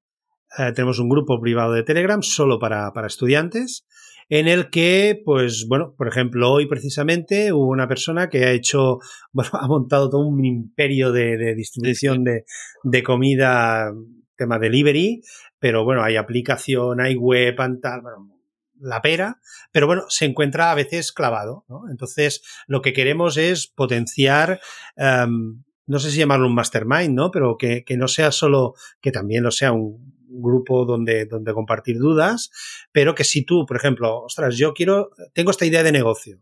eh, 0.58 0.72
tenemos 0.74 0.98
un 0.98 1.08
grupo 1.08 1.40
privado 1.40 1.72
de 1.72 1.84
Telegram 1.84 2.22
solo 2.22 2.58
para, 2.58 2.92
para 2.92 3.06
estudiantes 3.06 3.86
en 4.28 4.46
el 4.46 4.70
que, 4.70 5.20
pues 5.24 5.66
bueno, 5.68 5.94
por 5.96 6.08
ejemplo, 6.08 6.52
hoy 6.52 6.66
precisamente 6.66 7.52
hubo 7.52 7.68
una 7.68 7.88
persona 7.88 8.28
que 8.28 8.44
ha 8.44 8.52
hecho, 8.52 8.98
bueno, 9.32 9.50
ha 9.54 9.66
montado 9.66 10.10
todo 10.10 10.26
un 10.26 10.44
imperio 10.44 11.12
de, 11.12 11.36
de 11.36 11.54
distribución 11.54 12.24
De, 12.24 12.44
de, 12.84 13.02
comida 13.02 13.92
tema 14.36 14.58
delivery, 14.58 15.22
pero 15.58 15.84
bueno, 15.84 16.02
hay 16.02 16.16
aplicación, 16.16 17.00
hay 17.00 17.16
web, 17.16 17.56
tal, 17.82 18.02
bueno, 18.02 18.38
la 18.80 19.02
pera, 19.02 19.40
pero 19.72 19.86
bueno, 19.86 20.04
se 20.08 20.26
encuentra 20.26 20.70
a 20.70 20.74
veces 20.74 21.12
clavado, 21.12 21.64
¿no? 21.68 21.90
Entonces, 21.90 22.42
lo 22.68 22.80
que 22.80 22.92
queremos 22.92 23.36
es 23.36 23.66
potenciar, 23.66 24.60
um, 24.96 25.64
no 25.86 25.98
sé 25.98 26.12
si 26.12 26.18
llamarlo 26.18 26.46
un 26.46 26.54
mastermind, 26.54 27.14
¿no? 27.14 27.32
Pero 27.32 27.56
que, 27.56 27.82
que, 27.84 27.96
no 27.96 28.06
sea 28.06 28.30
solo, 28.30 28.74
que 29.00 29.10
también 29.10 29.42
lo 29.42 29.50
sea 29.50 29.72
un 29.72 30.17
grupo 30.42 30.84
donde, 30.84 31.26
donde 31.26 31.52
compartir 31.52 31.98
dudas, 31.98 32.50
pero 32.92 33.14
que 33.14 33.24
si 33.24 33.44
tú, 33.44 33.66
por 33.66 33.76
ejemplo, 33.76 34.22
ostras, 34.22 34.56
yo 34.56 34.72
quiero, 34.74 35.10
tengo 35.32 35.50
esta 35.50 35.66
idea 35.66 35.82
de 35.82 35.92
negocio, 35.92 36.38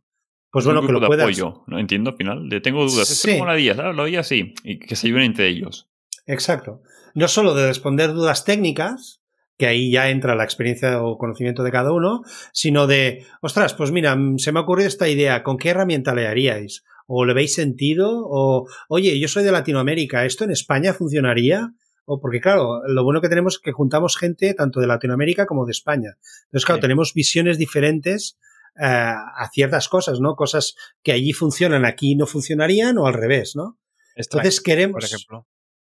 pues 0.51 0.65
bueno, 0.65 0.87
que 0.87 0.93
lo 0.93 1.07
puedas. 1.07 1.25
Apoyo, 1.25 1.65
¿no? 1.67 1.79
Entiendo 1.79 2.11
al 2.11 2.17
final. 2.17 2.49
De 2.49 2.61
tengo 2.61 2.83
dudas. 2.87 3.09
Sí. 3.09 3.31
Es 3.31 3.37
como 3.37 3.47
la 3.47 3.57
día. 3.57 3.75
Lo 3.75 4.05
día 4.07 4.23
sí. 4.23 4.55
Y 4.65 4.79
que 4.79 4.97
se 4.97 5.09
ayuden 5.09 5.25
entre 5.25 5.49
ellos. 5.49 5.89
Exacto 6.25 6.81
no 7.17 7.29
solo 7.29 7.55
de 7.55 7.67
responder 7.67 8.13
dudas 8.13 8.45
técnicas, 8.45 9.23
que 9.57 9.67
ahí 9.67 9.91
ya 9.91 10.11
entra 10.11 10.35
la 10.35 10.45
experiencia 10.45 11.03
o 11.03 11.17
conocimiento 11.17 11.63
de 11.63 11.73
cada 11.73 11.91
uno, 11.91 12.21
sino 12.53 12.87
de, 12.87 13.25
ostras, 13.41 13.73
pues 13.73 13.91
mira, 13.91 14.15
mm, 14.15 14.37
se 14.39 14.53
me 14.53 14.59
ha 14.59 14.63
ocurrido 14.63 14.87
esta 14.87 15.09
idea, 15.09 15.43
¿con 15.43 15.57
qué 15.57 15.71
herramienta 15.71 16.15
le 16.15 16.27
haríais? 16.27 16.85
¿O 17.07 17.25
le 17.25 17.33
veis 17.33 17.55
sentido? 17.55 18.11
¿O, 18.29 18.69
oye, 18.91 19.19
yo 19.19 19.29
soy 19.29 19.45
de 19.45 19.53
Latinoamérica, 19.53 20.27
¿esto 20.27 20.45
en 20.45 20.51
España 20.51 20.93
funcionaría? 20.93 21.73
O 22.07 22.21
porque, 22.21 22.41
claro, 22.41 22.81
lo 22.87 23.05
bueno 23.05 23.21
que 23.21 23.29
tenemos 23.29 23.57
es 23.57 23.61
que 23.61 23.73
juntamos 23.73 24.17
gente 24.17 24.55
tanto 24.55 24.81
de 24.81 24.87
Latinoamérica 24.87 25.45
como 25.45 25.67
de 25.67 25.73
España. 25.73 26.17
Entonces, 26.47 26.65
claro, 26.65 26.81
tenemos 26.81 27.13
visiones 27.13 27.59
diferentes 27.59 28.39
eh, 28.81 28.87
a 28.87 29.49
ciertas 29.53 29.89
cosas, 29.89 30.21
¿no? 30.21 30.37
Cosas 30.37 30.77
que 31.03 31.13
allí 31.13 31.33
funcionan, 31.33 31.85
aquí 31.85 32.17
no 32.17 32.27
funcionarían 32.27 32.97
o 32.97 33.07
al 33.07 33.15
revés, 33.15 33.57
¿no? 33.57 33.79
Entonces 34.15 34.63
queremos, 34.63 34.95
por 34.95 35.05
ejemplo 35.05 35.47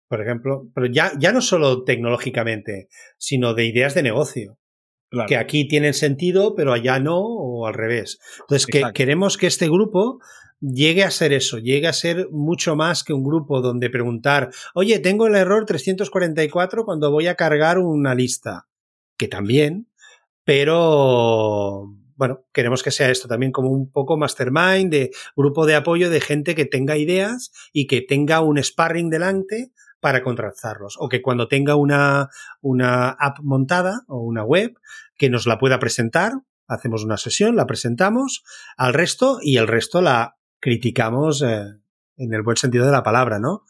por 0.08 0.22
ejemplo, 0.22 0.70
pero 0.74 0.88
ya, 0.88 1.12
ya 1.20 1.32
no 1.32 1.42
solo 1.42 1.84
tecnológicamente, 1.84 2.88
sino 3.18 3.54
de 3.54 3.66
ideas 3.66 3.94
de 3.94 4.04
negocio. 4.04 4.58
Que 5.26 5.38
aquí 5.38 5.70
tienen 5.70 5.94
sentido, 5.94 6.54
pero 6.54 6.74
allá 6.74 7.00
no, 7.00 7.22
o 7.22 7.66
al 7.66 7.74
revés. 7.74 8.20
Entonces, 8.42 8.66
que 8.66 8.84
queremos 8.94 9.38
que 9.38 9.48
este 9.48 9.70
grupo 9.70 10.20
llegue 10.60 11.04
a 11.04 11.12
ser 11.12 11.34
eso, 11.34 11.60
llegue 11.60 11.88
a 11.88 11.94
ser 11.94 12.30
mucho 12.32 12.76
más 12.76 13.04
que 13.04 13.14
un 13.14 13.24
grupo 13.24 13.62
donde 13.62 13.90
preguntar, 13.90 14.50
oye, 14.74 15.00
tengo 15.00 15.28
el 15.28 15.36
error 15.36 15.66
344 15.66 16.86
cuando 16.86 17.12
voy 17.12 17.28
a 17.28 17.36
cargar 17.36 17.80
una 17.80 18.16
lista. 18.16 18.68
Que 19.18 19.28
también, 19.28 19.90
pero 20.44 21.88
bueno, 22.16 22.46
queremos 22.52 22.84
que 22.84 22.92
sea 22.92 23.10
esto 23.10 23.28
también 23.28 23.52
como 23.52 23.70
un 23.70 23.92
poco 23.92 24.18
mastermind, 24.18 24.92
de 24.92 25.12
grupo 25.36 25.66
de 25.66 25.76
apoyo 25.76 26.10
de 26.10 26.22
gente 26.22 26.56
que 26.56 26.66
tenga 26.66 26.98
ideas 26.98 27.52
y 27.74 27.88
que 27.88 28.02
tenga 28.02 28.42
un 28.42 28.62
sparring 28.62 29.10
delante 29.10 29.72
para 30.00 30.24
contratarlos. 30.24 30.96
O 31.00 31.10
que 31.10 31.22
cuando 31.22 31.48
tenga 31.48 31.76
una, 31.76 32.30
una 32.62 33.10
app 33.10 33.40
montada 33.42 34.02
o 34.08 34.20
una 34.20 34.44
web, 34.44 34.80
que 35.16 35.30
nos 35.30 35.48
la 35.48 35.58
pueda 35.58 35.80
presentar, 35.80 36.34
hacemos 36.68 37.04
una 37.04 37.18
sesión, 37.18 37.56
la 37.56 37.66
presentamos 37.66 38.44
al 38.78 38.94
resto 38.94 39.40
y 39.42 39.58
el 39.58 39.68
resto 39.68 40.02
la 40.02 40.37
criticamos 40.68 41.42
eh, 41.44 41.64
en 42.18 42.34
el 42.34 42.42
buen 42.42 42.58
sentido 42.58 42.86
de 42.86 42.92
la 42.92 43.02
palabra, 43.02 43.40
¿no? 43.40 43.64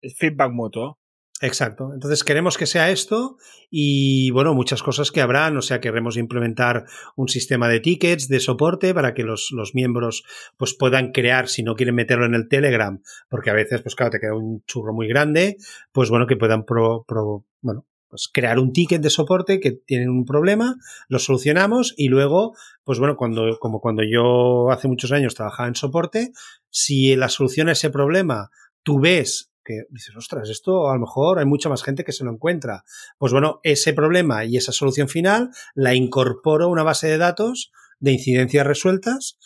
Es 0.00 0.16
feedback 0.16 0.50
mutuo. 0.50 0.98
Exacto. 1.40 1.92
Entonces 1.94 2.24
queremos 2.24 2.58
que 2.58 2.66
sea 2.66 2.90
esto 2.90 3.36
y 3.70 4.32
bueno, 4.32 4.52
muchas 4.52 4.82
cosas 4.82 5.12
que 5.12 5.20
habrán, 5.20 5.56
o 5.56 5.62
sea, 5.62 5.80
queremos 5.80 6.16
implementar 6.16 6.86
un 7.14 7.28
sistema 7.28 7.68
de 7.68 7.78
tickets 7.78 8.26
de 8.26 8.40
soporte 8.40 8.92
para 8.92 9.14
que 9.14 9.22
los, 9.22 9.50
los 9.52 9.76
miembros 9.76 10.24
pues 10.56 10.74
puedan 10.74 11.12
crear, 11.12 11.46
si 11.46 11.62
no 11.62 11.76
quieren 11.76 11.94
meterlo 11.94 12.26
en 12.26 12.34
el 12.34 12.48
Telegram, 12.48 13.00
porque 13.28 13.50
a 13.50 13.54
veces 13.54 13.82
pues 13.82 13.94
claro, 13.94 14.10
te 14.10 14.18
queda 14.18 14.34
un 14.34 14.64
churro 14.66 14.92
muy 14.92 15.06
grande, 15.06 15.56
pues 15.92 16.10
bueno, 16.10 16.26
que 16.26 16.36
puedan 16.36 16.64
pro, 16.64 17.04
pro, 17.06 17.44
bueno, 17.60 17.86
pues 18.10 18.28
crear 18.30 18.58
un 18.58 18.72
ticket 18.72 19.00
de 19.00 19.08
soporte 19.08 19.60
que 19.60 19.70
tienen 19.70 20.10
un 20.10 20.24
problema, 20.24 20.76
lo 21.08 21.18
solucionamos 21.18 21.94
y 21.96 22.08
luego, 22.08 22.54
pues 22.84 22.98
bueno, 22.98 23.16
cuando, 23.16 23.58
como 23.58 23.80
cuando 23.80 24.02
yo 24.02 24.70
hace 24.70 24.88
muchos 24.88 25.12
años 25.12 25.34
trabajaba 25.34 25.68
en 25.68 25.76
soporte, 25.76 26.32
si 26.68 27.14
la 27.16 27.28
solución 27.28 27.68
a 27.68 27.72
ese 27.72 27.90
problema 27.90 28.50
tú 28.82 29.00
ves 29.00 29.50
que 29.64 29.84
dices, 29.90 30.16
ostras, 30.16 30.48
esto 30.48 30.88
a 30.88 30.94
lo 30.94 31.00
mejor 31.00 31.38
hay 31.38 31.44
mucha 31.44 31.68
más 31.68 31.82
gente 31.82 32.02
que 32.02 32.12
se 32.12 32.24
lo 32.24 32.32
encuentra. 32.32 32.82
Pues 33.18 33.32
bueno, 33.32 33.60
ese 33.62 33.92
problema 33.92 34.44
y 34.44 34.56
esa 34.56 34.72
solución 34.72 35.08
final 35.08 35.50
la 35.74 35.94
incorporo 35.94 36.64
a 36.64 36.68
una 36.68 36.82
base 36.82 37.06
de 37.06 37.18
datos 37.18 37.70
de 38.00 38.12
incidencias 38.12 38.66
resueltas 38.66 39.38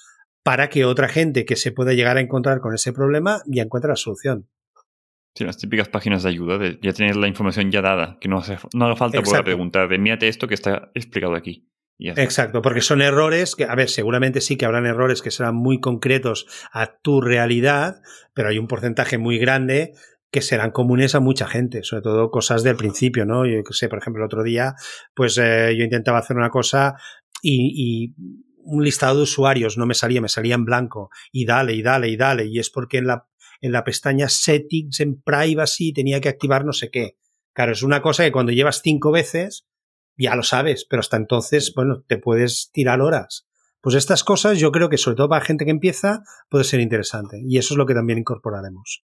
para 0.42 0.68
que 0.68 0.84
otra 0.84 1.08
gente 1.08 1.44
que 1.44 1.56
se 1.56 1.72
pueda 1.72 1.92
llegar 1.92 2.16
a 2.16 2.20
encontrar 2.20 2.60
con 2.60 2.74
ese 2.74 2.92
problema 2.92 3.42
ya 3.46 3.62
encuentre 3.62 3.90
la 3.90 3.96
solución. 3.96 4.48
Sí, 5.34 5.44
las 5.44 5.58
típicas 5.58 5.88
páginas 5.88 6.22
de 6.22 6.28
ayuda, 6.28 6.58
de 6.58 6.78
ya 6.80 6.92
tener 6.92 7.16
la 7.16 7.26
información 7.26 7.70
ya 7.72 7.82
dada, 7.82 8.18
que 8.20 8.28
no, 8.28 8.38
hace, 8.38 8.56
no 8.72 8.84
haga 8.84 8.96
falta 8.96 9.20
volver 9.20 9.40
a 9.40 9.44
preguntar, 9.44 9.88
de 9.88 9.98
mírate 9.98 10.28
esto 10.28 10.46
que 10.46 10.54
está 10.54 10.90
explicado 10.94 11.34
aquí. 11.34 11.68
Exacto, 11.98 12.60
porque 12.60 12.80
son 12.80 13.02
errores 13.02 13.54
que, 13.54 13.64
a 13.64 13.74
ver, 13.74 13.88
seguramente 13.88 14.40
sí 14.40 14.56
que 14.56 14.64
habrán 14.64 14.86
errores 14.86 15.22
que 15.22 15.30
serán 15.30 15.54
muy 15.54 15.80
concretos 15.80 16.46
a 16.72 16.98
tu 17.00 17.20
realidad, 17.20 18.02
pero 18.32 18.48
hay 18.48 18.58
un 18.58 18.66
porcentaje 18.66 19.16
muy 19.16 19.38
grande 19.38 19.94
que 20.30 20.42
serán 20.42 20.72
comunes 20.72 21.14
a 21.14 21.20
mucha 21.20 21.46
gente, 21.46 21.84
sobre 21.84 22.02
todo 22.02 22.30
cosas 22.30 22.64
del 22.64 22.76
principio, 22.76 23.24
¿no? 23.24 23.46
Yo 23.46 23.60
sé, 23.70 23.88
por 23.88 24.00
ejemplo, 24.00 24.22
el 24.22 24.26
otro 24.26 24.42
día, 24.42 24.74
pues 25.14 25.38
eh, 25.38 25.74
yo 25.76 25.84
intentaba 25.84 26.18
hacer 26.18 26.36
una 26.36 26.50
cosa 26.50 26.96
y, 27.40 27.72
y, 27.76 28.14
un 28.66 28.82
listado 28.82 29.18
de 29.18 29.24
usuarios 29.24 29.76
no 29.76 29.84
me 29.84 29.92
salía, 29.92 30.22
me 30.22 30.28
salía 30.30 30.54
en 30.54 30.64
blanco 30.64 31.10
y 31.30 31.44
dale 31.44 31.74
y 31.74 31.82
dale 31.82 32.08
y 32.08 32.16
dale 32.16 32.46
y 32.46 32.58
es 32.58 32.70
porque 32.70 32.96
en 32.96 33.06
la, 33.06 33.26
en 33.64 33.72
la 33.72 33.82
pestaña 33.82 34.28
settings 34.28 35.00
en 35.00 35.22
privacy 35.22 35.94
tenía 35.94 36.20
que 36.20 36.28
activar 36.28 36.66
no 36.66 36.74
sé 36.74 36.90
qué. 36.90 37.16
Claro, 37.54 37.72
es 37.72 37.82
una 37.82 38.02
cosa 38.02 38.22
que 38.22 38.32
cuando 38.32 38.52
llevas 38.52 38.82
cinco 38.82 39.10
veces 39.10 39.66
ya 40.16 40.36
lo 40.36 40.42
sabes, 40.42 40.86
pero 40.88 41.00
hasta 41.00 41.16
entonces, 41.16 41.72
bueno, 41.74 42.02
te 42.06 42.18
puedes 42.18 42.70
tirar 42.72 43.00
horas. 43.00 43.48
Pues 43.80 43.96
estas 43.96 44.22
cosas 44.22 44.58
yo 44.58 44.70
creo 44.70 44.90
que 44.90 44.98
sobre 44.98 45.16
todo 45.16 45.30
para 45.30 45.44
gente 45.44 45.64
que 45.64 45.70
empieza 45.70 46.22
puede 46.50 46.64
ser 46.64 46.80
interesante 46.80 47.40
y 47.42 47.56
eso 47.56 47.72
es 47.72 47.78
lo 47.78 47.86
que 47.86 47.94
también 47.94 48.18
incorporaremos. 48.18 49.02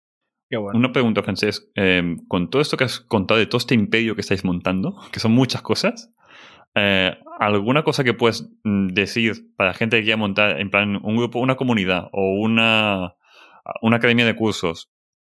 Una 0.51 0.91
pregunta, 0.91 1.23
Francesc. 1.23 1.63
Eh, 1.75 2.17
con 2.27 2.49
todo 2.49 2.61
esto 2.61 2.75
que 2.75 2.83
has 2.83 2.99
contado 2.99 3.39
de 3.39 3.45
todo 3.45 3.59
este 3.59 3.75
imperio 3.75 4.15
que 4.15 4.21
estáis 4.21 4.43
montando, 4.43 4.97
que 5.11 5.21
son 5.21 5.31
muchas 5.31 5.61
cosas, 5.61 6.11
eh, 6.75 7.17
¿alguna 7.39 7.83
cosa 7.83 8.03
que 8.03 8.13
puedes 8.13 8.49
mm, 8.63 8.87
decir 8.87 9.53
para 9.55 9.73
gente 9.73 9.97
que 9.97 10.03
quiera 10.03 10.17
montar 10.17 10.59
en 10.59 10.69
plan 10.69 10.99
un 11.01 11.15
grupo, 11.15 11.39
una 11.39 11.55
comunidad 11.55 12.09
o 12.11 12.33
una, 12.41 13.13
una 13.81 13.97
academia 13.97 14.25
de 14.25 14.35
cursos? 14.35 14.89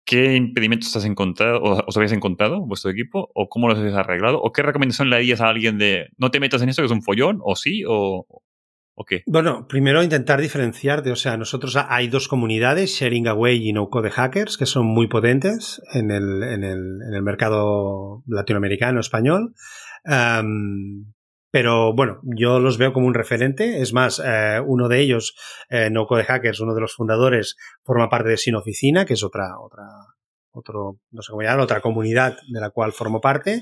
¿Qué 0.05 0.35
impedimentos 0.35 0.95
has 0.95 1.05
encontrado 1.05 1.61
o 1.61 1.85
os 1.87 1.95
habéis 1.95 2.11
encontrado 2.11 2.59
vuestro 2.65 2.91
equipo? 2.91 3.29
¿O 3.33 3.47
cómo 3.47 3.69
los 3.69 3.79
habéis 3.79 3.95
arreglado? 3.95 4.41
¿O 4.41 4.51
qué 4.51 4.61
recomendación 4.61 5.09
le 5.09 5.15
darías 5.15 5.39
a 5.39 5.47
alguien 5.47 5.77
de 5.77 6.09
no 6.17 6.29
te 6.29 6.41
metas 6.41 6.61
en 6.61 6.69
esto 6.69 6.81
que 6.81 6.87
es 6.87 6.91
un 6.91 7.03
follón? 7.03 7.39
¿O 7.41 7.55
sí? 7.55 7.83
¿O, 7.87 8.25
o 8.95 9.05
qué? 9.05 9.23
Bueno, 9.25 9.65
primero 9.67 10.03
intentar 10.03 10.41
diferenciarte. 10.41 11.09
O 11.11 11.15
sea, 11.15 11.37
nosotros 11.37 11.77
hay 11.77 12.09
dos 12.09 12.27
comunidades, 12.27 12.91
Sharing 12.91 13.27
Away 13.27 13.69
y 13.69 13.71
No 13.71 13.89
Code 13.89 14.11
Hackers, 14.11 14.57
que 14.57 14.65
son 14.65 14.85
muy 14.87 15.07
potentes 15.07 15.81
en 15.93 16.11
el, 16.11 16.43
en 16.43 16.63
el, 16.65 16.99
en 17.07 17.13
el 17.13 17.23
mercado 17.23 18.23
latinoamericano, 18.27 18.99
español. 18.99 19.53
Um, 20.05 21.13
pero 21.53 21.93
bueno, 21.93 22.19
yo 22.23 22.59
los 22.59 22.79
veo 22.79 22.93
como 22.93 23.05
un 23.05 23.13
referente. 23.13 23.79
Es 23.79 23.93
más, 23.93 24.19
eh, 24.25 24.59
uno 24.65 24.89
de 24.89 25.01
ellos, 25.01 25.35
eh, 25.69 25.91
No 25.91 26.07
Code 26.07 26.23
Hackers, 26.23 26.59
uno 26.61 26.73
de 26.73 26.81
los 26.81 26.95
fundadores, 26.95 27.57
forma 27.83 28.09
parte 28.09 28.29
de 28.29 28.37
Sin 28.37 28.55
Oficina, 28.55 29.05
que 29.05 29.13
es 29.13 29.23
otra, 29.23 29.59
otra, 29.59 29.83
otro, 30.51 30.97
no 31.11 31.21
sé 31.21 31.29
cómo 31.29 31.43
llamar, 31.43 31.59
otra 31.59 31.79
comunidad 31.79 32.37
de 32.51 32.59
la 32.59 32.71
cual 32.71 32.91
formo 32.91 33.21
parte. 33.21 33.61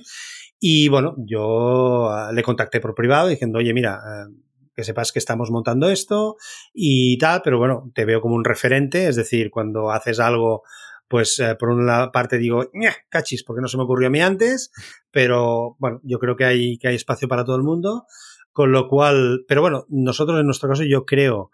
Y 0.57 0.87
bueno, 0.87 1.15
yo 1.17 2.09
eh, 2.15 2.33
le 2.33 2.43
contacté 2.43 2.79
por 2.79 2.95
privado 2.95 3.27
diciendo, 3.27 3.59
oye, 3.59 3.73
mira, 3.73 3.95
eh, 3.95 4.33
que 4.73 4.85
sepas 4.85 5.11
que 5.11 5.19
estamos 5.19 5.51
montando 5.51 5.89
esto 5.89 6.37
y 6.73 7.17
tal, 7.17 7.41
pero 7.43 7.57
bueno, 7.57 7.91
te 7.93 8.05
veo 8.05 8.21
como 8.21 8.35
un 8.35 8.45
referente, 8.45 9.09
es 9.09 9.17
decir, 9.17 9.51
cuando 9.51 9.91
haces 9.91 10.21
algo 10.21 10.63
pues 11.11 11.37
eh, 11.39 11.55
por 11.59 11.71
una 11.71 12.09
parte 12.09 12.37
digo, 12.37 12.71
cachis, 13.09 13.43
porque 13.43 13.61
no 13.61 13.67
se 13.67 13.75
me 13.75 13.83
ocurrió 13.83 14.07
a 14.07 14.11
mí 14.11 14.21
antes, 14.21 14.71
pero 15.11 15.75
bueno, 15.77 15.99
yo 16.03 16.19
creo 16.19 16.37
que 16.37 16.45
hay, 16.45 16.77
que 16.77 16.87
hay 16.87 16.95
espacio 16.95 17.27
para 17.27 17.43
todo 17.43 17.57
el 17.57 17.63
mundo, 17.63 18.05
con 18.53 18.71
lo 18.71 18.87
cual, 18.87 19.43
pero 19.45 19.59
bueno, 19.59 19.85
nosotros 19.89 20.39
en 20.39 20.45
nuestro 20.45 20.69
caso 20.69 20.83
yo 20.83 21.05
creo 21.05 21.51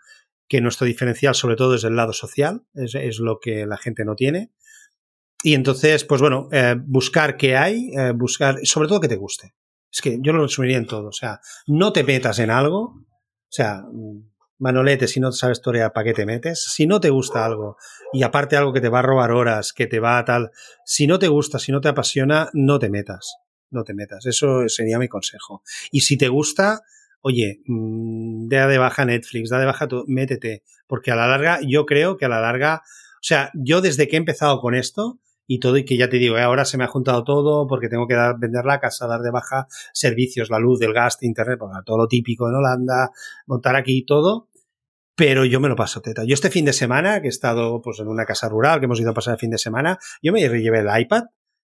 que 0.48 0.62
nuestro 0.62 0.86
diferencial 0.86 1.34
sobre 1.34 1.56
todo 1.56 1.74
es 1.74 1.84
el 1.84 1.96
lado 1.96 2.14
social, 2.14 2.68
es, 2.76 2.94
es 2.94 3.18
lo 3.18 3.40
que 3.40 3.66
la 3.66 3.78
gente 3.78 4.06
no 4.06 4.14
tiene. 4.14 4.52
Y 5.42 5.56
entonces, 5.56 6.04
pues 6.04 6.22
bueno, 6.22 6.50
eh, 6.52 6.76
buscar 6.80 7.36
qué 7.36 7.58
hay, 7.58 7.90
eh, 7.98 8.12
buscar, 8.12 8.60
sobre 8.64 8.88
todo 8.88 9.00
que 9.00 9.08
te 9.08 9.16
guste. 9.16 9.56
Es 9.92 10.02
que 10.02 10.20
yo 10.22 10.34
lo 10.34 10.44
resumiría 10.44 10.78
en 10.78 10.86
todo, 10.86 11.08
o 11.08 11.14
sea, 11.14 11.40
no 11.66 11.92
te 11.92 12.04
metas 12.04 12.38
en 12.38 12.52
algo, 12.52 12.80
o 12.80 13.06
sea, 13.50 13.82
Manolete, 14.60 15.08
si 15.08 15.20
no 15.20 15.32
sabes 15.32 15.62
torear, 15.62 15.94
¿para 15.94 16.06
qué 16.06 16.14
te 16.14 16.26
metes? 16.26 16.64
Si 16.64 16.88
no 16.88 17.00
te 17.00 17.10
gusta 17.10 17.46
algo, 17.46 17.78
y 18.12 18.24
aparte 18.24 18.58
algo 18.58 18.74
que 18.74 18.82
te 18.82 18.90
va 18.90 19.00
a 19.00 19.04
robar 19.04 19.32
horas, 19.32 19.72
que 19.72 19.86
te 19.86 20.00
va 20.00 20.18
a 20.18 20.26
tal, 20.26 20.52
si 20.86 21.06
no 21.06 21.20
te 21.20 21.28
gusta, 21.28 21.60
si 21.60 21.72
no 21.72 21.80
te 21.82 21.90
apasiona, 21.90 22.50
no 22.54 22.80
te 22.80 22.90
metas. 22.90 23.36
No 23.70 23.84
te 23.84 23.94
metas. 23.94 24.26
Eso 24.26 24.68
sería 24.70 24.98
mi 24.98 25.08
consejo. 25.08 25.62
Y 25.92 26.02
si 26.02 26.18
te 26.18 26.30
gusta, 26.30 26.82
oye, 27.22 27.62
mmm, 27.66 28.48
da 28.48 28.68
de 28.68 28.78
baja 28.78 29.06
Netflix, 29.06 29.50
da 29.50 29.60
de 29.60 29.66
baja, 29.66 29.88
tu, 29.88 30.06
métete. 30.08 30.64
Porque 30.88 31.12
a 31.12 31.16
la 31.16 31.28
larga, 31.28 31.60
yo 31.62 31.86
creo 31.86 32.18
que 32.18 32.26
a 32.26 32.30
la 32.30 32.42
larga, 32.42 32.82
o 33.16 33.24
sea, 33.24 33.52
yo 33.54 33.82
desde 33.82 34.08
que 34.08 34.16
he 34.16 34.20
empezado 34.20 34.60
con 34.60 34.74
esto, 34.74 35.20
y 35.48 35.60
todo, 35.60 35.78
y 35.78 35.86
que 35.86 35.98
ya 35.98 36.10
te 36.10 36.18
digo, 36.18 36.38
eh, 36.38 36.42
ahora 36.42 36.66
se 36.66 36.78
me 36.78 36.84
ha 36.84 36.88
juntado 36.88 37.24
todo 37.24 37.66
porque 37.68 37.88
tengo 37.88 38.06
que 38.06 38.16
dar, 38.16 38.38
vender 38.38 38.66
la 38.66 38.80
casa, 38.80 39.08
dar 39.08 39.22
de 39.22 39.32
baja 39.32 39.68
servicios, 39.94 40.50
la 40.50 40.60
luz, 40.60 40.82
el 40.82 40.94
gas, 40.94 41.18
internet, 41.22 41.58
pues, 41.58 41.72
todo 41.86 41.98
lo 41.98 42.08
típico 42.08 42.48
en 42.50 42.56
Holanda, 42.56 43.12
montar 43.48 43.76
aquí 43.76 44.06
todo. 44.06 44.50
Pero 45.16 45.46
yo 45.46 45.60
me 45.60 45.68
lo 45.68 45.76
paso 45.76 46.00
teta. 46.00 46.26
Yo 46.26 46.36
este 46.36 46.52
fin 46.52 46.64
de 46.66 46.74
semana, 46.74 47.22
que 47.22 47.28
he 47.28 47.30
estado 47.30 47.82
pues 47.82 48.00
en 48.00 48.08
una 48.08 48.26
casa 48.26 48.50
rural, 48.50 48.80
que 48.80 48.86
hemos 48.86 49.00
ido 49.00 49.10
a 49.10 49.14
pasar 49.16 49.34
el 49.34 49.40
fin 49.40 49.50
de 49.50 49.58
semana, 49.58 49.98
yo 50.22 50.32
me 50.32 50.42
llevé 50.42 50.80
el 50.80 51.02
iPad 51.02 51.24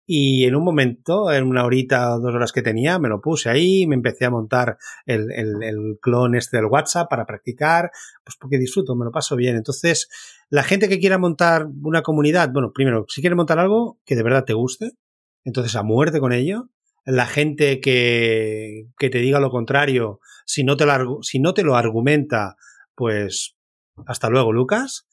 y 0.05 0.45
en 0.45 0.55
un 0.55 0.63
momento, 0.63 1.31
en 1.31 1.43
una 1.45 1.65
horita 1.65 2.15
o 2.15 2.19
dos 2.19 2.35
horas 2.35 2.51
que 2.51 2.61
tenía, 2.61 2.99
me 2.99 3.09
lo 3.09 3.21
puse 3.21 3.49
ahí, 3.49 3.87
me 3.87 3.95
empecé 3.95 4.25
a 4.25 4.29
montar 4.29 4.77
el, 5.05 5.31
el, 5.31 5.63
el 5.63 5.97
clon 5.99 6.35
este 6.35 6.57
del 6.57 6.67
WhatsApp 6.67 7.09
para 7.09 7.25
practicar, 7.25 7.89
pues 8.23 8.37
porque 8.39 8.59
disfruto, 8.59 8.95
me 8.95 9.05
lo 9.05 9.11
paso 9.11 9.35
bien. 9.35 9.55
Entonces, 9.55 10.07
la 10.49 10.63
gente 10.63 10.87
que 10.87 10.99
quiera 10.99 11.17
montar 11.17 11.67
una 11.81 12.03
comunidad, 12.03 12.51
bueno, 12.51 12.71
primero, 12.71 13.05
si 13.07 13.21
quiere 13.21 13.35
montar 13.35 13.57
algo 13.57 13.99
que 14.05 14.15
de 14.15 14.23
verdad 14.23 14.45
te 14.45 14.53
guste, 14.53 14.91
entonces 15.43 15.75
a 15.75 15.83
muerte 15.83 16.19
con 16.19 16.33
ello. 16.33 16.69
La 17.07 17.27
gente 17.27 17.81
que, 17.81 18.87
que 18.97 19.09
te 19.11 19.19
diga 19.19 19.39
lo 19.39 19.51
contrario, 19.51 20.19
si 20.45 20.63
no, 20.63 20.75
te 20.75 20.85
lo, 20.85 21.21
si 21.21 21.39
no 21.39 21.53
te 21.53 21.63
lo 21.63 21.75
argumenta, 21.75 22.55
pues 22.95 23.55
hasta 24.07 24.29
luego, 24.29 24.51
Lucas. 24.53 25.04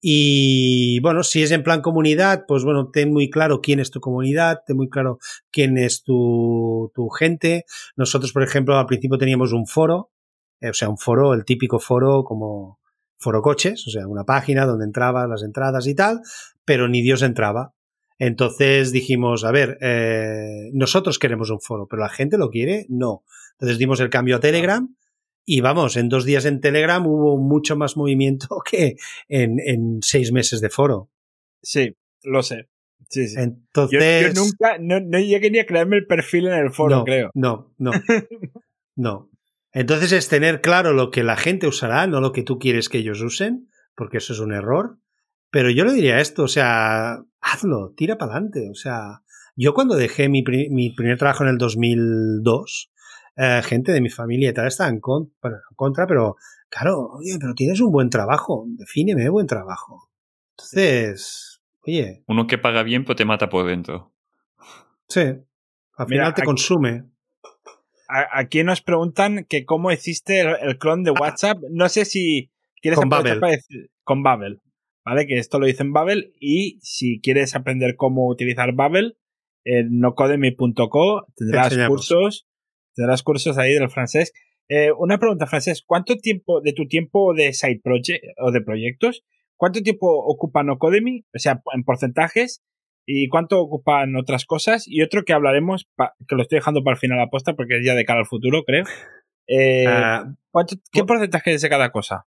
Y 0.00 1.00
bueno, 1.00 1.22
si 1.22 1.42
es 1.42 1.50
en 1.50 1.62
plan 1.62 1.80
comunidad, 1.80 2.44
pues 2.46 2.64
bueno, 2.64 2.90
ten 2.90 3.12
muy 3.12 3.30
claro 3.30 3.60
quién 3.60 3.80
es 3.80 3.90
tu 3.90 4.00
comunidad, 4.00 4.60
ten 4.66 4.76
muy 4.76 4.88
claro 4.88 5.18
quién 5.50 5.78
es 5.78 6.02
tu, 6.02 6.92
tu 6.94 7.08
gente. 7.08 7.64
Nosotros, 7.96 8.32
por 8.32 8.42
ejemplo, 8.42 8.78
al 8.78 8.86
principio 8.86 9.18
teníamos 9.18 9.52
un 9.52 9.66
foro, 9.66 10.10
o 10.62 10.72
sea, 10.72 10.88
un 10.88 10.98
foro, 10.98 11.34
el 11.34 11.44
típico 11.44 11.78
foro 11.78 12.24
como 12.24 12.78
foro 13.18 13.42
coches, 13.42 13.86
o 13.86 13.90
sea, 13.90 14.06
una 14.06 14.24
página 14.24 14.66
donde 14.66 14.84
entrabas 14.84 15.28
las 15.28 15.42
entradas 15.42 15.86
y 15.86 15.94
tal, 15.94 16.20
pero 16.64 16.88
ni 16.88 17.02
Dios 17.02 17.22
entraba. 17.22 17.72
Entonces 18.18 18.92
dijimos, 18.92 19.44
a 19.44 19.50
ver, 19.50 19.78
eh, 19.80 20.70
nosotros 20.72 21.18
queremos 21.18 21.50
un 21.50 21.60
foro, 21.60 21.86
pero 21.88 22.00
la 22.02 22.08
gente 22.08 22.38
lo 22.38 22.50
quiere, 22.50 22.86
no. 22.88 23.24
Entonces 23.52 23.78
dimos 23.78 24.00
el 24.00 24.10
cambio 24.10 24.36
a 24.36 24.40
Telegram 24.40 24.88
y 25.46 25.60
vamos, 25.60 25.96
en 25.96 26.08
dos 26.08 26.24
días 26.24 26.44
en 26.44 26.60
Telegram 26.60 27.06
hubo 27.06 27.38
mucho 27.38 27.76
más 27.76 27.96
movimiento 27.96 28.60
que 28.70 28.96
en, 29.28 29.58
en 29.64 30.00
seis 30.02 30.32
meses 30.32 30.60
de 30.60 30.68
foro. 30.68 31.08
Sí, 31.62 31.96
lo 32.22 32.42
sé. 32.42 32.68
Sí, 33.08 33.28
sí. 33.28 33.36
Entonces. 33.38 34.00
Yo, 34.00 34.28
yo 34.28 34.42
nunca, 34.42 34.78
no, 34.80 35.00
no 35.00 35.20
llegué 35.20 35.50
ni 35.50 35.60
a 35.60 35.66
crearme 35.66 35.96
el 35.96 36.06
perfil 36.06 36.48
en 36.48 36.54
el 36.54 36.72
foro, 36.72 36.96
no, 36.96 37.04
creo. 37.04 37.30
No, 37.34 37.72
no. 37.78 37.92
no. 38.96 39.30
Entonces 39.72 40.10
es 40.12 40.28
tener 40.28 40.60
claro 40.60 40.92
lo 40.92 41.10
que 41.10 41.22
la 41.22 41.36
gente 41.36 41.68
usará, 41.68 42.06
no 42.06 42.20
lo 42.20 42.32
que 42.32 42.42
tú 42.42 42.58
quieres 42.58 42.88
que 42.88 42.98
ellos 42.98 43.20
usen, 43.20 43.68
porque 43.94 44.18
eso 44.18 44.32
es 44.32 44.40
un 44.40 44.52
error. 44.52 44.98
Pero 45.50 45.70
yo 45.70 45.84
le 45.84 45.92
diría 45.92 46.18
esto, 46.18 46.44
o 46.44 46.48
sea, 46.48 47.22
hazlo, 47.40 47.92
tira 47.96 48.18
para 48.18 48.32
adelante. 48.32 48.68
O 48.70 48.74
sea, 48.74 49.22
yo 49.54 49.74
cuando 49.74 49.94
dejé 49.94 50.28
mi, 50.28 50.42
mi 50.70 50.90
primer 50.90 51.18
trabajo 51.18 51.44
en 51.44 51.50
el 51.50 51.58
2002, 51.58 52.90
eh, 53.36 53.60
gente 53.62 53.92
de 53.92 54.00
mi 54.00 54.08
familia 54.08 54.50
y 54.50 54.54
tal 54.54 54.66
estaba 54.66 54.88
en, 54.90 55.00
con 55.00 55.32
bueno, 55.42 55.58
en 55.70 55.76
contra, 55.76 56.06
pero 56.06 56.36
claro, 56.68 57.10
oye, 57.18 57.36
pero 57.38 57.54
tienes 57.54 57.80
un 57.80 57.92
buen 57.92 58.10
trabajo, 58.10 58.64
defíneme 58.66 59.28
buen 59.28 59.46
trabajo. 59.46 60.10
Entonces, 60.52 61.60
oye. 61.82 62.24
Uno 62.26 62.46
que 62.46 62.58
paga 62.58 62.82
bien, 62.82 63.04
pues 63.04 63.16
te 63.16 63.24
mata 63.24 63.48
por 63.48 63.66
dentro. 63.66 64.12
Sí, 65.08 65.20
al 65.20 66.06
Mira, 66.08 66.24
final 66.24 66.34
te 66.34 66.40
aquí, 66.42 66.46
consume. 66.46 67.04
Aquí 68.08 68.62
nos 68.64 68.82
preguntan 68.82 69.44
que 69.48 69.64
cómo 69.64 69.90
hiciste 69.90 70.40
el, 70.40 70.56
el 70.62 70.78
clon 70.78 71.02
de 71.02 71.10
WhatsApp. 71.10 71.58
No 71.70 71.88
sé 71.88 72.04
si 72.04 72.50
quieres 72.80 72.98
con 72.98 73.08
Babel. 73.08 73.40
con 74.04 74.22
Babel, 74.22 74.62
¿vale? 75.04 75.26
Que 75.26 75.38
esto 75.38 75.58
lo 75.58 75.66
dice 75.66 75.82
en 75.82 75.92
Babel 75.92 76.32
y 76.40 76.78
si 76.82 77.20
quieres 77.20 77.54
aprender 77.54 77.96
cómo 77.96 78.28
utilizar 78.28 78.72
Babel, 78.72 79.18
en 79.64 79.98
nocodemy.co 79.98 81.26
tendrás 81.36 81.76
cursos 81.88 82.46
tendrás 82.96 83.22
cursos 83.22 83.58
ahí 83.58 83.74
del 83.74 83.90
francés. 83.90 84.32
Eh, 84.68 84.90
una 84.98 85.18
pregunta, 85.18 85.46
francés, 85.46 85.84
¿cuánto 85.86 86.16
tiempo 86.16 86.60
de 86.60 86.72
tu 86.72 86.88
tiempo 86.88 87.34
de 87.34 87.52
side 87.52 87.80
project 87.84 88.24
o 88.38 88.50
de 88.50 88.62
proyectos, 88.62 89.24
cuánto 89.56 89.80
tiempo 89.80 90.08
ocupa 90.08 90.64
Nocodemy? 90.64 91.24
O 91.32 91.38
sea, 91.38 91.60
en 91.72 91.84
porcentajes, 91.84 92.64
y 93.06 93.28
cuánto 93.28 93.60
ocupan 93.60 94.16
otras 94.16 94.44
cosas. 94.44 94.84
Y 94.86 95.02
otro 95.02 95.24
que 95.24 95.32
hablaremos, 95.32 95.86
que 96.28 96.34
lo 96.34 96.42
estoy 96.42 96.58
dejando 96.58 96.82
para 96.82 96.96
el 96.96 97.00
final 97.00 97.20
aposta 97.20 97.54
porque 97.54 97.78
es 97.78 97.86
ya 97.86 97.94
de 97.94 98.04
cara 98.04 98.20
al 98.20 98.26
futuro, 98.26 98.64
creo. 98.64 98.84
Eh, 99.48 99.86
uh, 99.86 100.64
¿Qué 100.90 101.04
porcentaje 101.04 101.54
es 101.54 101.62
de 101.62 101.68
cada 101.68 101.92
cosa? 101.92 102.26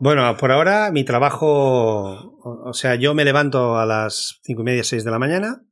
Bueno, 0.00 0.36
por 0.36 0.52
ahora 0.52 0.90
mi 0.92 1.02
trabajo, 1.02 2.36
o 2.42 2.74
sea, 2.74 2.96
yo 2.96 3.14
me 3.14 3.24
levanto 3.24 3.78
a 3.78 3.86
las 3.86 4.38
cinco 4.42 4.60
y 4.60 4.64
media, 4.66 4.84
seis 4.84 5.02
de 5.02 5.10
la 5.10 5.18
mañana. 5.18 5.62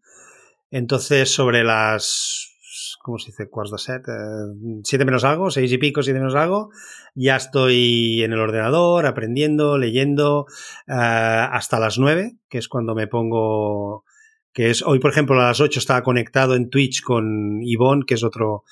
Entonces, 0.70 1.28
sobre 1.28 1.64
las 1.64 2.49
¿cómo 3.03 3.18
se 3.18 3.30
dice? 3.30 3.48
Quarts 3.48 3.72
de 3.72 3.78
set, 3.78 4.03
eh, 4.09 4.80
siete 4.84 5.05
menos 5.05 5.24
algo, 5.24 5.51
seis 5.51 5.72
y 5.72 5.78
pico, 5.78 6.03
siete 6.03 6.18
menos 6.18 6.34
algo, 6.34 6.70
ya 7.14 7.36
estoy 7.36 8.22
en 8.22 8.32
el 8.32 8.40
ordenador 8.40 9.07
aprendiendo, 9.07 9.78
leyendo, 9.78 10.46
eh, 10.86 10.92
hasta 10.92 11.80
las 11.80 11.98
nueve, 11.98 12.36
que 12.48 12.59
es 12.59 12.68
cuando 12.68 12.94
me 12.94 13.07
pongo 13.07 14.05
que 14.53 14.70
es, 14.70 14.82
hoy 14.82 14.98
por 14.98 15.12
ejemplo 15.12 15.40
a 15.40 15.46
las 15.46 15.61
8 15.61 15.78
estaba 15.78 16.03
conectado 16.03 16.55
en 16.55 16.70
Twitch 16.70 17.03
con 17.03 17.62
Ivonne, 17.62 18.03
que 18.05 18.14
es 18.14 18.24
otro, 18.24 18.64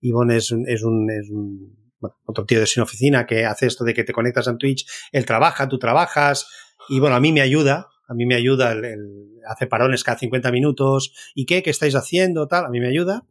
Ivonne 0.00 0.36
es, 0.36 0.52
es 0.66 0.82
un, 0.82 1.10
es 1.10 1.28
un 1.30 1.76
bueno, 1.98 2.16
otro 2.24 2.44
tío 2.44 2.60
de 2.60 2.66
sin 2.66 2.82
oficina 2.82 3.26
que 3.26 3.44
hace 3.44 3.66
esto 3.66 3.84
de 3.84 3.94
que 3.94 4.04
te 4.04 4.12
conectas 4.12 4.48
en 4.48 4.58
Twitch, 4.58 4.86
él 5.12 5.26
trabaja, 5.26 5.68
tú 5.68 5.78
trabajas, 5.78 6.48
y 6.88 7.00
bueno, 7.00 7.16
a 7.16 7.20
mí 7.20 7.32
me 7.32 7.42
ayuda, 7.42 7.88
a 8.06 8.14
mí 8.14 8.26
me 8.26 8.34
ayuda, 8.34 8.72
el, 8.72 9.40
hace 9.46 9.66
parones 9.66 10.04
cada 10.04 10.18
50 10.18 10.50
minutos, 10.52 11.12
¿y 11.34 11.46
qué? 11.46 11.62
¿Qué 11.62 11.70
estáis 11.70 11.94
haciendo? 11.94 12.46
Tal, 12.48 12.64
a 12.64 12.68
mí 12.68 12.80
me 12.80 12.88
ayuda. 12.88 13.24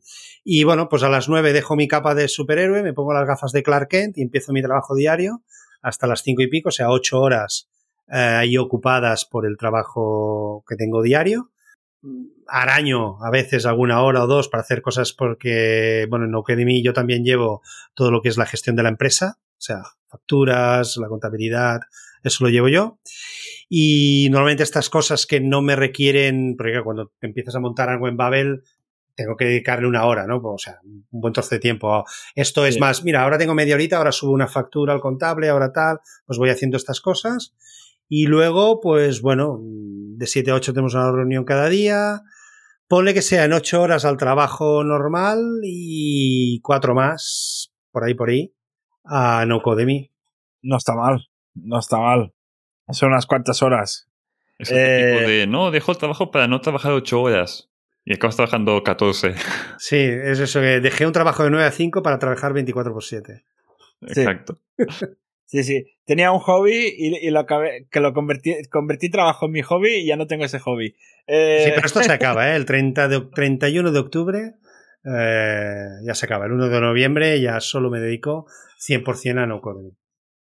Y 0.44 0.64
bueno, 0.64 0.90
pues 0.90 1.04
a 1.04 1.10
las 1.10 1.30
9 1.30 1.54
dejo 1.54 1.76
mi 1.76 1.88
capa 1.88 2.16
de 2.16 2.28
superhéroe, 2.28 2.84
me 2.84 2.94
pongo 2.94 3.14
las 3.14 3.28
gafas 3.28 3.52
de 3.52 3.64
Clark 3.64 3.90
Kent 3.90 4.18
y 4.18 4.22
empiezo 4.22 4.54
mi 4.54 4.62
trabajo 4.62 4.96
diario 4.96 5.44
hasta 5.82 6.08
las 6.08 6.22
5 6.24 6.42
y 6.42 6.48
pico, 6.48 6.70
o 6.70 6.72
sea, 6.72 6.90
8 6.90 7.20
horas 7.20 7.70
eh, 8.08 8.18
ahí 8.18 8.58
ocupadas 8.58 9.26
por 9.26 9.46
el 9.46 9.58
trabajo 9.58 10.64
que 10.68 10.76
tengo 10.76 11.02
diario 11.02 11.52
araño 12.48 13.24
a 13.24 13.32
veces 13.32 13.66
alguna 13.66 14.02
hora 14.02 14.24
o 14.24 14.28
dos 14.28 14.48
para 14.50 14.62
hacer 14.62 14.82
cosas 14.82 15.14
porque, 15.14 16.06
bueno, 16.10 16.26
en 16.26 16.36
Academy 16.36 16.84
yo 16.84 16.94
también 16.94 17.24
llevo 17.24 17.62
todo 17.94 18.12
lo 18.12 18.22
que 18.22 18.30
es 18.30 18.38
la 18.38 18.46
gestión 18.46 18.76
de 18.76 18.84
la 18.84 18.90
empresa, 18.90 19.40
o 19.40 19.62
sea, 19.62 19.82
facturas, 20.08 20.98
la 20.98 21.08
contabilidad, 21.08 21.82
eso 22.30 22.44
lo 22.44 22.50
llevo 22.50 22.68
yo. 22.70 23.00
Y 23.70 24.28
normalmente 24.32 24.64
estas 24.64 24.90
cosas 24.90 25.26
que 25.26 25.40
no 25.40 25.62
me 25.62 25.76
requieren, 25.76 26.56
porque 26.58 26.82
cuando 26.84 27.12
empiezas 27.22 27.56
a 27.56 27.60
montar 27.60 27.90
algo 27.90 28.08
en 28.08 28.18
Babel, 28.18 28.64
tengo 29.16 29.36
que 29.38 29.46
dedicarle 29.46 29.88
una 29.88 30.06
hora, 30.06 30.28
¿no? 30.28 30.38
O 30.44 30.58
sea, 30.58 30.80
un 30.84 31.06
buen 31.10 31.34
trozo 31.34 31.56
de 31.56 31.60
tiempo. 31.60 32.04
Esto 32.36 32.66
es 32.66 32.80
más, 32.80 33.04
mira, 33.04 33.24
ahora 33.24 33.38
tengo 33.38 33.56
media 33.56 33.76
horita, 33.76 33.98
ahora 33.98 34.12
subo 34.12 34.34
una 34.34 34.48
factura 34.48 34.94
al 34.94 35.00
contable, 35.00 35.50
ahora 35.50 35.72
tal, 35.72 36.00
pues 36.26 36.38
voy 36.38 36.50
haciendo 36.50 36.78
estas 36.78 37.02
cosas. 37.02 37.56
Y 38.08 38.28
luego, 38.28 38.82
pues 38.82 39.22
bueno, 39.22 39.60
de 39.62 40.28
7 40.28 40.52
a 40.52 40.56
8 40.56 40.74
tenemos 40.74 40.94
una 40.94 41.12
reunión 41.12 41.46
cada 41.46 41.70
día. 41.70 42.22
Ponle 42.88 43.14
que 43.14 43.24
sea 43.24 43.46
en 43.46 43.54
8 43.54 43.82
horas 43.82 44.06
al 44.06 44.18
trabajo 44.18 44.84
normal 44.84 45.42
y 45.64 46.60
4 46.62 46.94
más, 46.94 47.74
por 47.92 48.04
ahí, 48.04 48.14
por 48.14 48.30
ahí, 48.30 48.54
a 49.06 49.46
No 49.48 49.62
Codemy. 49.62 50.12
No 50.62 50.78
está 50.78 50.94
mal, 50.96 51.28
no 51.56 51.80
está 51.80 51.98
mal. 51.98 52.34
Son 52.92 53.10
unas 53.10 53.26
cuantas 53.26 53.64
horas. 53.64 54.08
Es 54.58 54.70
tipo 54.70 54.80
eh, 54.80 55.28
de, 55.28 55.48
no, 55.48 55.72
dejo 55.72 55.92
el 55.92 55.98
trabajo 55.98 56.32
para 56.32 56.48
no 56.48 56.62
trabajar 56.62 56.92
8 56.92 57.22
horas. 57.22 57.70
Y 58.06 58.14
acabas 58.14 58.36
trabajando 58.36 58.84
14. 58.84 59.34
Sí, 59.80 59.98
es 59.98 60.40
eso, 60.40 60.62
que 60.62 60.80
dejé 60.80 61.06
un 61.06 61.14
trabajo 61.14 61.44
de 61.44 61.50
9 61.50 61.66
a 61.66 61.72
5 61.72 62.04
para 62.04 62.20
trabajar 62.20 62.54
24 62.54 62.94
por 62.94 63.04
7. 63.04 63.44
Exacto. 64.02 64.60
Sí, 65.48 65.64
sí. 65.64 65.86
Tenía 66.06 66.32
un 66.32 66.40
hobby 66.40 66.92
y, 66.98 67.30
lo 67.30 67.46
que 67.46 68.00
lo 68.00 68.14
convertí, 68.14 68.56
convertí 68.72 69.10
trabajo 69.10 69.46
en 69.46 69.52
mi 69.52 69.62
hobby 69.62 69.98
y 69.98 70.08
ya 70.08 70.18
no 70.18 70.26
tengo 70.26 70.44
ese 70.44 70.58
hobby. 70.58 70.96
Eh, 71.28 71.62
sí, 71.66 71.72
pero 71.74 71.86
esto 71.86 72.02
se 72.02 72.12
acaba, 72.12 72.52
¿eh? 72.52 72.56
El 72.56 72.66
30 72.66 73.08
de, 73.08 73.22
31 73.22 73.92
de 73.92 74.00
octubre 74.00 74.56
eh, 75.06 75.88
ya 76.04 76.16
se 76.16 76.26
acaba. 76.26 76.48
El 76.48 76.54
1 76.54 76.70
de 76.70 76.82
noviembre 76.82 77.40
ya 77.40 77.60
solo 77.60 77.92
me 77.92 78.00
dedico 78.00 78.48
100% 78.80 79.44
a 79.44 79.46
no 79.46 79.62
coding. 79.62 79.92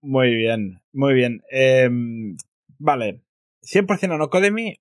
Muy 0.02 0.36
bien, 0.36 0.82
muy 0.94 1.14
bien. 1.14 1.42
Em, 1.52 2.38
vale. 2.78 3.22
¿100% 3.62 4.14
a 4.14 4.18
no 4.18 4.30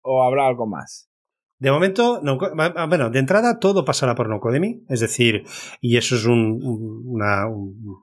o 0.03 0.23
habrá 0.23 0.47
algo 0.47 0.67
más? 0.67 1.09
De 1.61 1.73
momento, 1.73 2.21
no, 2.23 2.39
bueno, 2.39 3.11
de 3.11 3.19
entrada 3.19 3.59
todo 3.59 3.85
pasará 3.85 4.15
por 4.15 4.29
Nocodemy, 4.29 4.85
es 4.89 5.01
decir, 5.01 5.43
y 5.81 5.97
eso 5.97 6.15
es 6.15 6.25
un, 6.25 7.19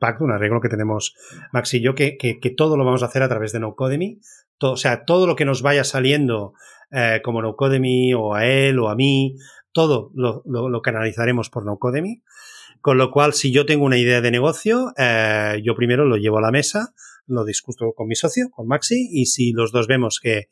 pacto, 0.01 0.26
un 0.26 0.32
arreglo 0.32 0.59
que 0.59 0.68
tenemos 0.68 1.16
Max 1.53 1.74
y 1.74 1.82
yo, 1.82 1.95
que, 1.95 2.18
que, 2.18 2.49
todo 2.49 2.76
lo 2.76 2.84
vamos 2.84 3.01
a 3.01 3.05
hacer 3.05 3.24
a 3.24 3.30
través 3.30 3.53
de 3.53 3.61
Nocodemy. 3.61 4.20
O 4.61 4.76
sea, 4.76 5.05
todo 5.05 5.26
lo 5.26 5.38
que 5.38 5.45
nos 5.45 5.61
vaya 5.61 5.86
saliendo 5.86 6.53
eh, 6.91 7.22
como 7.24 7.41
Nocodemy 7.41 8.13
o 8.13 8.34
a 8.34 8.45
él 8.45 8.78
o 8.78 8.89
a 8.89 8.95
mí, 8.95 9.38
todo 9.72 10.11
lo, 10.13 10.43
lo, 10.45 10.82
canalizaremos 10.82 11.49
por 11.49 11.66
Nocodemy. 11.66 12.24
Con 12.86 13.00
lo 13.00 13.10
cual, 13.10 13.34
si 13.34 13.52
yo 13.52 13.66
tengo 13.66 13.84
una 13.84 13.98
idea 13.98 14.22
de 14.22 14.30
negocio, 14.30 14.94
eh, 14.96 15.60
yo 15.64 15.74
primero 15.74 16.06
lo 16.06 16.18
llevo 16.18 16.38
a 16.38 16.42
la 16.42 16.52
mesa, 16.52 16.94
lo 17.26 17.44
discuto 17.44 17.94
con 17.96 18.06
mi 18.06 18.14
socio, 18.14 18.52
con 18.52 18.68
Maxi, 18.68 19.10
y 19.12 19.26
si 19.26 19.54
los 19.54 19.72
dos 19.72 19.88
vemos 19.88 20.20
que 20.22 20.50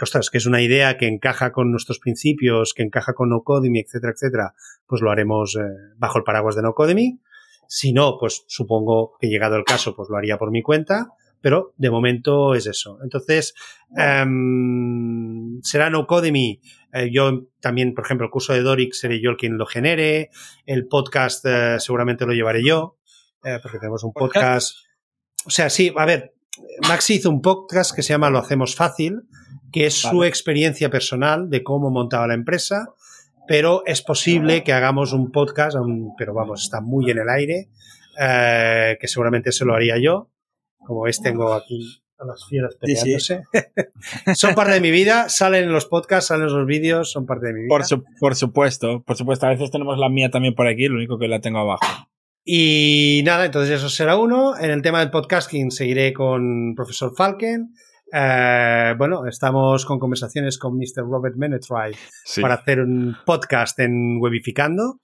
ostras, 0.00 0.30
que 0.30 0.38
es 0.38 0.46
una 0.46 0.62
idea 0.62 0.96
que 0.96 1.06
encaja 1.06 1.52
con 1.52 1.70
nuestros 1.70 1.98
principios, 1.98 2.72
que 2.72 2.82
encaja 2.82 3.12
con 3.12 3.28
Nocodemy, 3.28 3.80
etcétera, 3.80 4.14
etcétera, 4.14 4.54
pues 4.86 5.02
lo 5.02 5.10
haremos 5.10 5.54
eh, 5.56 5.68
bajo 5.98 6.16
el 6.16 6.24
paraguas 6.24 6.56
de 6.56 6.62
Nocodemy. 6.62 7.20
Si 7.68 7.92
no, 7.92 8.16
pues 8.18 8.44
supongo 8.46 9.12
que 9.20 9.26
llegado 9.26 9.56
el 9.56 9.64
caso, 9.64 9.94
pues 9.94 10.08
lo 10.08 10.16
haría 10.16 10.38
por 10.38 10.50
mi 10.50 10.62
cuenta, 10.62 11.08
pero 11.40 11.74
de 11.76 11.90
momento 11.90 12.54
es 12.54 12.66
eso. 12.66 12.98
Entonces, 13.02 13.54
um, 13.90 15.60
será 15.62 15.90
Nocodemy. 15.90 16.60
Eh, 16.92 17.10
yo 17.12 17.46
también, 17.60 17.94
por 17.94 18.04
ejemplo, 18.04 18.26
el 18.26 18.30
curso 18.30 18.52
de 18.52 18.62
Doric 18.62 18.92
seré 18.94 19.20
yo 19.20 19.30
el 19.30 19.36
quien 19.36 19.58
lo 19.58 19.66
genere. 19.66 20.30
El 20.64 20.86
podcast 20.86 21.44
eh, 21.46 21.76
seguramente 21.78 22.26
lo 22.26 22.32
llevaré 22.32 22.64
yo, 22.64 22.98
porque 23.62 23.78
tenemos 23.78 24.02
un 24.02 24.12
podcast. 24.12 24.76
O 25.44 25.50
sea, 25.50 25.70
sí, 25.70 25.92
a 25.96 26.04
ver, 26.04 26.34
Maxi 26.88 27.14
hizo 27.14 27.30
un 27.30 27.42
podcast 27.42 27.94
que 27.94 28.02
se 28.02 28.12
llama 28.12 28.30
Lo 28.30 28.38
Hacemos 28.38 28.74
Fácil, 28.74 29.22
que 29.72 29.86
es 29.86 29.94
su 29.94 30.24
experiencia 30.24 30.90
personal 30.90 31.50
de 31.50 31.62
cómo 31.62 31.90
montaba 31.90 32.26
la 32.26 32.34
empresa, 32.34 32.88
pero 33.46 33.82
es 33.86 34.02
posible 34.02 34.64
que 34.64 34.72
hagamos 34.72 35.12
un 35.12 35.30
podcast, 35.30 35.76
pero 36.18 36.34
vamos, 36.34 36.64
está 36.64 36.80
muy 36.80 37.10
en 37.10 37.18
el 37.18 37.28
aire, 37.28 37.68
eh, 38.18 38.96
que 39.00 39.08
seguramente 39.08 39.52
se 39.52 39.64
lo 39.64 39.74
haría 39.74 39.98
yo. 39.98 40.30
Como 40.86 41.02
veis, 41.02 41.20
tengo 41.20 41.52
aquí 41.52 42.02
a 42.18 42.24
las 42.24 42.46
fieras 42.48 42.76
peleándose. 42.76 43.42
son 44.34 44.54
parte 44.54 44.74
de 44.74 44.80
mi 44.80 44.90
vida, 44.90 45.28
salen 45.28 45.64
en 45.64 45.72
los 45.72 45.86
podcasts, 45.86 46.28
salen 46.28 46.48
en 46.48 46.54
los 46.54 46.66
vídeos, 46.66 47.10
son 47.10 47.26
parte 47.26 47.48
de 47.48 47.52
mi 47.52 47.62
vida. 47.62 47.68
Por, 47.68 47.82
por 48.18 48.34
supuesto, 48.34 49.02
por 49.02 49.16
supuesto. 49.16 49.46
A 49.46 49.50
veces 49.50 49.70
tenemos 49.70 49.98
la 49.98 50.08
mía 50.08 50.30
también 50.30 50.54
por 50.54 50.66
aquí, 50.66 50.86
lo 50.86 50.96
único 50.96 51.18
que 51.18 51.28
la 51.28 51.40
tengo 51.40 51.58
abajo. 51.58 51.86
Y 52.44 53.22
nada, 53.24 53.44
entonces 53.46 53.78
eso 53.78 53.88
será 53.88 54.16
uno. 54.16 54.56
En 54.56 54.70
el 54.70 54.80
tema 54.80 55.00
del 55.00 55.10
podcasting 55.10 55.72
seguiré 55.72 56.12
con 56.12 56.74
profesor 56.76 57.12
Falken. 57.16 57.74
Eh, 58.12 58.94
bueno, 58.96 59.26
estamos 59.26 59.84
con 59.84 59.98
conversaciones 59.98 60.56
con 60.56 60.76
Mr. 60.76 61.02
Robert 61.02 61.34
Menetry 61.36 61.96
para 62.40 62.54
hacer 62.54 62.80
un 62.80 63.16
podcast 63.26 63.78
en 63.80 64.18
Webificando. 64.20 65.00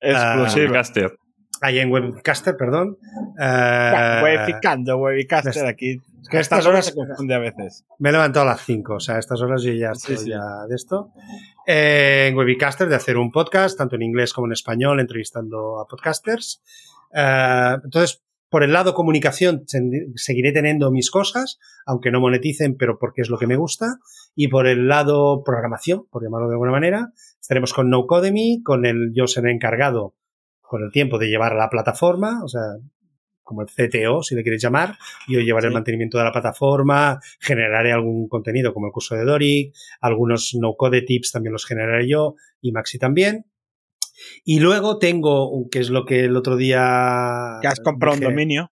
Exclusivo. 0.00 0.72
Uh, 0.72 1.27
ahí 1.60 1.78
en 1.78 1.90
Webcaster, 1.90 2.56
perdón. 2.56 2.98
Uh, 3.38 4.24
webificando, 4.24 4.96
Webicaster 4.96 5.66
aquí. 5.66 6.00
Es 6.22 6.28
que 6.28 6.38
estas 6.40 6.66
horas 6.66 6.86
se 6.86 6.94
confunde 6.94 7.34
a 7.34 7.38
veces. 7.38 7.84
Me 7.98 8.10
he 8.10 8.12
levantado 8.12 8.46
a 8.46 8.52
las 8.52 8.64
5, 8.64 8.94
o 8.94 9.00
sea, 9.00 9.16
a 9.16 9.18
estas 9.18 9.40
horas 9.40 9.62
yo 9.62 9.72
ya 9.72 9.92
estoy 9.92 10.16
ya 10.28 10.66
de 10.68 10.74
esto. 10.74 11.10
Eh, 11.66 12.26
en 12.28 12.36
Webicaster 12.36 12.88
de 12.88 12.96
hacer 12.96 13.16
un 13.16 13.30
podcast, 13.30 13.78
tanto 13.78 13.96
en 13.96 14.02
inglés 14.02 14.32
como 14.32 14.46
en 14.46 14.52
español, 14.52 15.00
entrevistando 15.00 15.78
a 15.78 15.86
podcasters. 15.86 16.62
Uh, 17.12 17.80
entonces, 17.84 18.22
por 18.50 18.62
el 18.62 18.72
lado 18.72 18.94
comunicación 18.94 19.64
seguiré 20.16 20.52
teniendo 20.52 20.90
mis 20.90 21.10
cosas, 21.10 21.58
aunque 21.84 22.10
no 22.10 22.20
moneticen, 22.20 22.76
pero 22.76 22.98
porque 22.98 23.20
es 23.20 23.28
lo 23.28 23.38
que 23.38 23.46
me 23.46 23.56
gusta. 23.56 23.98
Y 24.34 24.48
por 24.48 24.66
el 24.66 24.88
lado 24.88 25.42
programación, 25.44 26.06
por 26.10 26.22
llamarlo 26.22 26.48
de 26.48 26.54
alguna 26.54 26.72
manera, 26.72 27.12
estaremos 27.40 27.74
con 27.74 27.90
NoCodemy, 27.90 28.62
con 28.62 28.86
el 28.86 29.12
yo 29.14 29.26
seré 29.26 29.52
encargado 29.52 30.14
con 30.68 30.82
el 30.82 30.92
tiempo 30.92 31.18
de 31.18 31.28
llevar 31.28 31.52
a 31.52 31.56
la 31.56 31.70
plataforma, 31.70 32.44
o 32.44 32.48
sea, 32.48 32.60
como 33.42 33.62
el 33.62 33.68
CTO, 33.68 34.22
si 34.22 34.34
le 34.34 34.42
quieres 34.42 34.60
llamar, 34.60 34.98
yo 35.26 35.40
llevaré 35.40 35.68
el 35.68 35.72
mantenimiento 35.72 36.18
de 36.18 36.24
la 36.24 36.32
plataforma, 36.32 37.18
generaré 37.40 37.90
algún 37.92 38.28
contenido 38.28 38.74
como 38.74 38.86
el 38.86 38.92
curso 38.92 39.14
de 39.14 39.24
Doric, 39.24 39.74
algunos 40.02 40.54
no-code 40.54 41.00
tips 41.02 41.32
también 41.32 41.54
los 41.54 41.64
generaré 41.64 42.06
yo 42.06 42.34
y 42.60 42.72
Maxi 42.72 42.98
también. 42.98 43.46
Y 44.44 44.60
luego 44.60 44.98
tengo, 44.98 45.50
que 45.70 45.78
es 45.78 45.88
lo 45.88 46.04
que 46.04 46.24
el 46.24 46.36
otro 46.36 46.56
día... 46.56 47.58
Que 47.62 47.68
has 47.68 47.80
comprado 47.80 48.16
un 48.16 48.24
dominio. 48.24 48.70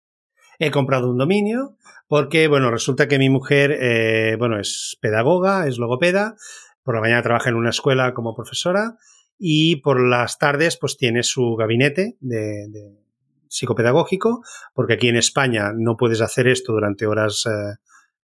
He 0.59 0.71
comprado 0.71 1.11
un 1.11 1.17
dominio 1.17 1.79
porque, 2.09 2.47
bueno, 2.47 2.71
resulta 2.71 3.09
que 3.09 3.19
mi 3.19 3.31
mujer, 3.31 3.75
eh, 3.81 4.37
bueno, 4.39 4.61
es 4.61 4.99
pedagoga, 5.01 5.67
es 5.67 5.79
logopeda, 5.79 6.37
por 6.83 6.95
la 6.95 7.01
mañana 7.01 7.23
trabaja 7.23 7.49
en 7.49 7.57
una 7.57 7.71
escuela 7.71 8.13
como 8.13 8.35
profesora 8.35 8.99
y 9.39 9.77
por 9.77 10.01
las 10.01 10.39
tardes 10.39 10.77
pues 10.77 10.97
tiene 10.97 11.23
su 11.23 11.57
gabinete 11.57 12.17
de, 12.21 12.95
psicopedagógico, 13.49 14.43
porque 14.75 14.95
aquí 14.95 15.09
en 15.09 15.17
España 15.17 15.73
no 15.75 15.97
puedes 15.97 16.21
hacer 16.21 16.49
esto 16.49 16.73
durante 16.73 17.07
horas 17.07 17.47
eh, 17.47 17.77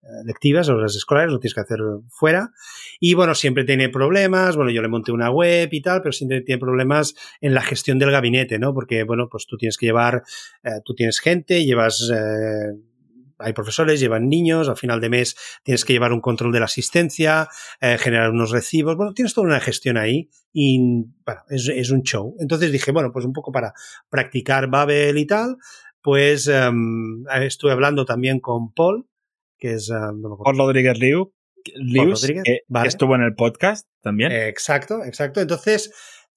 eh, 0.04 0.24
lectivas, 0.24 0.68
horas 0.68 0.96
escolares, 0.96 1.30
lo 1.30 1.38
tienes 1.38 1.54
que 1.54 1.60
hacer 1.60 1.78
fuera. 2.08 2.50
Y 2.98 3.14
bueno, 3.14 3.36
siempre 3.36 3.62
tiene 3.62 3.88
problemas, 3.88 4.56
bueno, 4.56 4.72
yo 4.72 4.82
le 4.82 4.88
monté 4.88 5.12
una 5.12 5.30
web 5.30 5.68
y 5.70 5.80
tal, 5.80 6.02
pero 6.02 6.10
siempre 6.10 6.40
tiene 6.40 6.58
problemas 6.58 7.14
en 7.40 7.54
la 7.54 7.62
gestión 7.62 8.00
del 8.00 8.10
gabinete, 8.10 8.58
¿no? 8.58 8.74
Porque, 8.74 9.04
bueno, 9.04 9.28
pues 9.30 9.46
tú 9.46 9.56
tienes 9.56 9.76
que 9.76 9.86
llevar, 9.86 10.24
eh, 10.64 10.80
tú 10.84 10.94
tienes 10.94 11.20
gente, 11.20 11.64
llevas... 11.64 12.10
Eh, 12.12 12.91
hay 13.42 13.52
profesores, 13.52 14.00
llevan 14.00 14.28
niños, 14.28 14.68
al 14.68 14.76
final 14.76 15.00
de 15.00 15.08
mes 15.08 15.36
tienes 15.62 15.84
que 15.84 15.92
llevar 15.92 16.12
un 16.12 16.20
control 16.20 16.52
de 16.52 16.60
la 16.60 16.66
asistencia, 16.66 17.48
generar 17.80 18.30
unos 18.30 18.50
recibos, 18.50 18.96
bueno, 18.96 19.12
tienes 19.14 19.34
toda 19.34 19.46
una 19.46 19.60
gestión 19.60 19.96
ahí 19.96 20.28
y 20.52 20.78
bueno, 21.24 21.42
es, 21.48 21.68
es, 21.68 21.90
un 21.90 22.02
show. 22.02 22.36
Entonces 22.38 22.72
dije, 22.72 22.92
bueno, 22.92 23.10
pues 23.12 23.24
un 23.24 23.32
poco 23.32 23.52
para 23.52 23.72
practicar 24.10 24.68
Babel 24.68 25.18
y 25.18 25.26
tal, 25.26 25.56
pues 26.02 26.48
em, 26.48 27.24
estuve 27.42 27.72
hablando 27.72 28.04
también 28.04 28.40
con 28.40 28.72
Paul, 28.72 29.06
que 29.56 29.74
es... 29.74 29.88
Uh, 29.88 30.52
Rodríguez 30.52 30.98
Liu. 30.98 31.32
Lewis, 31.76 32.26
que, 32.26 32.62
estuvo 32.84 33.14
en 33.14 33.22
el 33.22 33.34
podcast 33.36 33.88
también. 34.00 34.32
exacto, 34.32 35.04
exacto. 35.04 35.40
Entonces, 35.40 35.92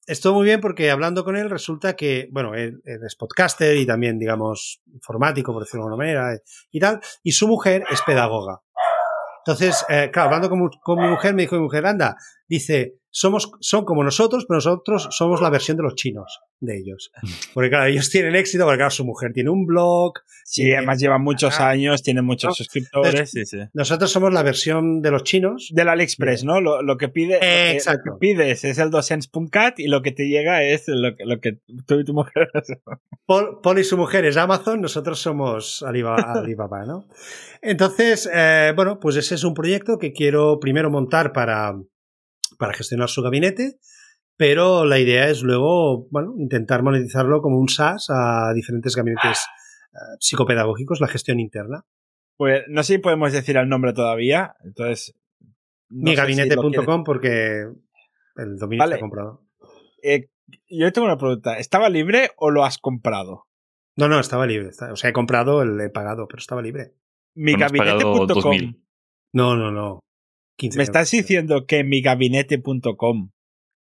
estuvo 0.06 0.36
muy 0.36 0.46
bien 0.46 0.62
porque 0.62 0.92
hablando 0.92 1.24
con 1.24 1.36
él 1.36 1.50
resulta 1.50 1.96
que, 1.96 2.28
bueno, 2.32 2.54
él, 2.54 2.82
es 2.86 3.16
podcaster 3.16 3.78
y 3.78 3.86
también, 3.86 4.20
digamos, 4.20 4.82
informático, 4.94 5.54
por 5.54 5.64
decirlo 5.64 5.84
de 5.84 5.88
alguna 5.88 6.04
manera, 6.04 6.42
y 6.72 6.80
tal, 6.80 7.02
y 7.24 7.32
su 7.32 7.48
mujer 7.48 7.84
es 7.92 8.02
pedagoga. 8.04 8.62
Entonces, 9.46 9.86
eh, 9.90 10.10
claro, 10.12 10.28
hablando 10.28 10.50
con, 10.50 10.70
con, 10.82 11.00
mi 11.00 11.08
mujer, 11.08 11.36
me 11.36 11.44
dijo 11.44 11.56
mi 11.56 11.62
mujer, 11.62 11.86
anda, 11.86 12.18
dice, 12.48 12.96
somos, 13.10 13.52
son 13.62 13.86
como 13.86 14.04
nosotros, 14.04 14.46
pero 14.46 14.58
nosotros 14.58 15.08
somos 15.12 15.42
la 15.42 15.50
versión 15.50 15.78
de 15.78 15.84
los 15.84 15.96
chinos 15.96 16.42
de 16.60 16.78
ellos. 16.78 17.12
Porque 17.54 17.70
claro, 17.70 17.86
ellos 17.86 18.10
tienen 18.10 18.36
éxito, 18.36 18.66
porque 18.66 18.78
claro, 18.78 18.92
su 18.92 19.06
mujer 19.06 19.32
tiene 19.34 19.50
un 19.50 19.66
blog. 19.66 20.14
Sí, 20.44 20.72
además 20.74 21.00
lleva 21.00 21.18
muchos 21.18 21.60
años, 21.60 22.04
tiene 22.04 22.22
muchos 22.22 22.58
suscriptores. 22.58 23.32
sí, 23.32 23.46
sí. 23.46 23.60
Nosotros 23.74 24.12
somos 24.12 24.34
la 24.34 24.44
versión 24.44 25.02
de 25.02 25.12
los 25.12 25.24
chinos. 25.24 25.70
Del 25.74 25.90
AliExpress, 25.90 26.44
¿no? 26.44 26.62
Lo, 26.62 26.98
que 26.98 27.10
pide, 27.10 27.72
Exacto. 27.72 28.18
pides 28.20 28.64
es 28.64 28.78
el 28.78 28.90
docens.cat 28.90 29.80
y 29.80 29.88
lo 29.88 30.02
que 30.02 30.12
te 30.12 30.28
llega 30.28 30.64
es 30.64 30.84
lo, 30.88 31.16
lo 31.18 31.40
que 31.40 31.60
tú 31.86 32.00
y 32.00 32.06
tu 32.06 32.14
mujer. 32.14 32.50
Paul, 33.26 33.80
y 33.80 33.84
su 33.84 33.98
mujer 33.98 34.26
es 34.26 34.38
Amazon, 34.38 34.82
nosotros 34.82 35.20
somos 35.20 35.84
Alibaba, 35.88 36.86
¿no? 36.86 37.08
Entonces, 37.62 38.30
eh, 38.32 38.74
bueno, 38.76 39.00
pues 39.00 39.16
ese 39.16 39.36
es 39.36 39.44
un 39.44 39.54
proyecto 39.54 39.98
que 39.98 40.14
quiero 40.14 40.60
primero 40.60 40.92
montar 40.92 41.34
para 41.34 41.76
para 42.58 42.74
gestionar 42.74 43.10
su 43.10 43.22
gabinete, 43.22 43.80
pero 44.38 44.86
la 44.86 45.00
idea 45.00 45.30
es 45.30 45.42
luego, 45.42 46.08
bueno, 46.10 46.34
intentar 46.38 46.84
monetizarlo 46.84 47.42
como 47.42 47.58
un 47.58 47.70
SaaS 47.70 48.08
a 48.10 48.52
diferentes 48.54 48.96
gabinetes 48.96 49.46
eh, 49.94 49.98
psicopedagógicos, 50.20 51.00
la 51.00 51.08
gestión 51.08 51.40
interna. 51.40 51.86
Pues 52.38 52.64
no 52.68 52.84
sé 52.84 52.94
si 52.94 53.00
podemos 53.00 53.32
decir 53.32 53.58
el 53.58 53.70
nombre 53.70 53.94
todavía, 53.94 54.56
entonces... 54.64 55.16
Migabinete.com 55.90 57.04
porque 57.04 57.68
el 58.36 58.58
dominio 58.58 58.84
está 58.84 59.00
comprado. 59.00 59.46
Eh, 60.04 60.30
yo 60.70 60.92
tengo 60.92 61.06
una 61.06 61.18
pregunta, 61.18 61.58
¿estaba 61.58 61.90
libre 61.90 62.32
o 62.38 62.50
lo 62.50 62.66
has 62.66 62.78
comprado? 62.78 63.46
No, 63.96 64.10
no, 64.10 64.20
estaba 64.20 64.46
libre. 64.46 64.72
O 64.92 64.96
sea, 64.96 65.10
he 65.10 65.14
comprado, 65.14 65.62
el 65.62 65.80
he 65.80 65.90
pagado, 65.90 66.28
pero 66.28 66.40
estaba 66.40 66.62
libre. 66.62 66.96
Migabinete.com. 67.36 68.76
No, 69.34 69.56
no, 69.56 69.72
no. 69.72 70.00
¿Me 70.76 70.84
estás 70.84 71.12
diciendo 71.12 71.66
que 71.66 71.84
migabinete.com 71.84 73.32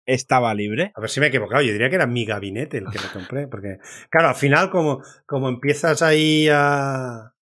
estaba 0.05 0.53
libre? 0.53 0.91
A 0.95 1.01
ver 1.01 1.09
si 1.09 1.19
me 1.19 1.27
he 1.27 1.29
equivocado. 1.29 1.61
Yo 1.61 1.71
diría 1.71 1.89
que 1.89 1.95
era 1.95 2.07
mi 2.07 2.25
gabinete 2.25 2.77
el 2.77 2.85
que 2.85 2.99
me 2.99 3.11
compré. 3.13 3.47
Porque, 3.47 3.77
claro, 4.09 4.29
al 4.29 4.35
final, 4.35 4.69
como, 4.69 5.01
como 5.25 5.49
empiezas 5.49 6.01
ahí 6.01 6.47
a. 6.51 7.33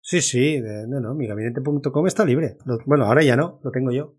Sí, 0.00 0.20
sí, 0.20 0.60
no, 0.88 1.00
no, 1.00 1.14
migabinete.com 1.14 2.06
está 2.06 2.24
libre. 2.24 2.56
Bueno, 2.86 3.06
ahora 3.06 3.22
ya 3.22 3.36
no, 3.36 3.60
lo 3.62 3.70
tengo 3.70 3.92
yo. 3.92 4.16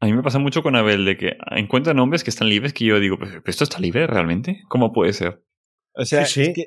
A 0.00 0.06
mí 0.06 0.12
me 0.12 0.22
pasa 0.22 0.38
mucho 0.38 0.62
con 0.62 0.76
Abel 0.76 1.04
de 1.04 1.16
que 1.16 1.36
encuentra 1.52 1.94
nombres 1.94 2.24
que 2.24 2.30
están 2.30 2.48
libres 2.48 2.72
que 2.72 2.84
yo 2.84 3.00
digo, 3.00 3.16
¿pero 3.18 3.42
esto 3.46 3.64
está 3.64 3.78
libre 3.78 4.06
realmente? 4.06 4.62
¿Cómo 4.68 4.92
puede 4.92 5.12
ser? 5.12 5.42
O 5.94 6.04
sea, 6.04 6.22
Es 6.22 6.34
que 6.34 6.66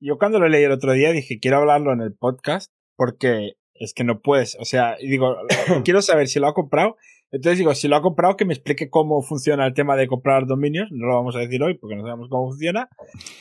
yo 0.00 0.18
cuando 0.18 0.38
lo 0.38 0.48
leí 0.48 0.64
el 0.64 0.72
otro 0.72 0.92
día 0.92 1.12
dije, 1.12 1.38
quiero 1.40 1.58
hablarlo 1.58 1.92
en 1.92 2.00
el 2.00 2.14
podcast 2.14 2.70
porque 2.96 3.52
es 3.80 3.94
que 3.94 4.04
no 4.04 4.20
puedes. 4.20 4.56
O 4.60 4.64
sea, 4.64 4.96
digo, 5.00 5.36
quiero 5.84 6.02
saber 6.02 6.28
si 6.28 6.38
lo 6.38 6.46
ha 6.46 6.54
comprado. 6.54 6.96
Entonces 7.32 7.58
digo, 7.58 7.74
si 7.74 7.86
lo 7.86 7.94
ha 7.94 8.02
comprado, 8.02 8.36
que 8.36 8.44
me 8.44 8.52
explique 8.52 8.90
cómo 8.90 9.22
funciona 9.22 9.64
el 9.64 9.72
tema 9.72 9.96
de 9.96 10.08
comprar 10.08 10.46
dominios. 10.46 10.88
No 10.90 11.06
lo 11.06 11.14
vamos 11.14 11.36
a 11.36 11.38
decir 11.38 11.62
hoy 11.62 11.78
porque 11.78 11.94
no 11.94 12.02
sabemos 12.02 12.28
cómo 12.28 12.50
funciona. 12.50 12.88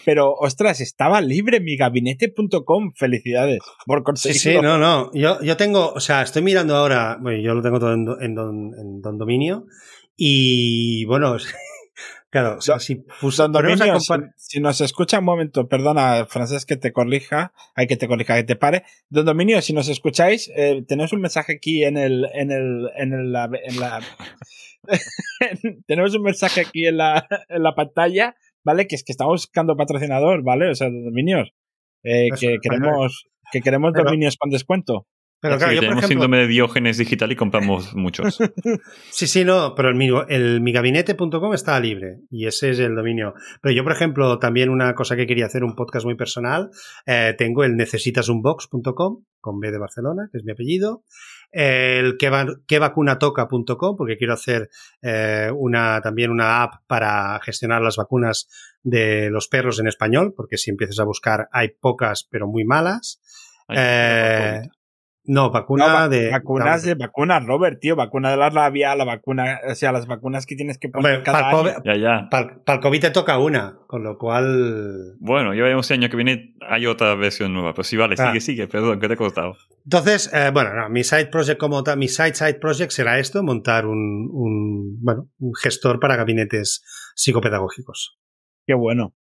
Pero, 0.05 0.33
ostras, 0.33 0.79
estaba 0.79 1.21
libre 1.21 1.59
mi 1.59 1.75
gabinete.com. 1.75 2.93
Felicidades 2.95 3.59
por 3.85 4.03
conseguirlo. 4.03 4.39
Sí, 4.39 4.57
sí, 4.57 4.61
no, 4.61 4.77
no. 4.77 5.11
Yo, 5.13 5.41
yo 5.41 5.57
tengo, 5.57 5.91
o 5.91 5.99
sea, 5.99 6.21
estoy 6.21 6.43
mirando 6.43 6.75
ahora, 6.75 7.17
bueno, 7.19 7.41
yo 7.41 7.55
lo 7.55 7.63
tengo 7.63 7.79
todo 7.79 7.93
en, 7.93 8.07
en, 8.21 8.35
don, 8.35 8.73
en 8.79 9.01
don 9.01 9.17
dominio. 9.17 9.65
Y 10.15 11.05
bueno, 11.05 11.35
Claro, 12.31 12.61
si, 12.61 13.03
si, 14.35 14.59
nos 14.59 14.81
escucha 14.81 15.17
un 15.17 15.25
momento, 15.25 15.67
perdona, 15.67 16.27
Francés, 16.27 16.67
que 16.67 16.77
te 16.77 16.93
corrija, 16.93 17.53
hay 17.73 17.87
que 17.87 17.97
te 17.97 18.07
corrija, 18.07 18.35
que 18.35 18.43
te 18.43 18.55
pare. 18.55 18.83
Don 19.09 19.25
Dominio, 19.25 19.59
si 19.63 19.73
nos 19.73 19.89
escucháis, 19.89 20.51
eh, 20.55 20.83
tenemos 20.87 21.11
un 21.11 21.21
mensaje 21.21 21.53
aquí 21.53 21.83
en 21.83 21.97
el, 21.97 22.27
en 22.33 22.51
el, 22.51 22.91
en 22.97 23.31
la, 23.31 23.45
en 23.45 23.79
la 23.79 24.01
tenemos 25.87 26.13
un 26.15 26.21
mensaje 26.21 26.61
aquí 26.61 26.85
en 26.85 26.97
la, 26.97 27.27
en 27.49 27.63
la 27.63 27.73
pantalla, 27.73 28.35
¿vale? 28.63 28.85
Que 28.87 28.95
es 28.95 29.03
que 29.03 29.11
estamos 29.11 29.45
buscando 29.45 29.75
patrocinador, 29.75 30.43
¿vale? 30.43 30.69
O 30.69 30.75
sea, 30.75 30.89
Dominios, 30.89 31.51
eh, 32.03 32.29
que 32.39 32.57
queremos, 32.61 33.27
que 33.51 33.61
queremos 33.61 33.93
dominios 33.93 34.37
con 34.37 34.51
descuento. 34.51 35.07
Pero 35.41 35.57
claro, 35.57 35.73
yo, 35.73 35.79
tenemos 35.79 36.05
síndrome 36.05 36.37
de 36.39 36.47
Diógenes 36.47 36.97
digital 36.97 37.31
y 37.31 37.35
compramos 37.35 37.93
muchos. 37.95 38.39
sí, 39.09 39.27
sí, 39.27 39.45
no, 39.45 39.73
pero 39.73 39.89
el, 39.89 40.25
el 40.27 40.61
migabinete.com 40.61 41.53
está 41.53 41.79
libre 41.79 42.19
y 42.29 42.45
ese 42.45 42.71
es 42.71 42.79
el 42.79 42.95
dominio. 42.95 43.33
Pero 43.61 43.73
yo, 43.73 43.83
por 43.83 43.93
ejemplo, 43.93 44.37
también 44.39 44.69
una 44.69 44.93
cosa 44.95 45.15
que 45.15 45.27
quería 45.27 45.45
hacer, 45.45 45.63
un 45.63 45.75
podcast 45.75 46.05
muy 46.05 46.15
personal, 46.15 46.71
eh, 47.05 47.35
tengo 47.37 47.63
el 47.63 47.77
necesitasunbox.com 47.77 49.23
con 49.39 49.59
B 49.59 49.71
de 49.71 49.77
Barcelona, 49.77 50.27
que 50.31 50.39
es 50.39 50.43
mi 50.43 50.51
apellido, 50.51 51.03
el 51.51 52.17
quevacunatoca.com, 52.17 53.95
porque 53.95 54.17
quiero 54.17 54.33
hacer 54.33 54.69
eh, 55.01 55.49
una, 55.55 56.01
también 56.01 56.31
una 56.31 56.63
app 56.63 56.83
para 56.87 57.39
gestionar 57.41 57.81
las 57.81 57.95
vacunas 57.95 58.49
de 58.83 59.29
los 59.29 59.47
perros 59.47 59.79
en 59.79 59.87
español, 59.87 60.33
porque 60.35 60.57
si 60.57 60.69
empiezas 60.69 60.99
a 60.99 61.05
buscar 61.05 61.47
hay 61.51 61.69
pocas, 61.69 62.27
pero 62.29 62.47
muy 62.47 62.65
malas. 62.65 63.21
eh, 63.69 64.61
no, 65.25 65.51
vacuna 65.51 66.07
de. 66.07 66.31
Vacunas 66.31 66.83
de 66.83 66.95
vacunas, 66.95 67.45
Robert, 67.45 67.79
tío. 67.79 67.95
Vacuna 67.95 68.31
de 68.31 68.37
la 68.37 68.49
rabia, 68.49 68.95
la 68.95 69.05
vacuna. 69.05 69.59
O 69.69 69.75
sea, 69.75 69.91
las 69.91 70.07
vacunas 70.07 70.45
que 70.45 70.55
tienes 70.55 70.77
que 70.77 70.89
poner 70.89 71.23
cada 71.23 71.51
para 71.51 71.59
año. 71.59 71.83
Ya, 71.83 71.97
ya. 71.97 72.29
Para, 72.31 72.61
el 72.65 72.79
COVID 72.79 73.01
te 73.01 73.11
toca 73.11 73.37
una, 73.37 73.77
con 73.85 74.03
lo 74.03 74.17
cual. 74.17 75.15
Bueno, 75.19 75.53
ya 75.53 75.63
veremos 75.63 75.89
el 75.91 75.99
año 75.99 76.09
que 76.09 76.15
viene 76.15 76.55
hay 76.67 76.85
otra 76.85 77.13
versión 77.15 77.53
nueva. 77.53 77.73
Pero 77.73 77.83
sí, 77.83 77.97
vale, 77.97 78.15
ah. 78.17 78.27
sigue, 78.27 78.41
sigue, 78.41 78.67
perdón, 78.67 78.99
¿qué 78.99 79.07
te 79.07 79.13
ha 79.13 79.17
costado? 79.17 79.55
Entonces, 79.83 80.31
eh, 80.33 80.51
bueno, 80.51 80.73
no, 80.73 80.89
mi 80.89 81.03
side 81.03 81.27
project 81.27 81.59
como 81.59 81.83
tal, 81.83 81.97
mi 81.97 82.07
side 82.07 82.33
side 82.33 82.55
project 82.55 82.91
será 82.91 83.19
esto: 83.19 83.43
montar 83.43 83.85
un, 83.85 84.29
un, 84.31 85.03
bueno, 85.03 85.29
un 85.37 85.53
gestor 85.53 85.99
para 85.99 86.15
gabinetes 86.15 86.83
psicopedagógicos. 87.15 88.17
Qué 88.65 88.73
bueno. 88.73 89.13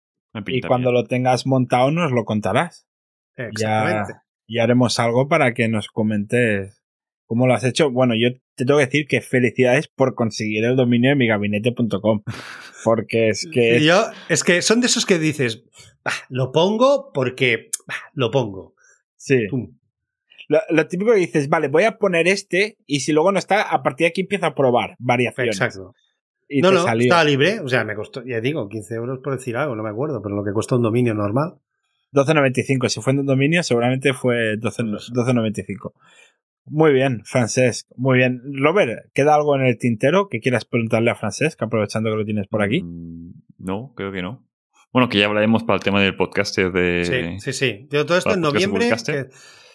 Y 0.47 0.61
cuando 0.61 0.91
lo 0.91 1.03
tengas 1.03 1.45
montado, 1.45 1.91
nos 1.91 2.11
lo 2.11 2.23
contarás. 2.23 2.87
Exactamente 3.35 4.28
y 4.49 4.57
haremos 4.57 4.99
algo 4.99 5.29
para 5.29 5.53
que 5.53 5.69
nos 5.69 5.87
comentes 5.87 6.81
cómo 7.25 7.45
lo 7.45 7.53
has 7.53 7.63
hecho. 7.63 7.91
Bueno, 7.91 8.15
yo 8.15 8.35
te 8.55 8.65
tengo 8.65 8.79
que 8.79 8.87
decir 8.87 9.07
que 9.07 9.21
felicidades 9.21 9.87
por 9.87 10.15
conseguir 10.15 10.65
el 10.65 10.75
dominio 10.75 11.11
de 11.11 11.15
mi 11.15 11.27
gabinete.com. 11.27 12.23
Porque 12.83 13.29
es 13.29 13.47
que. 13.53 13.79
Yo, 13.85 14.05
es 14.27 14.43
que 14.43 14.63
son 14.63 14.81
de 14.81 14.87
esos 14.87 15.05
que 15.05 15.19
dices, 15.19 15.63
lo 16.29 16.51
pongo 16.51 17.11
porque 17.13 17.69
lo 18.13 18.31
pongo. 18.31 18.73
Sí. 19.15 19.45
Lo, 20.47 20.87
típico 20.87 21.11
que 21.11 21.19
dices, 21.19 21.47
vale, 21.47 21.67
voy 21.67 21.83
a 21.83 21.99
poner 21.99 22.27
este 22.27 22.79
y 22.87 23.01
si 23.01 23.11
luego 23.11 23.31
no 23.31 23.37
está, 23.37 23.61
a 23.61 23.83
partir 23.83 24.05
de 24.05 24.09
aquí 24.09 24.21
empiezo 24.21 24.47
a 24.47 24.55
probar 24.55 24.95
variaciones. 24.97 25.57
Exacto. 25.57 25.93
no, 26.49 26.71
no, 26.71 26.91
estaba 26.91 27.23
libre, 27.23 27.59
o 27.59 27.69
sea, 27.69 27.83
me 27.83 27.93
costó, 27.93 28.25
ya 28.25 28.41
digo, 28.41 28.67
15 28.67 28.95
euros 28.95 29.19
por 29.23 29.37
decir 29.37 29.55
algo, 29.57 29.75
no 29.75 29.83
me 29.83 29.91
acuerdo, 29.91 30.23
pero 30.23 30.35
lo 30.35 30.43
que 30.43 30.53
cuesta 30.53 30.75
un 30.75 30.81
dominio 30.81 31.13
normal. 31.13 31.59
12.95. 32.13 32.89
Si 32.89 33.01
fue 33.01 33.13
en 33.13 33.19
un 33.19 33.25
dominio, 33.25 33.63
seguramente 33.63 34.13
fue 34.13 34.57
12.95. 34.57 35.93
Muy 36.65 36.93
bien, 36.93 37.23
Francesc. 37.25 37.87
Muy 37.95 38.17
bien. 38.17 38.41
Robert, 38.61 39.11
¿queda 39.13 39.35
algo 39.35 39.55
en 39.55 39.63
el 39.63 39.77
tintero 39.77 40.27
que 40.29 40.39
quieras 40.39 40.65
preguntarle 40.65 41.09
a 41.11 41.15
Francesc, 41.15 41.61
aprovechando 41.61 42.11
que 42.11 42.17
lo 42.17 42.25
tienes 42.25 42.47
por 42.47 42.61
aquí? 42.61 42.83
Mm, 42.83 43.33
no, 43.57 43.93
creo 43.95 44.11
que 44.11 44.21
no. 44.21 44.45
Bueno, 44.91 45.09
que 45.09 45.19
ya 45.19 45.25
hablaremos 45.25 45.63
para 45.63 45.77
el 45.77 45.83
tema 45.83 46.01
del 46.01 46.15
podcast 46.15 46.57
de. 46.57 47.39
Sí, 47.39 47.51
sí, 47.51 47.53
sí. 47.53 47.87
Yo 47.91 48.05
todo 48.05 48.17
esto 48.17 48.33
en 48.33 48.41
noviembre. 48.41 48.89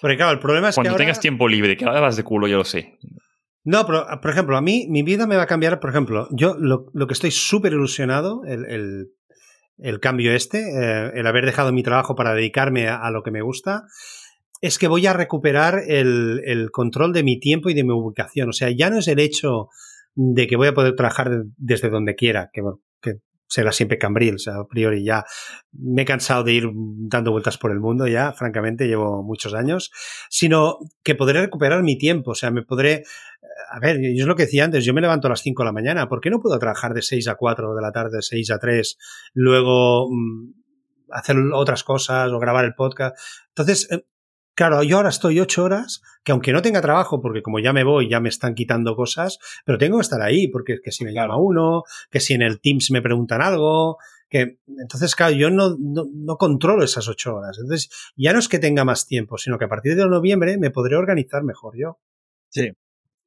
porque 0.01 0.17
claro, 0.17 0.33
el 0.33 0.41
problema 0.41 0.69
es 0.69 0.75
Cuando 0.75 0.89
que. 0.89 0.93
Cuando 0.93 0.99
tengas 0.99 1.21
tiempo 1.21 1.49
libre, 1.49 1.77
que 1.77 1.85
ahora 1.85 2.01
vas 2.01 2.17
de 2.17 2.25
culo, 2.25 2.49
yo 2.49 2.59
lo 2.59 2.65
sé. 2.65 2.99
No, 3.65 3.87
pero 3.87 4.05
por 4.21 4.31
ejemplo, 4.31 4.57
a 4.57 4.61
mí 4.61 4.87
mi 4.91 5.03
vida 5.03 5.27
me 5.27 5.37
va 5.37 5.43
a 5.43 5.47
cambiar. 5.47 5.81
Por 5.81 5.91
ejemplo, 5.91 6.29
yo 6.33 6.57
lo, 6.59 6.87
lo 6.93 7.07
que 7.07 7.15
estoy 7.15 7.31
súper 7.31 7.73
ilusionado, 7.73 8.43
el, 8.45 8.67
el, 8.67 9.07
el 9.79 10.01
cambio 10.01 10.33
este, 10.33 10.59
eh, 10.59 11.11
el 11.15 11.27
haber 11.27 11.47
dejado 11.47 11.73
mi 11.73 11.83
trabajo 11.83 12.15
para 12.15 12.35
dedicarme 12.35 12.89
a, 12.89 13.11
lo 13.11 13.23
que 13.23 13.31
me 13.31 13.43
gusta, 13.43 13.85
es 14.61 14.79
que 14.79 14.89
voy 14.89 15.07
a 15.07 15.13
recuperar 15.13 15.83
el, 15.87 16.41
el, 16.45 16.71
control 16.71 17.13
de 17.13 17.23
mi 17.23 17.39
tiempo 17.39 17.71
y 17.71 17.75
de 17.75 17.85
mi 17.85 17.93
ubicación. 17.93 18.49
O 18.49 18.53
sea, 18.53 18.71
ya 18.71 18.89
no 18.91 18.99
es 18.99 19.09
el 19.09 19.19
hecho 19.19 19.69
de 20.15 20.47
que 20.47 20.57
voy 20.57 20.69
a 20.69 20.75
poder 20.75 20.95
trabajar 20.95 21.31
desde 21.57 21.91
donde 21.91 22.15
quiera, 22.15 22.51
que, 22.53 22.63
bueno, 22.63 22.81
será 23.55 23.71
siempre 23.71 23.99
Cambril, 23.99 24.35
o 24.35 24.39
sea, 24.39 24.57
a 24.57 24.67
priori 24.67 25.05
ya 25.05 25.25
me 25.73 26.03
he 26.03 26.05
cansado 26.05 26.43
de 26.43 26.55
ir 26.55 26.71
dando 26.73 27.31
vueltas 27.31 27.57
por 27.57 27.71
el 27.71 27.79
mundo 27.79 28.09
ya, 28.09 28.33
francamente, 28.33 28.89
llevo 28.89 29.23
muchos 29.23 29.55
años, 29.55 29.93
sino 30.29 30.79
que 31.05 31.15
podré 31.15 31.41
recuperar 31.41 31.85
mi 31.85 31.97
tiempo, 31.97 32.33
o 32.33 32.35
sea, 32.35 32.51
me 32.51 32.63
podré 32.63 33.05
a 33.71 33.79
ver, 33.79 34.01
yo 34.01 34.25
es 34.25 34.27
lo 34.27 34.35
que 34.35 34.45
decía 34.45 34.65
antes, 34.65 34.85
yo 34.85 34.93
me 34.93 35.01
levanto 35.01 35.29
a 35.29 35.31
las 35.31 35.41
5 35.41 35.63
de 35.63 35.67
la 35.67 35.73
mañana, 35.73 36.09
¿por 36.09 36.21
qué 36.21 36.31
no 36.31 36.41
puedo 36.41 36.59
trabajar 36.59 36.95
de 36.95 37.03
6 37.03 37.29
a 37.29 37.37
4 37.37 37.75
de 37.75 37.83
la 37.83 37.93
tarde, 37.93 38.17
de 38.17 38.23
6 38.23 38.51
a 38.51 38.59
3, 38.59 38.99
luego 39.35 40.09
mm, 40.11 40.53
hacer 41.13 41.37
otras 41.53 41.85
cosas 41.85 42.31
o 42.33 42.41
grabar 42.41 42.65
el 42.65 42.75
podcast? 42.75 43.17
Entonces, 43.51 43.89
eh, 43.93 44.05
Claro, 44.55 44.83
yo 44.85 44.99
ahora 44.99 45.09
estoy 45.09 45.41
ocho 45.41 45.65
horas, 45.65 46.03
que 46.23 46.31
aunque 46.31 46.53
no 46.53 46.63
tenga 46.63 46.81
trabajo, 46.81 47.21
porque 47.21 47.43
como 47.43 47.59
ya 47.59 47.73
me 47.73 47.83
voy, 47.83 48.09
ya 48.09 48.21
me 48.21 48.29
están 48.29 48.55
quitando 48.55 48.95
cosas, 48.95 49.39
pero 49.65 49.79
tengo 49.79 49.99
que 49.99 50.03
estar 50.03 50.23
ahí, 50.23 50.47
porque 50.47 50.81
que 50.83 50.93
si 50.93 51.05
me 51.05 51.13
llama 51.13 51.37
uno, 51.37 51.83
que 52.11 52.21
si 52.21 52.35
en 52.35 52.43
el 52.43 52.61
Teams 52.61 52.91
me 52.93 53.03
preguntan 53.03 53.43
algo, 53.43 53.99
que 54.29 54.59
entonces, 54.67 55.15
claro, 55.17 55.35
yo 55.35 55.51
no, 55.51 55.77
no, 55.79 56.37
controlo 56.37 56.85
esas 56.85 57.09
ocho 57.09 57.35
horas. 57.35 57.59
Entonces, 57.59 57.91
ya 58.17 58.33
no 58.33 58.39
es 58.39 58.49
que 58.49 58.59
tenga 58.59 58.85
más 58.85 59.07
tiempo, 59.07 59.39
sino 59.39 59.59
que 59.59 59.65
a 59.65 59.69
partir 59.69 59.97
de 59.97 60.07
noviembre 60.07 60.57
me 60.57 60.71
podré 60.71 60.97
organizar 60.97 61.43
mejor 61.43 61.77
yo. 61.77 61.99
Sí. 62.49 62.73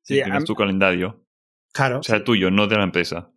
Sí, 0.01 0.21
tienes 0.23 0.45
tu 0.45 0.55
calendario. 0.55 1.25
Claro. 1.73 1.99
O 1.99 2.03
sea, 2.03 2.23
tuyo, 2.23 2.49
no 2.49 2.67
de 2.67 2.77
la 2.77 2.83
empresa. 2.83 3.31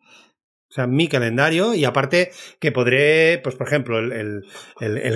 O 0.71 0.73
sea, 0.73 0.87
mi 0.87 1.09
calendario 1.09 1.75
y 1.75 1.85
aparte 1.85 2.31
que 2.61 2.71
podré, 2.71 3.41
pues 3.43 3.57
por 3.57 3.67
ejemplo, 3.67 3.99
el, 3.99 4.45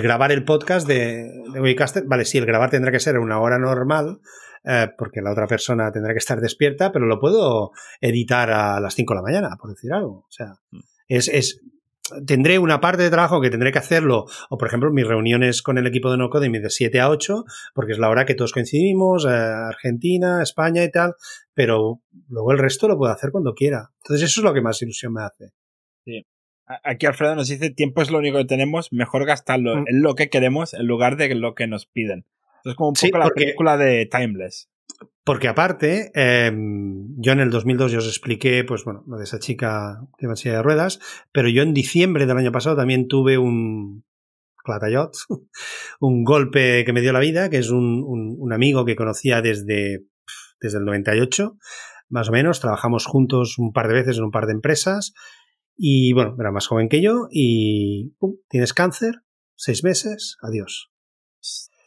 grabar 0.03 0.33
el 0.33 0.43
podcast 0.43 0.85
de, 0.85 1.31
de 1.53 2.03
vale, 2.05 2.25
sí, 2.25 2.37
el 2.37 2.45
grabar 2.45 2.69
tendrá 2.69 2.91
que 2.91 2.99
ser 2.99 3.17
una 3.17 3.39
hora 3.39 3.57
normal, 3.57 4.19
eh, 4.65 4.89
porque 4.97 5.21
la 5.21 5.31
otra 5.31 5.47
persona 5.47 5.93
tendrá 5.93 6.11
que 6.11 6.17
estar 6.17 6.41
despierta, 6.41 6.91
pero 6.91 7.05
lo 7.05 7.19
puedo 7.19 7.71
editar 8.01 8.51
a 8.51 8.81
las 8.81 8.95
5 8.95 9.13
de 9.13 9.15
la 9.15 9.21
mañana, 9.21 9.55
por 9.57 9.69
decir 9.69 9.93
algo. 9.93 10.25
O 10.27 10.31
sea, 10.31 10.55
mm. 10.71 10.79
es, 11.07 11.29
es, 11.29 11.61
tendré 12.25 12.59
una 12.59 12.81
parte 12.81 13.03
de 13.03 13.09
trabajo 13.09 13.41
que 13.41 13.49
tendré 13.49 13.71
que 13.71 13.79
hacerlo, 13.79 14.25
o 14.49 14.57
por 14.57 14.67
ejemplo, 14.67 14.91
mis 14.91 15.07
reuniones 15.07 15.61
con 15.61 15.77
el 15.77 15.87
equipo 15.87 16.11
de 16.11 16.17
No 16.17 16.29
Coding 16.29 16.51
de 16.51 16.69
7 16.69 16.99
a 16.99 17.09
8, 17.09 17.45
porque 17.73 17.93
es 17.93 17.99
la 17.99 18.09
hora 18.09 18.25
que 18.25 18.35
todos 18.35 18.51
coincidimos, 18.51 19.25
eh, 19.25 19.29
Argentina, 19.29 20.41
España 20.41 20.83
y 20.83 20.91
tal, 20.91 21.15
pero 21.53 22.01
luego 22.29 22.51
el 22.51 22.59
resto 22.59 22.87
lo 22.87 22.97
puedo 22.97 23.11
hacer 23.11 23.31
cuando 23.31 23.53
quiera. 23.53 23.91
Entonces 24.03 24.29
eso 24.29 24.41
es 24.41 24.43
lo 24.43 24.53
que 24.53 24.61
más 24.61 24.81
ilusión 24.81 25.13
me 25.13 25.23
hace. 25.23 25.51
Sí. 26.05 26.25
Aquí 26.83 27.05
Alfredo 27.05 27.35
nos 27.35 27.47
dice, 27.47 27.69
tiempo 27.69 28.01
es 28.01 28.09
lo 28.09 28.17
único 28.17 28.37
que 28.39 28.45
tenemos, 28.45 28.91
mejor 28.91 29.25
gastarlo 29.25 29.75
mm. 29.75 29.85
en 29.87 30.01
lo 30.01 30.15
que 30.15 30.29
queremos 30.29 30.73
en 30.73 30.87
lugar 30.87 31.15
de 31.15 31.33
lo 31.35 31.53
que 31.53 31.67
nos 31.67 31.85
piden. 31.85 32.25
Es 32.63 32.73
como 32.73 32.89
un 32.89 32.95
poco 32.95 33.17
la 33.19 33.29
película 33.29 33.77
de 33.77 34.07
Timeless. 34.07 34.69
Porque 35.25 35.47
aparte, 35.47 36.11
em, 36.13 37.07
yo 37.17 37.31
en 37.31 37.39
el 37.39 37.49
2002 37.49 37.91
ya 37.91 37.97
os 37.97 38.07
expliqué, 38.07 38.63
pues 38.63 38.83
bueno, 38.83 39.03
lo 39.07 39.17
de 39.17 39.23
esa 39.23 39.39
chica 39.39 39.99
que 40.19 40.27
va 40.27 40.35
de 40.35 40.61
ruedas, 40.61 40.99
pero 41.31 41.49
yo 41.49 41.63
en 41.63 41.73
diciembre 41.73 42.27
del 42.27 42.37
año 42.37 42.51
pasado 42.51 42.75
también 42.75 43.07
tuve 43.07 43.39
un 43.39 44.05
clatayot, 44.63 45.15
un 45.99 46.23
golpe 46.23 46.85
que 46.85 46.93
me 46.93 47.01
dio 47.01 47.11
la 47.11 47.19
vida, 47.19 47.49
que 47.49 47.57
es 47.57 47.71
un, 47.71 48.53
amigo 48.53 48.85
que 48.85 48.95
conocía 48.95 49.41
desde, 49.41 50.05
desde 50.61 50.77
el 50.77 50.85
98, 50.85 51.57
más 52.09 52.29
o 52.29 52.31
menos, 52.31 52.59
trabajamos 52.59 53.07
juntos 53.07 53.57
un 53.57 53.73
par 53.73 53.87
de 53.87 53.95
veces 53.95 54.19
en 54.19 54.25
un 54.25 54.31
par 54.31 54.45
de 54.45 54.53
empresas, 54.53 55.13
y 55.75 56.13
bueno, 56.13 56.35
era 56.39 56.51
más 56.51 56.67
joven 56.67 56.87
que 56.87 57.01
yo, 57.01 57.27
y 57.31 58.13
tienes 58.47 58.73
cáncer, 58.73 59.23
seis 59.55 59.83
meses, 59.83 60.37
adiós. 60.43 60.91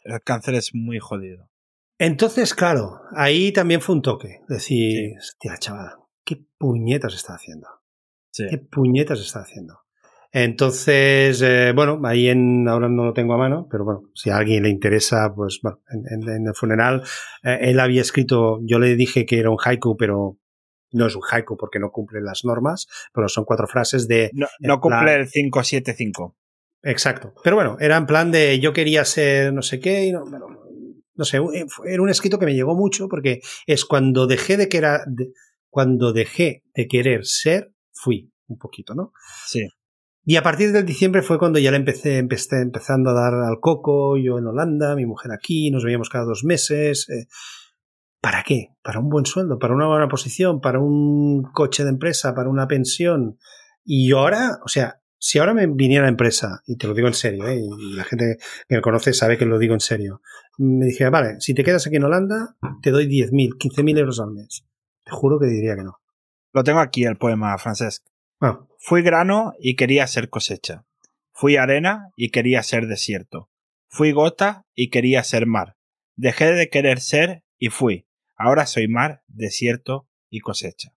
El 0.03 0.19
cáncer 0.21 0.55
es 0.55 0.71
muy 0.73 0.99
jodido. 0.99 1.49
Entonces, 1.99 2.55
claro, 2.55 3.01
ahí 3.13 3.51
también 3.51 3.81
fue 3.81 3.95
un 3.95 4.01
toque. 4.01 4.39
Decir, 4.47 5.17
hostia, 5.17 5.57
chaval, 5.57 5.97
¿qué 6.23 6.41
puñetas 6.57 7.13
está 7.13 7.33
haciendo? 7.33 7.67
¿Qué 8.33 8.57
puñetas 8.57 9.19
está 9.19 9.41
haciendo? 9.41 9.81
Entonces, 10.31 11.41
eh, 11.41 11.73
bueno, 11.75 11.99
ahí 12.05 12.29
en, 12.29 12.67
ahora 12.69 12.87
no 12.87 13.03
lo 13.03 13.13
tengo 13.13 13.33
a 13.33 13.37
mano, 13.37 13.67
pero 13.69 13.83
bueno, 13.83 14.03
si 14.13 14.29
a 14.29 14.37
alguien 14.37 14.63
le 14.63 14.69
interesa, 14.69 15.33
pues 15.35 15.59
bueno, 15.61 15.81
en, 15.89 16.47
el 16.47 16.55
funeral, 16.55 17.03
eh, 17.43 17.57
él 17.63 17.79
había 17.81 18.01
escrito, 18.01 18.59
yo 18.63 18.79
le 18.79 18.95
dije 18.95 19.25
que 19.25 19.39
era 19.39 19.49
un 19.49 19.57
haiku, 19.61 19.97
pero 19.97 20.37
no 20.91 21.07
es 21.07 21.15
un 21.15 21.23
haiku 21.29 21.57
porque 21.57 21.79
no 21.79 21.91
cumple 21.91 22.21
las 22.21 22.45
normas, 22.45 22.87
pero 23.13 23.27
son 23.27 23.43
cuatro 23.43 23.67
frases 23.67 24.07
de... 24.07 24.31
No, 24.33 24.79
cumple 24.79 25.15
el 25.15 25.29
575. 25.29 26.37
Exacto. 26.83 27.33
Pero 27.43 27.57
bueno, 27.57 27.77
era 27.79 27.97
en 27.97 28.05
plan 28.05 28.31
de 28.31 28.59
yo 28.59 28.71
quería 28.71 29.03
ser 29.03 29.51
no 29.51 29.61
sé 29.61 29.79
qué, 29.79 30.05
y 30.05 30.11
no, 30.13 30.23
no 31.19 31.25
sé, 31.25 31.37
eh, 31.37 31.65
era 31.85 32.01
un 32.01 32.09
escrito 32.09 32.39
que 32.39 32.45
me 32.45 32.55
llegó 32.55 32.75
mucho 32.75 33.09
porque 33.09 33.41
es 33.67 33.83
cuando 33.83 34.25
dejé 34.25 34.55
de 34.55 34.69
que 34.69 34.81
cuando 35.69 36.13
dejé 36.13 36.63
de 36.73 36.87
querer 36.87 37.25
ser, 37.25 37.73
fui 37.91 38.31
un 38.47 38.57
poquito, 38.57 38.95
¿no? 38.95 39.11
Sí. 39.45 39.67
Y 40.23 40.37
a 40.37 40.43
partir 40.43 40.71
del 40.71 40.85
diciembre 40.85 41.21
fue 41.21 41.37
cuando 41.37 41.59
ya 41.59 41.71
le 41.71 41.77
empecé, 41.77 42.19
empecé 42.19 42.61
empezando 42.61 43.09
a 43.09 43.13
dar 43.13 43.33
al 43.33 43.59
coco, 43.59 44.15
yo 44.15 44.37
en 44.37 44.47
Holanda, 44.47 44.95
mi 44.95 45.05
mujer 45.05 45.33
aquí, 45.33 45.71
nos 45.71 45.83
veíamos 45.83 46.09
cada 46.09 46.23
dos 46.23 46.45
meses. 46.45 47.09
Eh, 47.09 47.27
¿Para 48.21 48.43
qué? 48.43 48.69
¿Para 48.81 48.99
un 48.99 49.09
buen 49.09 49.25
sueldo? 49.25 49.59
¿Para 49.59 49.75
una 49.75 49.87
buena 49.87 50.07
posición? 50.07 50.61
¿Para 50.61 50.79
un 50.79 51.43
coche 51.53 51.83
de 51.83 51.89
empresa? 51.89 52.33
¿Para 52.33 52.49
una 52.49 52.65
pensión? 52.67 53.37
Y 53.83 54.13
ahora, 54.13 54.59
o 54.63 54.69
sea, 54.69 55.01
si 55.17 55.37
ahora 55.37 55.53
me 55.53 55.67
viniera 55.67 56.03
la 56.05 56.09
empresa, 56.09 56.61
y 56.65 56.77
te 56.77 56.87
lo 56.87 56.93
digo 56.93 57.09
en 57.09 57.13
serio, 57.13 57.45
¿eh? 57.47 57.59
y 57.59 57.93
la 57.93 58.05
gente 58.05 58.37
que 58.69 58.75
me 58.75 58.81
conoce 58.81 59.11
sabe 59.13 59.37
que 59.37 59.45
lo 59.45 59.59
digo 59.59 59.73
en 59.73 59.81
serio, 59.81 60.21
me 60.59 60.87
dije, 60.87 61.09
vale, 61.09 61.39
si 61.39 61.53
te 61.53 61.63
quedas 61.63 61.87
aquí 61.87 61.95
en 61.95 62.03
Holanda, 62.03 62.57
te 62.81 62.91
doy 62.91 63.07
10.000, 63.07 63.57
15.000 63.57 63.97
euros 63.97 64.19
al 64.19 64.31
mes. 64.31 64.65
Te 65.05 65.11
juro 65.11 65.39
que 65.39 65.47
diría 65.47 65.75
que 65.75 65.83
no. 65.83 65.99
Lo 66.53 66.63
tengo 66.63 66.79
aquí 66.79 67.05
el 67.05 67.17
poema, 67.17 67.57
Francesc. 67.57 68.05
Ah. 68.41 68.65
Fui 68.77 69.01
grano 69.01 69.53
y 69.59 69.75
quería 69.75 70.05
ser 70.07 70.29
cosecha. 70.29 70.85
Fui 71.31 71.55
arena 71.55 72.11
y 72.15 72.31
quería 72.31 72.61
ser 72.63 72.87
desierto. 72.87 73.49
Fui 73.87 74.11
gota 74.11 74.65
y 74.73 74.89
quería 74.89 75.23
ser 75.23 75.45
mar. 75.45 75.77
Dejé 76.15 76.51
de 76.51 76.69
querer 76.69 76.99
ser 76.99 77.43
y 77.57 77.69
fui. 77.69 78.07
Ahora 78.35 78.65
soy 78.65 78.87
mar, 78.87 79.23
desierto 79.27 80.09
y 80.29 80.41
cosecha. 80.41 80.93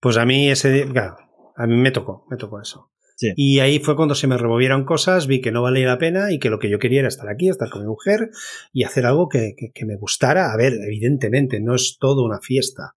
Pues 0.00 0.16
a 0.16 0.24
mí 0.24 0.48
ese, 0.50 0.86
claro, 0.88 1.16
a 1.56 1.66
mí 1.66 1.76
me 1.76 1.90
tocó, 1.90 2.26
me 2.30 2.36
tocó 2.36 2.60
eso. 2.60 2.92
Y 3.20 3.60
ahí 3.60 3.78
fue 3.78 3.96
cuando 3.96 4.14
se 4.14 4.26
me 4.26 4.36
removieron 4.36 4.84
cosas, 4.84 5.26
vi 5.26 5.40
que 5.40 5.52
no 5.52 5.62
valía 5.62 5.86
la 5.86 5.98
pena 5.98 6.32
y 6.32 6.38
que 6.38 6.50
lo 6.50 6.58
que 6.58 6.68
yo 6.68 6.78
quería 6.78 7.00
era 7.00 7.08
estar 7.08 7.28
aquí, 7.28 7.48
estar 7.48 7.70
con 7.70 7.82
mi 7.82 7.88
mujer 7.88 8.30
y 8.72 8.84
hacer 8.84 9.06
algo 9.06 9.28
que, 9.28 9.54
me 9.86 9.96
gustara. 9.96 10.52
A 10.52 10.56
ver, 10.56 10.74
evidentemente, 10.74 11.60
no 11.60 11.74
es 11.74 11.96
todo 11.98 12.24
una 12.24 12.40
fiesta. 12.40 12.96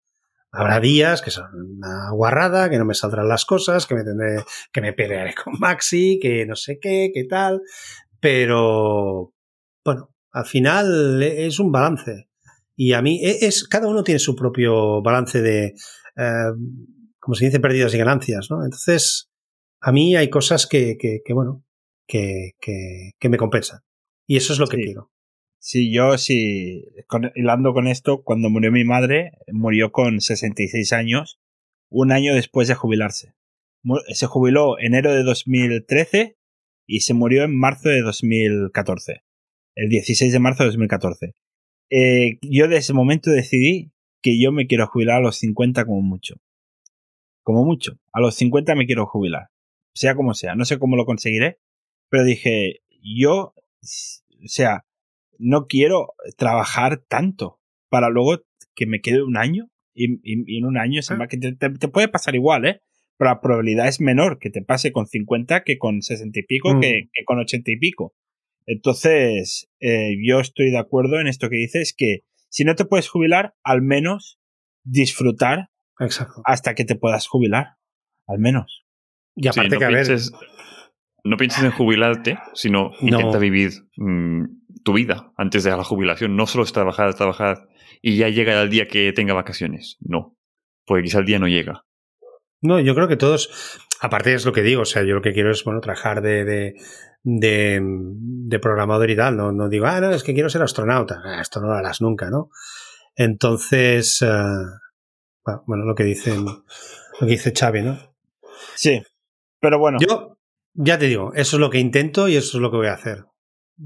Habrá 0.51 0.79
días 0.79 1.21
que 1.21 1.29
son 1.29 1.45
una 1.77 2.09
guarrada, 2.11 2.69
que 2.69 2.77
no 2.77 2.85
me 2.85 2.95
saldrán 2.95 3.27
las 3.27 3.45
cosas, 3.45 3.85
que 3.85 3.95
me 3.95 4.03
tendré, 4.03 4.43
que 4.71 4.81
me 4.81 4.93
pelearé 4.93 5.35
con 5.35 5.59
Maxi, 5.59 6.19
que 6.21 6.45
no 6.45 6.55
sé 6.55 6.79
qué, 6.79 7.11
qué 7.13 7.25
tal. 7.25 7.61
Pero, 8.19 9.33
bueno, 9.85 10.13
al 10.31 10.45
final 10.45 11.21
es 11.21 11.59
un 11.59 11.71
balance. 11.71 12.27
Y 12.75 12.93
a 12.93 13.01
mí 13.01 13.19
e, 13.23 13.45
es, 13.45 13.67
cada 13.67 13.87
uno 13.87 14.03
tiene 14.03 14.19
su 14.19 14.35
propio 14.35 15.01
balance 15.01 15.41
de, 15.41 15.73
eh, 16.15 16.51
como 17.19 17.35
se 17.35 17.45
dice, 17.45 17.59
pérdidas 17.59 17.93
y 17.93 17.97
ganancias, 17.97 18.47
¿no? 18.49 18.63
Entonces, 18.63 19.29
a 19.81 19.91
mí 19.91 20.15
hay 20.15 20.29
cosas 20.29 20.67
que, 20.67 20.97
que, 20.97 21.33
bueno, 21.33 21.63
que, 22.07 22.51
que, 22.59 23.29
me 23.29 23.37
compensan. 23.37 23.81
Y 24.25 24.37
eso 24.37 24.53
es 24.53 24.59
lo 24.59 24.67
que 24.67 24.77
quiero. 24.77 25.11
Sí, 25.59 25.91
yo 25.91 26.17
sí, 26.17 26.85
hilando 27.35 27.73
con 27.73 27.87
esto, 27.87 28.23
cuando 28.23 28.49
murió 28.49 28.71
mi 28.71 28.83
madre, 28.83 29.31
murió 29.51 29.91
con 29.91 30.21
66 30.21 30.93
años, 30.93 31.39
un 31.89 32.11
año 32.11 32.33
después 32.33 32.67
de 32.67 32.75
jubilarse. 32.75 33.33
Se 34.13 34.25
jubiló 34.25 34.79
enero 34.79 35.13
de 35.13 35.23
2013 35.23 36.37
y 36.85 37.01
se 37.01 37.13
murió 37.13 37.43
en 37.43 37.57
marzo 37.57 37.89
de 37.89 38.01
2014. 38.01 39.21
El 39.75 39.89
16 39.89 40.33
de 40.33 40.39
marzo 40.39 40.63
de 40.63 40.69
2014. 40.69 41.33
Eh, 41.89 42.37
yo 42.41 42.67
de 42.67 42.77
ese 42.77 42.93
momento 42.93 43.31
decidí 43.31 43.91
que 44.21 44.41
yo 44.41 44.51
me 44.51 44.67
quiero 44.67 44.87
jubilar 44.87 45.17
a 45.17 45.21
los 45.21 45.37
50 45.37 45.85
como 45.85 46.01
mucho. 46.01 46.35
Como 47.43 47.63
mucho. 47.63 47.97
A 48.11 48.19
los 48.19 48.35
50 48.35 48.75
me 48.75 48.85
quiero 48.85 49.05
jubilar 49.05 49.49
sea 49.97 50.15
como 50.15 50.33
sea. 50.33 50.55
No 50.55 50.65
sé 50.65 50.79
cómo 50.79 50.95
lo 50.95 51.05
conseguiré, 51.05 51.59
pero 52.09 52.23
dije, 52.23 52.81
yo, 53.01 53.53
o 53.53 54.47
sea, 54.47 54.85
no 55.39 55.67
quiero 55.67 56.13
trabajar 56.37 57.03
tanto 57.07 57.59
para 57.89 58.09
luego 58.09 58.43
que 58.75 58.85
me 58.85 59.01
quede 59.01 59.23
un 59.23 59.37
año 59.37 59.69
y, 59.93 60.57
en 60.57 60.65
un 60.65 60.77
año 60.77 61.01
se 61.01 61.15
ah. 61.15 61.27
que 61.27 61.37
te, 61.37 61.87
puede 61.87 62.07
pasar 62.07 62.35
igual, 62.35 62.65
¿eh? 62.65 62.81
Pero 63.17 63.31
la 63.31 63.41
probabilidad 63.41 63.87
es 63.87 63.99
menor 63.99 64.37
que 64.37 64.51
te 64.51 64.61
pase 64.61 64.91
con 64.91 65.07
50 65.07 65.63
que 65.63 65.79
con 65.79 66.03
60 66.03 66.39
y 66.39 66.43
pico 66.43 66.79
que, 66.79 67.05
mm. 67.05 67.25
con 67.25 67.39
80 67.39 67.71
y 67.71 67.77
pico. 67.77 68.13
Entonces, 68.67 69.69
eh, 69.79 70.15
yo 70.23 70.39
estoy 70.39 70.69
de 70.69 70.77
acuerdo 70.77 71.19
en 71.19 71.27
esto 71.27 71.49
que 71.49 71.55
dices, 71.55 71.95
que 71.97 72.19
si 72.49 72.63
no 72.63 72.75
te 72.75 72.85
puedes 72.85 73.09
jubilar, 73.09 73.55
al 73.63 73.81
menos 73.81 74.39
disfrutar 74.83 75.69
hasta 76.45 76.75
que 76.75 76.85
te 76.85 76.95
puedas 76.95 77.27
jubilar. 77.27 77.77
Al 78.27 78.39
menos. 78.39 78.86
Y 79.37 79.47
aparte 79.47 79.75
no 79.75 79.79
que, 79.79 79.85
a 79.85 79.89
pienses, 79.89 80.33
No 81.23 81.37
pienses 81.37 81.63
en 81.63 81.71
jubilarte, 81.71 82.39
sino 82.53 82.91
intenta 82.99 83.37
vivir 83.37 83.71
mm, 83.95 84.45
tu 84.83 84.93
vida 84.93 85.31
antes 85.37 85.63
de 85.63 85.71
la 85.71 85.83
jubilación. 85.83 86.35
No 86.35 86.47
solo 86.47 86.63
es 86.63 86.73
trabajar, 86.73 87.13
trabajar 87.13 87.67
y 88.01 88.17
ya 88.17 88.29
llega 88.29 88.61
el 88.61 88.69
día 88.69 88.87
que 88.87 89.13
tenga 89.13 89.33
vacaciones. 89.33 89.97
No. 90.01 90.35
Porque 90.85 91.03
quizá 91.03 91.19
el 91.19 91.25
día 91.25 91.39
no 91.39 91.47
llega. 91.47 91.85
No, 92.61 92.79
yo 92.79 92.95
creo 92.95 93.07
que 93.07 93.17
todos, 93.17 93.79
aparte 94.01 94.33
es 94.33 94.45
lo 94.45 94.53
que 94.53 94.63
digo, 94.63 94.81
o 94.81 94.85
sea, 94.85 95.03
yo 95.03 95.13
lo 95.13 95.21
que 95.21 95.33
quiero 95.33 95.51
es, 95.51 95.63
bueno, 95.63 95.79
trabajar 95.79 96.23
de, 96.23 96.43
de, 96.43 96.73
de, 97.23 98.59
programador 98.59 99.11
y 99.11 99.15
tal, 99.15 99.37
no, 99.37 99.51
no 99.51 99.69
digo, 99.69 99.85
ah, 99.85 100.01
no, 100.01 100.09
es 100.09 100.23
que 100.23 100.33
quiero 100.33 100.49
ser 100.49 100.63
astronauta, 100.63 101.21
ah, 101.23 101.39
esto 101.39 101.61
no 101.61 101.67
lo 101.67 101.73
harás 101.73 102.01
nunca, 102.01 102.31
¿no? 102.31 102.49
Entonces, 103.15 104.23
eh, 104.23 104.27
bueno, 105.67 105.85
lo 105.85 105.93
que 105.93 106.03
dicen, 106.03 106.45
lo 106.45 107.19
que 107.19 107.25
dice 107.25 107.53
Xavi, 107.55 107.83
¿no? 107.83 107.99
Sí, 108.73 109.03
pero 109.59 109.79
bueno. 109.79 109.97
Yo, 109.99 110.37
ya 110.73 110.97
te 110.97 111.07
digo, 111.07 111.33
eso 111.33 111.57
es 111.57 111.59
lo 111.59 111.69
que 111.69 111.79
intento 111.79 112.27
y 112.27 112.35
eso 112.35 112.57
es 112.57 112.61
lo 112.61 112.71
que 112.71 112.77
voy 112.77 112.87
a 112.87 112.93
hacer. 112.93 113.25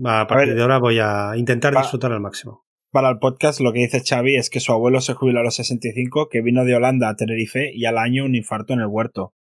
A 0.06 0.28
partir 0.28 0.56
de 0.56 0.62
ahora 0.62 0.80
voy 0.80 1.00
a 1.00 1.34
intentar 1.36 1.76
disfrutar 1.76 2.12
al 2.12 2.22
máximo. 2.22 2.66
Para 2.92 3.10
el 3.10 3.20
podcast 3.20 3.62
lo 3.62 3.72
que 3.72 3.80
dice 3.80 4.04
Xavi 4.06 4.36
es 4.36 4.50
que 4.50 4.60
su 4.60 4.74
abuelo 4.74 5.00
se 5.00 5.14
jubiló 5.14 5.40
a 5.40 5.44
los 5.44 5.56
65, 5.56 6.28
que 6.30 6.42
vino 6.42 6.66
de 6.66 6.76
Holanda 6.76 7.10
a 7.10 7.16
Tenerife 7.16 7.72
y 7.74 7.86
al 7.86 7.98
año 7.98 8.26
un 8.26 8.36
infarto 8.36 8.74
en 8.74 8.82
el 8.82 8.88
huerto. 8.88 9.34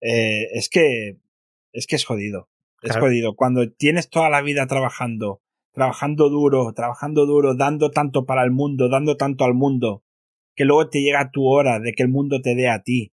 Eh, 0.00 0.46
es 0.52 0.68
que 0.70 1.18
es 1.72 1.86
que 1.86 1.96
es 1.96 2.04
jodido. 2.04 2.48
Es 2.80 2.96
jodido. 2.96 3.34
Cuando 3.34 3.70
tienes 3.70 4.08
toda 4.08 4.30
la 4.30 4.40
vida 4.40 4.66
trabajando, 4.66 5.42
trabajando 5.72 6.30
duro, 6.30 6.72
trabajando 6.72 7.26
duro, 7.26 7.54
dando 7.54 7.90
tanto 7.90 8.24
para 8.24 8.44
el 8.44 8.52
mundo, 8.52 8.88
dando 8.88 9.16
tanto 9.16 9.44
al 9.44 9.54
mundo, 9.54 10.04
que 10.54 10.64
luego 10.64 10.88
te 10.88 11.02
llega 11.02 11.30
tu 11.30 11.46
hora 11.46 11.80
de 11.80 11.92
que 11.92 12.02
el 12.02 12.08
mundo 12.08 12.40
te 12.40 12.54
dé 12.54 12.70
a 12.70 12.82
ti 12.82 13.12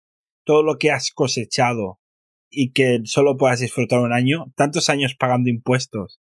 todo 0.44 0.62
lo 0.62 0.78
que 0.78 0.90
has 0.90 1.12
cosechado 1.12 1.99
y 2.51 2.72
que 2.72 3.01
solo 3.05 3.36
puedas 3.36 3.61
disfrutar 3.61 4.01
un 4.01 4.12
año, 4.12 4.53
tantos 4.57 4.90
años 4.90 5.14
pagando 5.14 5.48
impuestos 5.48 6.20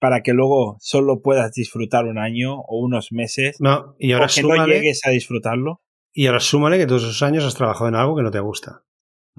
para 0.00 0.22
que 0.22 0.32
luego 0.32 0.76
solo 0.80 1.22
puedas 1.22 1.52
disfrutar 1.52 2.06
un 2.06 2.18
año 2.18 2.60
o 2.60 2.78
unos 2.80 3.12
meses. 3.12 3.56
No, 3.60 3.96
y 3.98 4.12
ahora 4.12 4.26
o 4.26 4.28
que 4.34 4.42
no 4.42 4.66
llegues 4.66 5.00
a 5.04 5.10
disfrutarlo. 5.10 5.82
Y 6.12 6.26
ahora 6.26 6.40
súmale 6.40 6.78
que 6.78 6.86
todos 6.86 7.02
esos 7.02 7.22
años 7.22 7.44
has 7.44 7.54
trabajado 7.54 7.88
en 7.88 7.94
algo 7.94 8.16
que 8.16 8.22
no 8.22 8.30
te 8.30 8.40
gusta. 8.40 8.84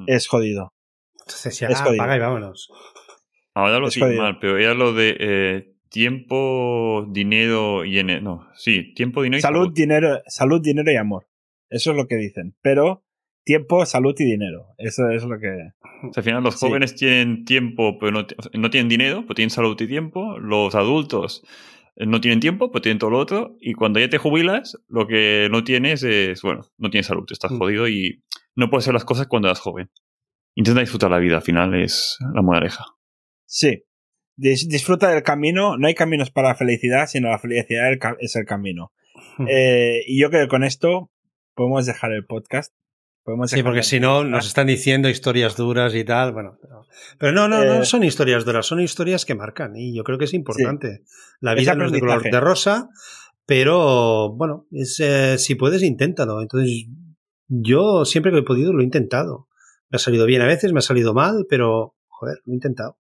Es 0.07 0.27
jodido. 0.27 0.73
Entonces 1.21 1.59
ya 1.59 1.67
es 1.67 1.81
jodido. 1.81 2.15
y 2.15 2.19
vámonos. 2.19 2.71
Ahora 3.53 3.79
lo 3.79 3.91
sigo 3.91 4.07
mal, 4.07 4.39
pero 4.39 4.57
era 4.57 4.73
lo 4.73 4.93
de 4.93 5.17
eh, 5.19 5.75
tiempo, 5.89 7.05
dinero 7.09 7.83
y 7.83 7.99
en 7.99 8.23
no, 8.23 8.47
sí, 8.55 8.93
tiempo, 8.93 9.21
dinero 9.21 9.39
y 9.39 9.41
salud, 9.41 9.73
dinero, 9.73 10.21
salud, 10.27 10.61
dinero 10.61 10.91
y 10.91 10.95
amor. 10.95 11.27
Eso 11.69 11.91
es 11.91 11.97
lo 11.97 12.07
que 12.07 12.15
dicen. 12.15 12.55
Pero 12.61 13.03
tiempo, 13.49 13.83
salud 13.83 14.13
y 14.19 14.25
dinero. 14.25 14.75
Eso 14.77 15.09
es 15.09 15.23
lo 15.23 15.39
que. 15.39 15.71
al 16.15 16.23
final 16.23 16.43
los 16.43 16.57
jóvenes 16.57 16.93
tienen 16.93 17.45
tiempo, 17.45 17.97
pero 17.97 18.11
no, 18.11 18.27
no, 18.53 18.69
tienen 18.69 18.89
dinero, 18.89 19.23
pero 19.23 19.33
tienen 19.33 19.49
salud 19.49 19.75
y 19.81 19.87
tiempo. 19.87 20.37
Los 20.37 20.75
adultos 20.75 21.43
eh, 21.95 22.05
no 22.05 22.21
tienen 22.21 22.41
tiempo, 22.41 22.71
pero 22.71 22.83
tienen 22.83 22.99
todo 22.99 23.09
lo 23.09 23.17
otro. 23.17 23.57
Y 23.59 23.73
cuando 23.73 23.99
ya 23.99 24.07
te 24.07 24.19
jubilas, 24.19 24.77
lo 24.87 25.07
que 25.07 25.47
no 25.49 25.63
tienes 25.63 26.03
es, 26.03 26.43
bueno, 26.43 26.61
no 26.77 26.91
tienes 26.91 27.07
salud, 27.07 27.25
estás 27.31 27.51
mm. 27.51 27.57
jodido 27.57 27.87
y 27.87 28.23
no 28.55 28.69
puedes 28.69 28.83
hacer 28.83 28.93
las 28.93 29.03
cosas 29.03 29.25
cuando 29.25 29.47
eras 29.47 29.59
joven. 29.59 29.89
Intenta 30.53 30.81
disfrutar 30.81 31.09
la 31.09 31.17
vida, 31.17 31.37
al 31.37 31.41
final 31.41 31.73
es 31.73 32.19
la 32.35 32.43
moraleja. 32.43 32.85
Sí. 33.47 33.83
disfruta 34.35 35.09
del 35.09 35.23
camino. 35.23 35.75
No 35.75 35.87
hay 35.87 35.95
caminos 35.95 36.29
para 36.29 36.49
la 36.49 36.55
felicidad, 36.55 37.07
sino 37.07 37.29
la 37.29 37.39
felicidad 37.39 37.89
es 38.19 38.35
el 38.35 38.45
camino. 38.45 38.91
Hmm. 39.39 39.47
Eh, 39.49 40.03
y 40.05 40.21
yo 40.21 40.29
creo 40.29 40.43
que 40.43 40.49
con 40.49 40.63
esto 40.63 41.09
podemos 41.55 41.87
dejar 41.87 42.11
el 42.11 42.27
podcast 42.27 42.75
sí, 43.45 43.63
porque 43.63 43.83
si 43.83 43.99
no, 43.99 44.23
nos 44.23 44.47
están 44.47 44.67
diciendo 44.67 45.09
historias 45.09 45.55
duras 45.55 45.95
y 45.95 46.03
tal. 46.03 46.33
Bueno, 46.33 46.57
pero, 47.17 47.31
no, 47.31 47.47
no, 47.47 47.63
no 47.63 47.81
eh, 47.81 47.85
son 47.85 48.03
historias 48.03 48.45
duras, 48.45 48.65
son 48.65 48.79
historias 48.79 49.25
que 49.25 49.35
marcan. 49.35 49.75
Y 49.75 49.95
yo 49.95 50.03
creo 50.03 50.17
que 50.17 50.25
es 50.25 50.33
importante. 50.33 51.03
La 51.39 51.53
vida 51.53 51.75
no 51.75 51.85
es 51.85 51.91
de 51.91 51.99
color 51.99 52.23
de 52.23 52.39
rosa, 52.39 52.89
pero 53.45 54.35
bueno, 54.35 54.67
es, 54.71 54.99
eh, 54.99 55.37
si 55.37 55.55
puedes, 55.55 55.83
inténtalo. 55.83 56.41
Entonces, 56.41 56.87
yo 57.47 58.05
siempre 58.05 58.31
que 58.31 58.39
he 58.39 58.43
podido 58.43 58.73
lo 58.73 58.81
he 58.81 58.85
intentado. 58.85 59.47
Me 59.89 59.95
ha 59.95 59.99
salido 59.99 60.25
bien 60.25 60.41
a 60.41 60.47
veces, 60.47 60.71
me 60.71 60.79
ha 60.79 60.83
salido 60.83 61.13
mal, 61.13 61.45
pero 61.49 61.95
joder, 62.07 62.37
lo 62.45 62.53
he 62.53 62.55
intentado. 62.55 62.97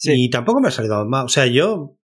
Y 0.00 0.30
tampoco 0.30 0.60
me 0.60 0.68
ha 0.68 0.70
salido 0.70 1.04
mal. 1.04 1.24
O 1.24 1.28
sea, 1.28 1.46
yo 1.46 1.97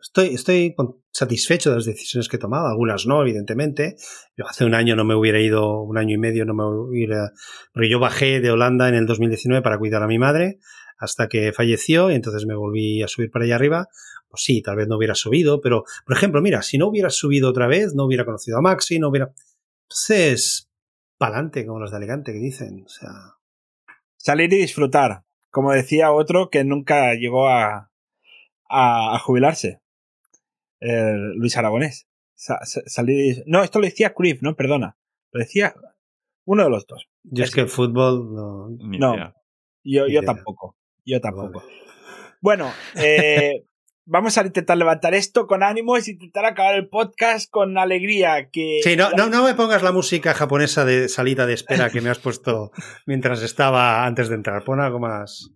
estoy, 0.00 0.34
estoy 0.34 0.74
satisfecho 1.12 1.70
de 1.70 1.76
las 1.76 1.84
decisiones 1.84 2.28
que 2.28 2.36
he 2.36 2.40
tomado, 2.40 2.68
algunas 2.68 3.06
no, 3.06 3.22
evidentemente. 3.22 3.96
Yo 4.36 4.46
hace 4.46 4.64
un 4.64 4.74
año 4.74 4.96
no 4.96 5.04
me 5.04 5.14
hubiera 5.14 5.40
ido, 5.40 5.82
un 5.82 5.98
año 5.98 6.14
y 6.14 6.18
medio 6.18 6.44
no 6.44 6.54
me 6.54 6.64
hubiera, 6.64 7.32
porque 7.72 7.90
yo 7.90 7.98
bajé 7.98 8.40
de 8.40 8.50
Holanda 8.50 8.88
en 8.88 8.94
el 8.94 9.06
2019 9.06 9.62
para 9.62 9.78
cuidar 9.78 10.02
a 10.02 10.06
mi 10.06 10.18
madre 10.18 10.58
hasta 10.98 11.28
que 11.28 11.52
falleció 11.52 12.10
y 12.10 12.14
entonces 12.14 12.46
me 12.46 12.54
volví 12.54 13.02
a 13.02 13.08
subir 13.08 13.30
para 13.30 13.44
allá 13.44 13.56
arriba. 13.56 13.88
Pues 14.28 14.42
sí, 14.44 14.62
tal 14.62 14.76
vez 14.76 14.86
no 14.86 14.96
hubiera 14.96 15.14
subido, 15.14 15.60
pero, 15.60 15.84
por 16.06 16.16
ejemplo, 16.16 16.40
mira, 16.40 16.62
si 16.62 16.78
no 16.78 16.88
hubiera 16.88 17.10
subido 17.10 17.48
otra 17.48 17.66
vez, 17.66 17.94
no 17.94 18.04
hubiera 18.04 18.24
conocido 18.24 18.58
a 18.58 18.60
Maxi, 18.60 18.98
no 18.98 19.08
hubiera... 19.08 19.32
Entonces, 19.88 20.70
pa'lante, 21.18 21.66
como 21.66 21.80
los 21.80 21.90
de 21.90 21.96
Alicante 21.96 22.32
que 22.32 22.38
dicen, 22.38 22.84
o 22.84 22.88
sea... 22.88 23.10
Salir 24.18 24.52
y 24.52 24.58
disfrutar, 24.58 25.24
como 25.50 25.72
decía 25.72 26.12
otro 26.12 26.50
que 26.50 26.62
nunca 26.62 27.14
llegó 27.14 27.48
a, 27.48 27.90
a 28.68 29.18
jubilarse. 29.18 29.80
Luis 30.80 31.56
Aragonés. 31.56 32.06
salir, 32.34 33.42
no, 33.46 33.62
esto 33.62 33.78
lo 33.78 33.84
decía 33.84 34.14
Cruyff, 34.14 34.42
no, 34.42 34.56
perdona. 34.56 34.96
Lo 35.32 35.40
decía 35.40 35.74
uno 36.44 36.64
de 36.64 36.70
los 36.70 36.86
dos. 36.86 37.08
Yo 37.22 37.44
es, 37.44 37.50
que 37.50 37.60
el 37.60 37.68
fútbol 37.68 38.34
no. 38.34 38.68
No, 38.98 39.34
yo, 39.84 40.08
yo 40.08 40.22
tampoco. 40.22 40.76
Yo 41.04 41.20
tampoco. 41.20 41.62
Bueno, 42.40 42.72
eh, 42.96 43.64
vamos 44.06 44.36
a 44.38 44.42
intentar 44.42 44.76
levantar 44.76 45.14
esto 45.14 45.46
con 45.46 45.62
ánimos 45.62 46.08
y 46.08 46.12
intentar 46.12 46.44
acabar 46.44 46.74
el 46.74 46.88
podcast 46.88 47.50
con 47.50 47.78
alegría. 47.78 48.50
Que 48.50 48.80
sí, 48.82 48.96
no, 48.96 49.10
no, 49.10 49.28
no, 49.28 49.44
me 49.44 49.54
pongas 49.54 49.82
la 49.82 49.92
música 49.92 50.34
japonesa 50.34 50.84
de 50.84 51.08
salida 51.08 51.46
de 51.46 51.54
espera 51.54 51.90
que 51.90 52.00
me 52.00 52.10
has 52.10 52.18
puesto 52.18 52.72
mientras 53.06 53.42
estaba 53.42 54.04
antes 54.04 54.28
de 54.28 54.34
entrar. 54.36 54.64
Pon 54.64 54.80
algo 54.80 54.98
más. 54.98 55.50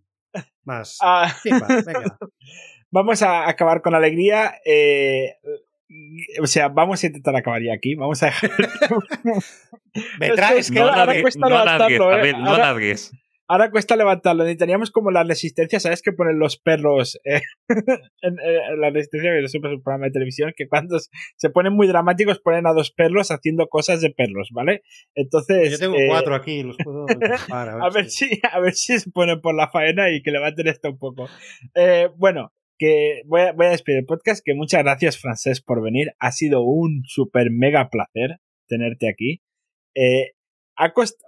Más. 0.64 0.98
Ah. 1.02 1.34
venga. 1.44 2.18
vamos 2.94 3.22
a 3.22 3.48
acabar 3.48 3.82
con 3.82 3.94
alegría. 3.94 4.54
Eh, 4.64 5.34
o 6.40 6.46
sea, 6.46 6.68
vamos 6.68 7.02
a 7.02 7.06
intentar 7.08 7.34
acabar 7.36 7.60
ya 7.60 7.74
aquí. 7.74 7.96
Vamos 7.96 8.22
a 8.22 8.26
dejar. 8.26 8.50
Me 10.18 10.30
traes 10.30 10.70
que, 10.70 10.78
ahora 10.78 11.20
cuesta 11.20 11.48
levantarlo. 11.48 12.24
¿eh? 12.24 12.94
ahora, 13.48 13.70
cuesta 13.70 13.96
levantarlo. 13.96 14.44
Necesitaríamos 14.44 14.92
como 14.92 15.10
la 15.10 15.24
resistencia, 15.24 15.80
¿sabes? 15.80 16.02
Que 16.02 16.12
ponen 16.12 16.38
los 16.38 16.56
perros 16.56 17.18
eh, 17.24 17.42
en, 18.22 18.36
la 18.80 18.90
resistencia, 18.90 19.32
que 19.32 19.44
es 19.44 19.54
un 19.54 19.60
programa 19.60 20.06
de 20.06 20.12
televisión, 20.12 20.52
que 20.56 20.68
cuando 20.68 20.98
se 21.36 21.50
ponen 21.50 21.72
muy 21.72 21.88
dramáticos 21.88 22.38
ponen 22.38 22.66
a 22.66 22.72
dos 22.72 22.92
perros 22.92 23.32
haciendo 23.32 23.66
cosas 23.66 24.00
de 24.02 24.10
perros, 24.10 24.50
¿vale? 24.52 24.82
Entonces. 25.16 25.72
Yo 25.72 25.78
tengo 25.78 25.96
cuatro 26.08 26.36
aquí, 26.36 26.62
los 26.62 26.76
puedo. 26.76 27.06
a, 27.52 27.90
ver, 27.90 28.08
si, 28.08 28.40
a 28.52 28.60
ver 28.60 28.74
si 28.74 28.98
se 29.00 29.10
ponen 29.10 29.40
por 29.40 29.54
la 29.54 29.68
faena 29.68 30.10
y 30.10 30.22
que 30.22 30.30
levanten 30.30 30.68
esto 30.68 30.90
un 30.90 30.98
poco. 30.98 31.28
bueno, 32.16 32.52
que 32.78 33.22
voy 33.26 33.42
a, 33.42 33.52
voy 33.52 33.66
a 33.66 33.70
despedir 33.70 34.00
el 34.00 34.06
podcast, 34.06 34.42
que 34.44 34.54
muchas 34.54 34.82
gracias 34.82 35.18
Francés 35.18 35.60
por 35.60 35.82
venir, 35.82 36.14
ha 36.18 36.32
sido 36.32 36.62
un 36.62 37.02
super 37.04 37.50
mega 37.50 37.88
placer 37.88 38.40
tenerte 38.66 39.08
aquí. 39.08 39.42
Eh, 39.94 40.32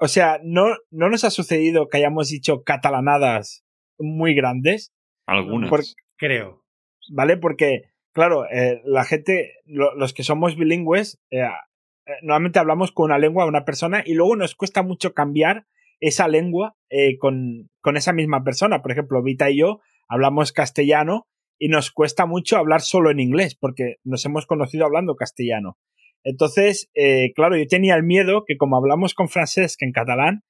o 0.01 0.09
sea, 0.09 0.41
no, 0.43 0.77
no 0.91 1.09
nos 1.09 1.25
ha 1.25 1.31
sucedido 1.31 1.89
que 1.89 1.99
hayamos 1.99 2.29
dicho 2.29 2.63
catalanadas 2.65 3.65
muy 3.99 4.35
grandes. 4.35 4.93
Algunas. 5.27 5.95
creo. 6.17 6.65
¿Vale? 7.11 7.37
Porque, 7.37 7.91
claro, 8.13 8.47
eh, 8.51 8.81
la 8.85 9.05
gente, 9.05 9.55
los 9.65 10.13
que 10.13 10.25
somos 10.25 10.57
bilingües, 10.57 11.21
eh, 11.31 11.43
eh, 11.43 12.13
normalmente 12.23 12.59
hablamos 12.59 12.93
con 12.93 13.07
una 13.07 13.19
lengua 13.19 13.45
de 13.45 13.51
una 13.51 13.65
persona 13.65 14.03
y 14.05 14.15
luego 14.15 14.37
nos 14.37 14.55
cuesta 14.55 14.83
mucho 14.83 15.15
cambiar 15.15 15.67
esa 16.01 16.29
lengua 16.29 16.77
con, 17.21 17.71
con 17.81 17.97
esa 17.97 18.13
misma 18.13 18.45
persona. 18.45 18.83
Por 18.83 18.93
ejemplo, 18.93 19.23
Vita 19.23 19.51
y 19.51 19.61
yo 19.61 19.81
hablamos 20.09 20.53
castellano 20.53 21.27
y 21.59 21.69
nos 21.69 21.91
cuesta 21.91 22.27
mucho 22.27 22.57
hablar 22.57 22.81
solo 22.81 23.11
en 23.11 23.21
inglés 23.21 23.55
porque 23.55 23.97
nos 24.05 24.25
hemos 24.25 24.47
conocido 24.47 24.85
hablando 24.85 25.17
castellano. 25.17 25.79
Entonces, 26.25 26.91
eh, 26.95 27.33
claro, 27.35 27.57
yo 27.57 27.67
tenía 27.69 27.95
el 27.95 28.03
miedo 28.03 28.45
que 28.47 28.57
como 28.57 28.77
hablamos 28.77 29.15
con 29.15 29.29
francés 29.29 29.77
que 29.77 29.85
en 29.85 29.93
catalán, 29.93 30.43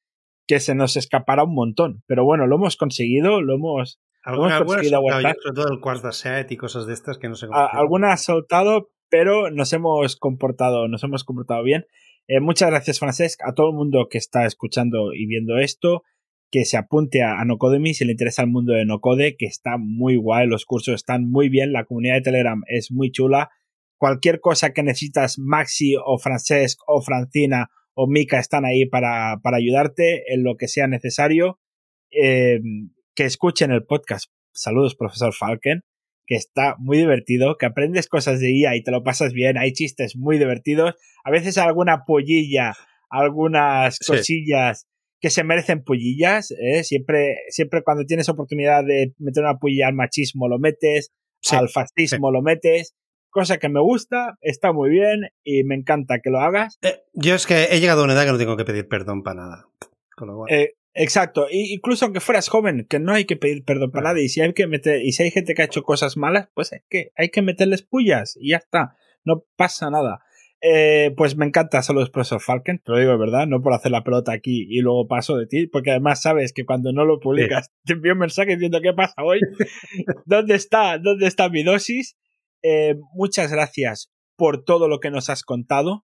que 0.46 0.60
se 0.60 0.74
nos 0.74 0.96
escapara 0.96 1.44
un 1.44 1.54
montón. 1.54 2.02
Pero 2.06 2.24
bueno, 2.24 2.46
lo 2.46 2.56
hemos 2.56 2.76
conseguido, 2.76 3.42
lo 3.42 3.54
hemos, 3.54 4.00
conseguido 4.24 4.96
aguantar. 4.96 5.36
sobre 5.42 5.54
todo 5.54 5.72
el 5.72 5.80
cuarto 5.80 6.12
set 6.12 6.50
y 6.50 6.56
cosas 6.56 6.86
de 6.86 6.94
estas 6.94 7.18
que 7.18 7.28
no 7.28 7.34
se 7.34 7.46
Alguna 7.52 8.12
ha 8.12 8.16
soltado, 8.16 8.90
pero 9.10 9.50
nos 9.50 9.72
hemos 9.72 10.16
comportado, 10.16 10.88
nos 10.88 11.04
hemos 11.04 11.24
comportado 11.24 11.62
bien. 11.62 11.86
Eh, 12.28 12.40
muchas 12.40 12.70
gracias, 12.70 12.98
Francesc, 12.98 13.40
a 13.44 13.52
todo 13.52 13.70
el 13.70 13.76
mundo 13.76 14.08
que 14.10 14.18
está 14.18 14.46
escuchando 14.46 15.12
y 15.12 15.26
viendo 15.26 15.58
esto 15.58 16.02
que 16.56 16.64
se 16.64 16.78
apunte 16.78 17.22
a, 17.22 17.44
Nocodemy 17.44 17.92
si 17.92 18.06
le 18.06 18.12
interesa 18.12 18.40
el 18.40 18.48
mundo 18.48 18.72
de 18.72 18.86
Nocode, 18.86 19.36
que 19.36 19.44
está 19.44 19.76
muy 19.76 20.16
guay, 20.16 20.46
los 20.46 20.64
cursos 20.64 20.94
están 20.94 21.30
muy 21.30 21.50
bien, 21.50 21.70
la 21.70 21.84
comunidad 21.84 22.14
de 22.14 22.22
Telegram 22.22 22.62
es 22.66 22.90
muy 22.90 23.10
chula. 23.10 23.50
Cualquier 23.98 24.40
cosa 24.40 24.72
que 24.72 24.82
necesitas, 24.82 25.38
Maxi 25.38 25.96
o 26.02 26.16
Francesc 26.16 26.78
o 26.86 27.02
Francina 27.02 27.68
o 27.92 28.06
Mika 28.06 28.38
están 28.38 28.64
ahí 28.64 28.86
para, 28.86 29.36
para 29.42 29.58
ayudarte 29.58 30.32
en 30.32 30.44
lo 30.44 30.56
que 30.56 30.66
sea 30.66 30.86
necesario. 30.86 31.60
Eh, 32.10 32.60
que 33.14 33.24
escuchen 33.24 33.70
el 33.70 33.84
podcast. 33.84 34.30
Saludos, 34.54 34.94
profesor 34.94 35.34
Falken, 35.34 35.82
que 36.26 36.36
está 36.36 36.76
muy 36.78 36.96
divertido, 36.96 37.58
que 37.58 37.66
aprendes 37.66 38.08
cosas 38.08 38.40
de 38.40 38.50
IA 38.50 38.76
y 38.76 38.82
te 38.82 38.92
lo 38.92 39.02
pasas 39.02 39.34
bien, 39.34 39.58
hay 39.58 39.74
chistes 39.74 40.16
muy 40.16 40.38
divertidos, 40.38 40.94
a 41.22 41.30
veces 41.30 41.58
alguna 41.58 42.06
pollilla, 42.06 42.72
algunas 43.10 43.98
cosillas 43.98 44.86
que 45.26 45.30
se 45.30 45.42
merecen 45.42 45.82
pullillas. 45.82 46.52
¿eh? 46.52 46.84
Siempre, 46.84 47.38
siempre 47.48 47.82
cuando 47.82 48.04
tienes 48.04 48.28
oportunidad 48.28 48.84
de 48.84 49.12
meter 49.18 49.42
una 49.42 49.58
pullilla 49.58 49.88
al 49.88 49.94
machismo 49.94 50.46
lo 50.46 50.60
metes, 50.60 51.10
al 51.50 51.68
fascismo 51.68 52.30
lo 52.30 52.42
metes. 52.42 52.94
Cosa 53.28 53.58
que 53.58 53.68
me 53.68 53.80
gusta, 53.80 54.38
está 54.40 54.72
muy 54.72 54.88
bien 54.88 55.22
y 55.42 55.64
me 55.64 55.74
encanta 55.74 56.20
que 56.22 56.30
lo 56.30 56.38
hagas. 56.38 56.78
Eh, 56.82 57.00
yo 57.12 57.34
es 57.34 57.44
que 57.44 57.64
he 57.72 57.80
llegado 57.80 58.02
a 58.02 58.04
una 58.04 58.12
edad 58.12 58.24
que 58.24 58.30
no 58.30 58.38
tengo 58.38 58.56
que 58.56 58.64
pedir 58.64 58.86
perdón 58.86 59.24
para 59.24 59.40
nada. 59.40 59.68
Eh, 60.48 60.74
Exacto, 60.94 61.48
y 61.50 61.74
incluso 61.74 62.04
aunque 62.04 62.20
fueras 62.20 62.48
joven, 62.48 62.86
que 62.88 63.00
no 63.00 63.12
hay 63.12 63.24
que 63.24 63.36
pedir 63.36 63.64
perdón 63.64 63.90
para 63.90 64.10
nadie, 64.10 64.24
y 64.24 64.28
si 64.28 64.42
hay 64.42 64.54
que 64.54 64.68
meter, 64.68 65.04
y 65.04 65.10
si 65.10 65.24
hay 65.24 65.32
gente 65.32 65.54
que 65.54 65.62
ha 65.62 65.66
hecho 65.66 65.82
cosas 65.82 66.16
malas, 66.16 66.48
pues 66.54 66.72
hay 66.72 66.80
que, 66.88 67.10
hay 67.16 67.30
que 67.30 67.42
meterles 67.42 67.82
pullas 67.82 68.38
y 68.40 68.52
ya 68.52 68.58
está, 68.58 68.96
no 69.24 69.44
pasa 69.56 69.90
nada. 69.90 70.20
Eh, 70.62 71.12
pues 71.16 71.36
me 71.36 71.44
encanta 71.44 71.82
saludos 71.82 72.08
profesor 72.08 72.40
Falken, 72.40 72.78
te 72.78 72.90
lo 72.90 72.98
digo 72.98 73.12
de 73.12 73.18
verdad, 73.18 73.46
no 73.46 73.60
por 73.60 73.74
hacer 73.74 73.92
la 73.92 74.02
pelota 74.02 74.32
aquí 74.32 74.66
y 74.70 74.80
luego 74.80 75.06
paso 75.06 75.36
de 75.36 75.46
ti, 75.46 75.66
porque 75.66 75.90
además 75.90 76.22
sabes 76.22 76.54
que 76.54 76.64
cuando 76.64 76.92
no 76.92 77.04
lo 77.04 77.20
publicas 77.20 77.70
te 77.84 77.92
envío 77.92 78.14
un 78.14 78.20
mensaje 78.20 78.52
diciendo 78.52 78.80
qué 78.80 78.94
pasa 78.94 79.22
hoy, 79.22 79.38
dónde 80.24 80.54
está, 80.54 80.98
dónde 80.98 81.26
está 81.26 81.50
mi 81.50 81.62
dosis. 81.62 82.16
Eh, 82.62 82.96
muchas 83.12 83.52
gracias 83.52 84.10
por 84.34 84.64
todo 84.64 84.88
lo 84.88 84.98
que 84.98 85.10
nos 85.10 85.28
has 85.28 85.42
contado. 85.42 86.05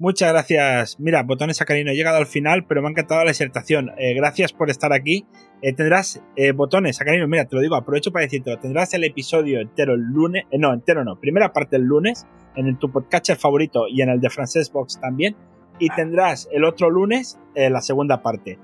Muchas 0.00 0.30
gracias. 0.30 1.00
Mira, 1.00 1.24
botones 1.24 1.56
sacarino, 1.56 1.90
he 1.90 1.96
llegado 1.96 2.18
al 2.18 2.26
final, 2.26 2.64
pero 2.68 2.80
me 2.80 2.86
ha 2.86 2.90
encantado 2.92 3.24
la 3.24 3.32
disertación. 3.32 3.90
Eh, 3.98 4.14
gracias 4.14 4.52
por 4.52 4.70
estar 4.70 4.92
aquí. 4.92 5.26
Eh, 5.60 5.72
tendrás 5.72 6.22
eh, 6.36 6.52
botones 6.52 6.98
sacarino, 6.98 7.26
mira, 7.26 7.46
te 7.46 7.56
lo 7.56 7.62
digo, 7.62 7.74
aprovecho 7.74 8.12
para 8.12 8.24
decirte, 8.24 8.56
tendrás 8.58 8.94
el 8.94 9.02
episodio 9.02 9.60
entero 9.60 9.94
el 9.94 10.02
lunes, 10.02 10.44
no, 10.56 10.72
entero 10.72 11.02
no, 11.02 11.18
primera 11.18 11.52
parte 11.52 11.74
el 11.74 11.82
lunes, 11.82 12.28
en 12.54 12.78
tu 12.78 12.92
podcatcher 12.92 13.38
favorito 13.38 13.88
y 13.88 14.02
en 14.02 14.10
el 14.10 14.20
de 14.20 14.30
Frances 14.30 14.70
Box 14.70 15.00
también, 15.00 15.34
y 15.80 15.88
tendrás 15.88 16.48
el 16.52 16.62
otro 16.62 16.90
lunes 16.90 17.36
la 17.56 17.80
segunda 17.80 18.22
parte. 18.22 18.56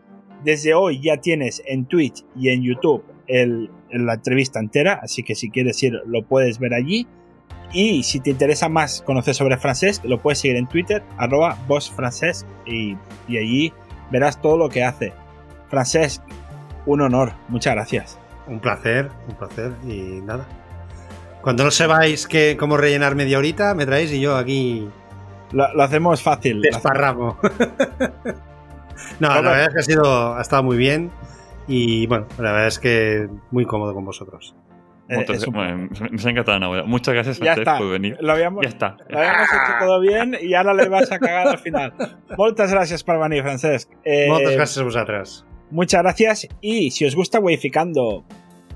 Desde 0.44 0.72
hoy 0.74 1.00
ya 1.02 1.16
tienes 1.16 1.64
en 1.66 1.86
Twitch 1.86 2.24
y 2.36 2.50
en 2.50 2.62
YouTube 2.62 3.02
la 3.26 4.14
entrevista 4.14 4.60
entera, 4.60 5.00
así 5.02 5.24
que 5.24 5.34
si 5.34 5.50
quieres 5.50 5.82
ir 5.82 5.94
lo 6.06 6.24
puedes 6.26 6.60
ver 6.60 6.74
allí. 6.74 7.08
Y 7.74 8.04
si 8.04 8.20
te 8.20 8.30
interesa 8.30 8.68
más 8.68 9.02
conocer 9.02 9.34
sobre 9.34 9.58
francés, 9.58 10.00
lo 10.04 10.22
puedes 10.22 10.38
seguir 10.38 10.56
en 10.56 10.68
Twitter, 10.68 11.02
arroba 11.18 11.58
francés, 11.94 12.46
y, 12.64 12.96
y 13.28 13.36
allí 13.36 13.72
verás 14.10 14.40
todo 14.40 14.56
lo 14.56 14.68
que 14.68 14.84
hace. 14.84 15.12
Francés, 15.68 16.22
un 16.86 17.00
honor, 17.00 17.32
muchas 17.48 17.74
gracias. 17.74 18.18
Un 18.46 18.60
placer, 18.60 19.10
un 19.28 19.34
placer, 19.34 19.72
y 19.84 20.20
nada. 20.22 20.46
Cuando 21.42 21.64
no 21.64 21.70
sepáis 21.70 22.26
que, 22.26 22.56
cómo 22.56 22.76
rellenar 22.76 23.16
media 23.16 23.38
horita, 23.38 23.74
me 23.74 23.84
traéis 23.84 24.12
y 24.12 24.20
yo 24.20 24.36
aquí. 24.36 24.88
Lo, 25.52 25.82
hacemos 25.82 26.22
fácil. 26.22 26.62
Desparramo. 26.62 27.38
no, 29.20 29.28
la 29.28 29.40
verdad 29.40 29.66
es 29.66 29.74
que 29.74 29.80
ha, 29.80 29.82
sido, 29.82 30.34
ha 30.36 30.40
estado 30.40 30.62
muy 30.62 30.76
bien. 30.76 31.10
Y 31.66 32.06
bueno, 32.06 32.26
la 32.38 32.52
verdad 32.52 32.68
es 32.68 32.78
que 32.78 33.28
muy 33.50 33.66
cómodo 33.66 33.92
con 33.94 34.04
vosotros. 34.04 34.54
Eh, 35.08 35.24
me 35.52 36.22
ha 36.24 36.30
encantado, 36.30 36.86
Muchas 36.86 37.14
gracias 37.14 37.38
por 37.38 37.90
venir. 37.90 38.16
Lo 38.20 38.32
habíamos, 38.32 38.62
ya 38.62 38.68
está. 38.68 38.96
Lo 39.08 39.18
habíamos 39.18 39.48
hecho 39.48 39.72
todo 39.78 40.00
bien 40.00 40.36
y 40.40 40.54
ahora 40.54 40.72
le 40.74 40.88
vas 40.88 41.12
a 41.12 41.18
cagar 41.18 41.48
al 41.48 41.58
final. 41.58 41.92
Muchas 42.38 42.70
gracias 42.70 43.04
por 43.04 43.20
venir, 43.20 43.42
Francesc. 43.42 43.90
Eh, 44.04 44.28
Muchas 44.28 44.52
gracias 44.52 44.78
a 44.78 44.82
vosotras. 44.84 45.46
Muchas 45.70 46.02
gracias. 46.02 46.48
Y 46.60 46.90
si 46.90 47.04
os 47.04 47.14
gusta 47.14 47.38
Wayficando, 47.38 48.24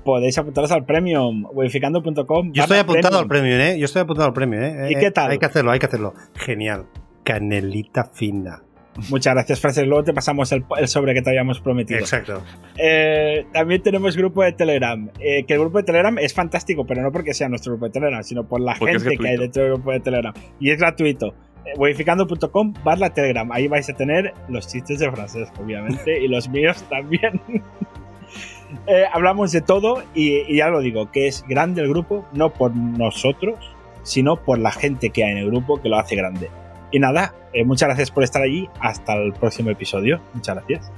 podéis 0.03 0.37
apuntaros 0.37 0.71
al 0.71 0.85
premium, 0.85 1.45
wayficando.com. 1.51 2.51
Yo 2.53 2.63
estoy 2.63 2.79
apuntado 2.79 3.19
al 3.19 3.27
premium, 3.27 3.59
¿eh? 3.59 3.79
Yo 3.79 3.85
estoy 3.85 4.03
apuntado 4.03 4.27
al 4.27 4.33
premium, 4.33 4.63
¿eh? 4.63 4.87
¿Y 4.91 4.95
qué 4.95 5.11
tal? 5.11 5.31
Hay 5.31 5.39
que 5.39 5.45
hacerlo, 5.45 5.71
hay 5.71 5.79
que 5.79 5.85
hacerlo. 5.87 6.13
Genial. 6.35 6.85
Canelita 7.23 8.05
fina. 8.13 8.63
Muchas 9.09 9.33
gracias, 9.33 9.59
Frances. 9.59 9.87
Luego 9.87 10.03
te 10.03 10.13
pasamos 10.13 10.51
el, 10.51 10.65
sobre 10.85 11.13
que 11.13 11.21
te 11.21 11.29
habíamos 11.29 11.59
prometido. 11.61 11.99
Exacto. 11.99 12.41
Eh, 12.77 13.45
también 13.53 13.81
tenemos 13.81 14.17
grupo 14.17 14.43
de 14.43 14.51
Telegram. 14.51 15.09
Eh, 15.19 15.45
que 15.45 15.53
el 15.53 15.59
grupo 15.59 15.77
de 15.77 15.83
Telegram 15.85 16.17
es 16.17 16.33
fantástico, 16.33 16.85
pero 16.85 17.01
no 17.01 17.11
porque 17.11 17.33
sea 17.33 17.47
nuestro 17.49 17.73
grupo 17.73 17.85
de 17.85 17.91
Telegram, 17.91 18.23
sino 18.23 18.47
por 18.47 18.59
la 18.59 18.75
gente 18.75 19.17
que 19.17 19.27
hay 19.27 19.37
dentro 19.37 19.63
del 19.63 19.73
grupo 19.73 19.91
de 19.91 19.99
Telegram. 19.99 20.33
Y 20.59 20.71
es 20.71 20.77
gratuito. 20.77 21.33
Eh, 21.65 21.77
modificando.com 21.77 22.73
barra 22.83 23.11
Telegram. 23.11 23.49
Ahí 23.51 23.67
vais 23.67 23.89
a 23.89 23.93
tener 23.93 24.33
los 24.49 24.67
chistes 24.67 24.99
de 24.99 25.09
francés, 25.11 25.49
obviamente, 25.59 26.21
y 26.21 26.27
los 26.27 26.49
míos 26.49 26.83
también. 26.89 27.41
hablamos 29.13 29.51
de 29.51 29.61
todo 29.61 30.03
y, 30.13 30.41
y, 30.51 30.57
ya 30.57 30.69
lo 30.69 30.81
digo, 30.81 31.11
que 31.11 31.27
es 31.27 31.43
grande 31.47 31.81
el 31.81 31.89
grupo, 31.89 32.27
no 32.33 32.51
por 32.51 32.75
nosotros, 32.75 33.57
sino 34.03 34.37
por 34.37 34.59
la 34.59 34.71
gente 34.71 35.09
que 35.09 35.23
hay 35.23 35.31
en 35.31 35.37
el 35.39 35.47
grupo 35.47 35.81
que 35.81 35.89
lo 35.89 35.97
hace 35.97 36.15
grande. 36.15 36.49
Y 36.91 36.99
nada, 36.99 37.33
eh, 37.53 37.63
muchas 37.63 37.87
gracias 37.87 38.11
por 38.11 38.23
estar 38.23 38.41
allí. 38.41 38.69
Hasta 38.79 39.13
el 39.15 39.33
próximo 39.33 39.69
episodio. 39.69 40.21
Muchas 40.33 40.55
gracias. 40.55 40.91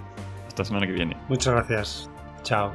Hasta 0.47 0.61
la 0.61 0.65
semana 0.65 0.87
que 0.87 0.93
viene. 0.93 1.17
Muchas 1.27 1.53
gracias. 1.53 2.09
Chao. 2.43 2.71